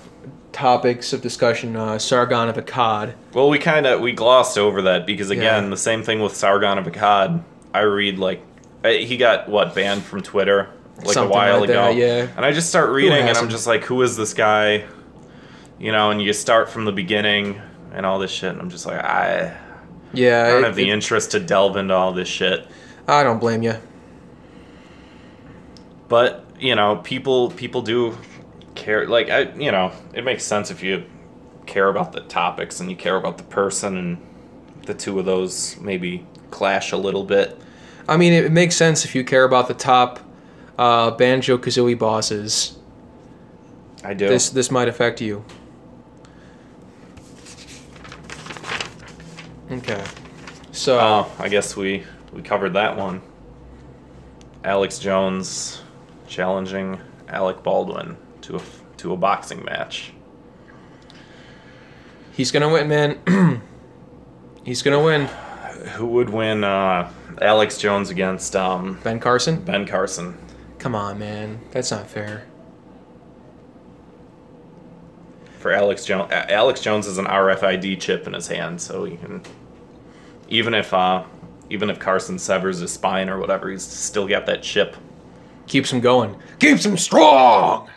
topics 0.61 1.13
of 1.13 1.21
discussion, 1.21 1.75
uh, 1.75 1.99
Sargon 1.99 2.49
of 2.49 2.55
Akkad. 2.57 3.13
well, 3.33 3.47
we 3.47 3.59
kind 3.59 3.85
of 3.85 4.01
we 4.01 4.11
glossed 4.11 4.57
over 4.57 4.81
that 4.83 5.05
because 5.05 5.29
again, 5.29 5.65
Yeah. 5.65 5.69
the 5.69 5.77
same 5.77 6.01
thing 6.03 6.19
with 6.19 6.35
Sargon 6.35 6.77
of 6.79 6.85
Akkad. 6.85 7.41
I 7.73 7.81
read 7.81 8.17
like 8.17 8.41
he 8.83 9.17
got 9.17 9.47
what 9.49 9.75
banned 9.75 10.03
from 10.03 10.21
Twitter 10.21 10.69
like 11.03 11.13
Something 11.13 11.31
a 11.31 11.33
while 11.33 11.59
like 11.59 11.69
ago. 11.69 11.85
that, 11.85 11.95
yeah. 11.95 12.27
And 12.35 12.43
I 12.43 12.51
just 12.53 12.69
start 12.69 12.89
reading, 12.89 13.27
and 13.27 13.37
I'm 13.37 13.49
just 13.49 13.67
like, 13.67 13.83
who 13.83 14.01
is 14.01 14.17
this 14.17 14.33
guy? 14.33 14.85
You 15.79 15.91
know, 15.91 16.09
and 16.09 16.19
you 16.19 16.33
start 16.33 16.69
from 16.71 16.85
the 16.85 16.91
beginning 16.91 17.61
and 17.93 18.03
all 18.05 18.17
this 18.17 18.31
shit, 18.31 18.49
and 18.51 18.59
I'm 18.59 18.69
just 18.71 18.85
like, 18.87 19.03
I, 19.03 19.55
Yeah, 20.13 20.45
I 20.47 20.49
don't 20.51 20.63
it- 20.63 20.67
have 20.67 20.75
the 20.75 20.89
it- 20.89 20.93
interest 20.93 21.31
to 21.31 21.39
delve 21.39 21.77
into 21.77 21.93
all 21.93 22.13
this 22.13 22.27
shit. 22.27 22.65
I 23.07 23.21
don't 23.23 23.37
blame 23.39 23.61
you. 23.61 23.75
But 26.07 26.45
you 26.59 26.73
know, 26.75 26.95
people 27.03 27.51
people 27.51 27.81
do 27.83 28.17
care. 28.77 29.05
Like 29.07 29.29
I, 29.29 29.51
you 29.53 29.71
know, 29.71 29.91
it 30.13 30.23
makes 30.23 30.45
sense 30.45 30.71
if 30.71 30.81
you 30.81 31.03
care 31.65 31.89
about 31.89 32.13
the 32.13 32.21
topics 32.21 32.79
and 32.79 32.89
you 32.89 32.95
care 32.95 33.17
about 33.17 33.37
the 33.37 33.43
person, 33.43 33.97
and 33.97 34.17
the 34.85 34.93
two 34.93 35.19
of 35.19 35.25
those 35.25 35.77
maybe 35.79 36.25
clash 36.49 36.91
a 36.91 36.97
little 36.97 37.23
bit. 37.23 37.59
I 38.07 38.15
mean, 38.15 38.31
it, 38.31 38.51
makes 38.51 38.75
sense 38.75 39.03
if 39.03 39.13
you 39.13 39.25
care 39.25 39.43
about 39.43 39.67
the 39.67 39.73
top 39.73 40.19
uh, 40.77 41.11
Banjo 41.11 41.57
Kazooie 41.57 41.99
bosses. 41.99 42.77
I 44.03 44.13
do. 44.13 44.29
This 44.29 44.49
this 44.49 44.71
might 44.71 44.87
affect 44.87 45.19
you. 45.19 45.43
Okay, 49.69 50.01
so 50.71 50.97
Oh, 50.97 51.31
I 51.39 51.49
guess 51.49 51.75
we 51.75 52.03
we 52.31 52.41
covered 52.41 52.73
that 52.73 52.95
one. 52.95 53.21
Alex 54.63 54.97
Jones 54.97 55.81
challenging 56.27 56.99
Alec 57.27 57.63
Baldwin 57.63 58.15
to 58.47 58.55
a 58.55 58.61
to 58.97 59.13
a 59.13 59.17
boxing 59.17 59.63
match. 59.63 60.13
he's 62.31 62.51
gonna 62.51 62.69
win, 62.69 62.87
man. 62.87 63.61
he's 64.63 64.81
gonna 64.81 65.03
win. 65.03 65.25
Who 65.95 66.07
would 66.07 66.29
win? 66.29 66.63
Uh, 66.63 67.11
Alex 67.41 67.77
Jones 67.77 68.09
against 68.09 68.55
um, 68.55 68.99
Ben 69.03 69.19
Carson. 69.19 69.61
Ben 69.63 69.85
Carson. 69.85 70.37
Come 70.79 70.95
on, 70.95 71.19
man. 71.19 71.59
That's 71.71 71.91
not 71.91 72.07
fair. 72.07 72.45
For 75.59 75.71
Alex 75.71 76.05
Jones, 76.05 76.31
Alex 76.31 76.81
Jones 76.81 77.05
has 77.05 77.17
an 77.17 77.25
RFID 77.25 77.99
chip 77.99 78.27
in 78.27 78.33
his 78.33 78.47
hand, 78.47 78.79
so 78.81 79.03
he 79.03 79.17
can. 79.17 79.41
Even 80.47 80.73
if 80.73 80.93
uh, 80.93 81.25
even 81.69 81.89
if 81.89 81.99
Carson 81.99 82.39
severs 82.39 82.79
his 82.79 82.93
spine 82.93 83.29
or 83.29 83.39
whatever, 83.39 83.69
he's 83.69 83.83
still 83.83 84.27
got 84.27 84.45
that 84.45 84.63
chip. 84.63 84.95
Keeps 85.67 85.91
him 85.91 85.99
going. 85.99 86.37
Keeps 86.59 86.85
him 86.85 86.97
strong. 86.97 87.89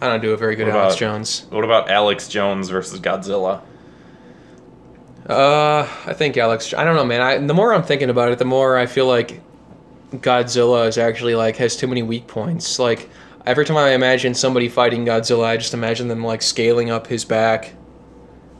I 0.00 0.08
don't 0.08 0.20
do 0.20 0.32
a 0.32 0.36
very 0.36 0.56
good 0.56 0.66
What 0.68 0.76
Alex 0.76 0.94
about- 0.94 0.98
Jones. 0.98 1.46
What 1.50 1.64
about 1.64 1.90
Alex 1.90 2.28
Jones 2.28 2.68
versus 2.68 3.00
Godzilla? 3.00 3.62
Uh, 5.28 5.88
I 6.06 6.12
think 6.12 6.36
Alex. 6.36 6.72
I 6.74 6.84
don't 6.84 6.94
know, 6.94 7.04
man. 7.04 7.20
I 7.20 7.38
the 7.38 7.54
more 7.54 7.72
I'm 7.74 7.82
thinking 7.82 8.10
about 8.10 8.30
it, 8.30 8.38
the 8.38 8.44
more 8.44 8.76
I 8.78 8.86
feel 8.86 9.06
like 9.06 9.40
Godzilla 10.12 10.86
is 10.86 10.98
actually 10.98 11.34
like 11.34 11.56
has 11.56 11.76
too 11.76 11.86
many 11.88 12.02
weak 12.02 12.26
points. 12.28 12.78
Like 12.78 13.08
every 13.44 13.64
time 13.64 13.76
I 13.76 13.90
imagine 13.90 14.34
somebody 14.34 14.68
fighting 14.68 15.04
Godzilla, 15.04 15.44
I 15.46 15.56
just 15.56 15.74
imagine 15.74 16.06
them 16.08 16.24
like 16.24 16.42
scaling 16.42 16.90
up 16.90 17.08
his 17.08 17.24
back 17.24 17.72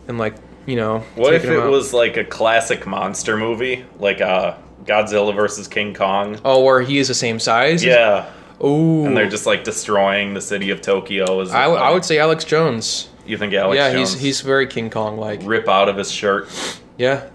and 0.08 0.18
like 0.18 0.34
you 0.66 0.74
know. 0.74 1.00
What 1.14 1.34
if 1.34 1.44
it 1.44 1.58
was 1.68 1.92
like 1.92 2.16
a 2.16 2.24
classic 2.24 2.84
monster 2.84 3.36
movie, 3.36 3.84
like 4.00 4.20
uh, 4.20 4.56
Godzilla 4.84 5.32
versus 5.36 5.68
King 5.68 5.94
Kong? 5.94 6.40
Oh, 6.44 6.64
where 6.64 6.80
he 6.80 6.98
is 6.98 7.06
the 7.06 7.14
same 7.14 7.38
size. 7.38 7.84
Yeah, 7.84 8.28
Ooh. 8.64 9.04
and 9.04 9.16
they're 9.16 9.28
just 9.28 9.46
like 9.46 9.64
destroying 9.64 10.34
the 10.34 10.40
city 10.40 10.70
of 10.70 10.80
Tokyo. 10.80 11.40
As 11.40 11.52
I, 11.52 11.64
w- 11.64 11.80
I 11.80 11.92
would 11.92 12.04
say 12.04 12.18
Alex 12.18 12.44
Jones. 12.44 13.08
You 13.26 13.36
think 13.36 13.52
Alex 13.54 13.76
yeah, 13.76 13.92
Jones 13.92 14.12
he's 14.14 14.22
he's 14.22 14.40
very 14.40 14.66
King 14.66 14.88
Kong 14.90 15.18
like. 15.18 15.40
rip 15.42 15.68
out 15.68 15.88
of 15.88 15.96
his 15.96 16.10
shirt? 16.10 16.48
Yeah. 16.96 17.28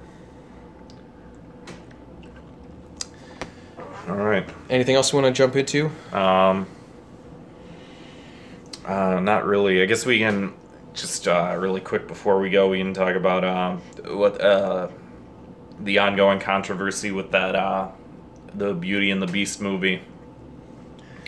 All 4.08 4.16
right. 4.16 4.50
Anything 4.70 4.96
else 4.96 5.12
you 5.14 5.20
want 5.22 5.34
to 5.34 5.38
jump 5.38 5.56
into? 5.56 5.92
Um. 6.12 6.66
Uh, 8.86 9.20
not 9.20 9.46
really. 9.46 9.82
I 9.82 9.86
guess 9.86 10.06
we 10.06 10.20
can 10.20 10.54
just 10.94 11.28
uh, 11.28 11.56
really 11.58 11.82
quick 11.82 12.08
before 12.08 12.40
we 12.40 12.50
go. 12.50 12.70
We 12.70 12.80
can 12.80 12.94
talk 12.94 13.16
about 13.16 13.44
um, 13.46 13.78
what 14.18 14.42
uh, 14.42 14.88
the 15.80 16.00
ongoing 16.00 16.40
controversy 16.40 17.12
with 17.12 17.32
that 17.32 17.56
uh, 17.56 17.90
the 18.56 18.74
Beauty 18.74 19.12
and 19.12 19.22
the 19.22 19.28
Beast 19.28 19.62
movie. 19.62 20.02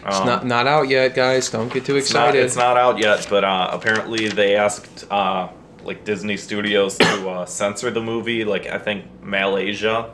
It's 0.06 0.18
Um, 0.20 0.26
not 0.28 0.46
not 0.46 0.68
out 0.68 0.88
yet, 0.90 1.16
guys. 1.16 1.50
Don't 1.50 1.72
get 1.72 1.86
too 1.86 1.96
It's 1.96 2.14
not, 2.14 2.30
excited. 2.30 2.46
it's 2.46 2.56
not 2.56 2.78
out 2.78 2.98
yet, 3.00 3.26
but 3.30 3.44
uh, 3.44 3.70
apparently 3.72 4.28
they 4.30 4.56
asked 4.56 5.06
uh, 5.12 5.48
like 5.84 6.04
Disney 6.06 6.38
Studios 6.38 6.98
to 6.98 7.30
uh, 7.30 7.46
censor 7.46 7.90
the 7.92 8.02
movie. 8.02 8.44
Like 8.46 8.68
I 8.68 8.78
think 8.80 9.06
Malaysia 9.22 10.10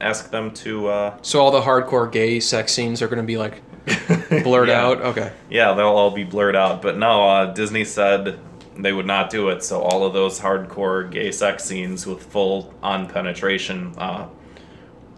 asked 0.00 0.30
them 0.30 0.50
to. 0.52 0.88
Uh, 0.88 1.16
So 1.22 1.40
all 1.40 1.50
the 1.50 1.60
hardcore 1.62 2.10
gay 2.10 2.40
sex 2.40 2.72
scenes 2.72 3.00
are 3.02 3.08
going 3.08 3.18
to 3.20 3.26
be 3.26 3.36
like 3.38 3.62
blurred 4.44 4.68
Yeah. 4.68 4.84
out. 4.86 5.00
Okay. 5.02 5.32
Yeah, 5.48 5.72
they'll 5.74 5.86
all 5.86 6.10
be 6.10 6.24
blurred 6.24 6.56
out. 6.56 6.82
But 6.82 6.96
no, 6.98 7.28
uh, 7.28 7.46
Disney 7.54 7.84
said 7.84 8.38
they 8.76 8.92
would 8.92 9.06
not 9.06 9.30
do 9.30 9.48
it. 9.50 9.62
So 9.62 9.80
all 9.80 10.04
of 10.04 10.12
those 10.12 10.40
hardcore 10.40 11.10
gay 11.10 11.32
sex 11.32 11.64
scenes 11.64 12.06
with 12.06 12.22
full 12.22 12.72
on 12.82 13.08
penetration 13.08 13.94
uh, 13.98 14.26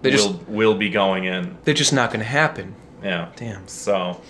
They 0.02 0.10
will 0.10 0.16
just 0.16 0.48
will 0.48 0.74
be 0.74 0.90
going 0.90 1.24
in. 1.24 1.58
they're 1.64 1.74
just 1.74 1.92
not 1.92 2.10
going 2.10 2.20
to 2.20 2.26
happen. 2.26 2.74
Yeah. 3.02 3.30
Damn. 3.36 3.66
So 3.68 4.20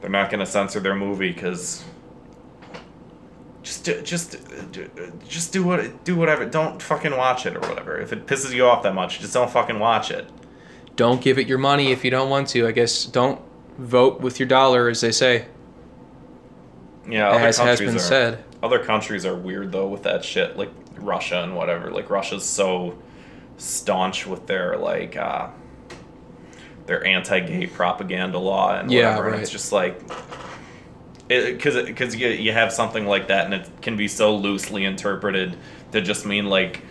they're 0.00 0.10
not 0.10 0.30
going 0.30 0.40
to 0.40 0.46
censor 0.46 0.80
their 0.80 0.94
movie 0.94 1.32
because 1.32 1.84
just 3.62 3.84
do- 3.84 4.00
just 4.02 4.36
just 5.28 5.52
do 5.52 5.62
what 5.62 6.04
do 6.04 6.16
whatever. 6.16 6.46
Don't 6.46 6.80
fucking 6.82 7.16
watch 7.16 7.46
it 7.46 7.56
or 7.56 7.60
whatever. 7.60 7.98
If 8.00 8.12
it 8.12 8.26
pisses 8.26 8.52
you 8.52 8.66
off 8.66 8.82
that 8.84 8.94
much, 8.94 9.20
just 9.20 9.34
don't 9.34 9.50
fucking 9.50 9.78
watch 9.78 10.10
it. 10.10 10.28
Don't 10.96 11.20
give 11.20 11.38
it 11.38 11.46
your 11.46 11.58
money 11.58 11.92
if 11.92 12.04
you 12.04 12.10
don't 12.10 12.30
want 12.30 12.48
to. 12.48 12.66
I 12.66 12.72
guess 12.72 13.04
don't 13.04 13.40
vote 13.78 14.20
with 14.20 14.38
your 14.38 14.48
dollar, 14.48 14.88
as 14.88 15.00
they 15.00 15.12
say, 15.12 15.46
Yeah, 17.08 17.30
other 17.30 17.46
as 17.46 17.58
has 17.58 17.78
countries 17.78 17.90
been 17.90 17.96
are, 17.96 18.02
said. 18.02 18.44
Other 18.62 18.78
countries 18.78 19.24
are 19.24 19.34
weird 19.34 19.72
though 19.72 19.88
with 19.88 20.02
that 20.04 20.24
shit, 20.24 20.56
like 20.56 20.70
Russia 20.96 21.42
and 21.42 21.56
whatever. 21.56 21.90
Like 21.90 22.10
Russia's 22.10 22.44
so 22.44 22.98
staunch 23.56 24.26
with 24.26 24.46
their 24.46 24.76
like 24.76 25.16
uh 25.16 25.48
their 26.86 27.06
anti-gay 27.06 27.66
propaganda 27.66 28.38
law 28.38 28.78
and 28.78 28.90
Yeah, 28.90 29.10
whatever. 29.10 29.34
And 29.34 29.42
it's 29.42 29.50
just 29.50 29.72
like 29.72 30.00
because 31.28 31.76
because 31.86 32.16
you, 32.16 32.28
you 32.28 32.52
have 32.52 32.72
something 32.72 33.06
like 33.06 33.28
that 33.28 33.44
and 33.44 33.54
it 33.54 33.68
can 33.82 33.96
be 33.96 34.08
so 34.08 34.34
loosely 34.34 34.84
interpreted 34.84 35.56
to 35.92 36.00
just 36.00 36.26
mean 36.26 36.46
like 36.46 36.82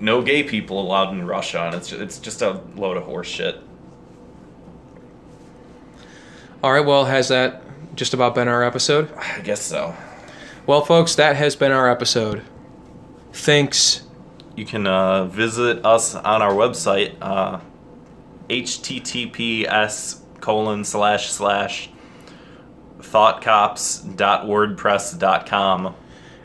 no 0.00 0.20
gay 0.22 0.42
people 0.42 0.80
allowed 0.80 1.12
in 1.12 1.26
Russia 1.26 1.62
and 1.62 1.74
it's 1.74 1.88
just, 1.88 2.02
it's 2.02 2.18
just 2.18 2.42
a 2.42 2.60
load 2.76 2.96
of 2.96 3.04
horse 3.04 3.28
shit. 3.28 3.60
All 6.62 6.72
right. 6.72 6.84
Well, 6.84 7.04
has 7.04 7.28
that 7.28 7.62
just 7.94 8.14
about 8.14 8.34
been 8.34 8.48
our 8.48 8.62
episode? 8.62 9.12
I 9.14 9.40
guess 9.40 9.62
so. 9.62 9.94
Well, 10.66 10.82
folks, 10.82 11.14
that 11.16 11.36
has 11.36 11.56
been 11.56 11.72
our 11.72 11.90
episode. 11.90 12.42
Thanks. 13.32 14.02
You 14.56 14.64
can 14.64 14.86
uh, 14.86 15.24
visit 15.26 15.84
us 15.84 16.14
on 16.14 16.40
our 16.40 16.52
website, 16.52 17.16
uh, 17.20 17.60
https 18.62 20.20
colon 20.40 20.84
slash 20.84 21.30
slash 21.30 21.88
thoughtcops.wordpress.com. 23.00 25.94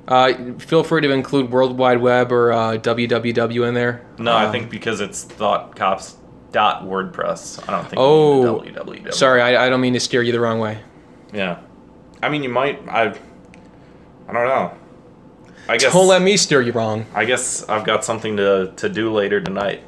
Uh, 0.08 0.34
feel 0.58 0.84
free 0.84 1.02
to 1.02 1.12
include 1.12 1.52
World 1.52 1.78
Wide 1.78 2.02
Web 2.02 2.32
or 2.32 2.52
uh, 2.52 2.78
www 2.78 3.68
in 3.68 3.74
there. 3.76 4.04
No, 4.18 4.32
I 4.32 4.46
Um, 4.46 4.52
think 4.52 4.70
because 4.72 5.02
it's 5.02 5.24
thoughtcops.wordpress. 5.26 7.64
I 7.68 7.72
don't 7.72 7.84
think 7.84 7.94
Oh, 7.98 8.64
you 8.64 8.72
need 8.72 8.76
the 8.76 8.82
www. 8.82 9.14
Sorry, 9.14 9.40
I, 9.42 9.66
I 9.66 9.70
don't 9.70 9.82
mean 9.82 9.94
to 9.94 10.00
steer 10.00 10.24
you 10.24 10.32
the 10.32 10.40
wrong 10.40 10.58
way. 10.60 10.80
Yeah. 11.32 11.60
I 12.24 12.30
mean, 12.30 12.42
you 12.44 12.50
might. 12.50 12.82
I. 12.90 13.14
I 14.28 14.34
don't 14.34 14.48
know. 14.48 14.74
I 15.68 15.78
guess. 15.78 15.94
Don't 15.94 16.08
let 16.08 16.24
me 16.24 16.38
steer 16.38 16.62
you 16.62 16.72
wrong. 16.72 17.06
I 17.14 17.26
guess 17.26 17.68
I've 17.70 17.86
got 17.86 18.04
something 18.04 18.36
to, 18.38 18.74
to 18.78 18.90
do 18.90 19.14
later 19.14 19.40
tonight. 19.40 19.84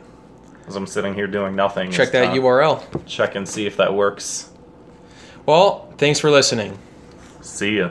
I'm 0.76 0.88
sitting 0.88 1.14
here 1.14 1.28
doing 1.28 1.56
nothing. 1.56 1.92
Check 1.92 2.12
that 2.12 2.34
URL. 2.36 3.06
Check 3.06 3.36
and 3.36 3.48
see 3.48 3.66
if 3.66 3.78
that 3.78 3.94
works. 3.94 4.50
Well, 5.46 5.92
thanks 5.98 6.20
for 6.20 6.30
listening. 6.30 6.78
See 7.42 7.78
ya. 7.78 7.90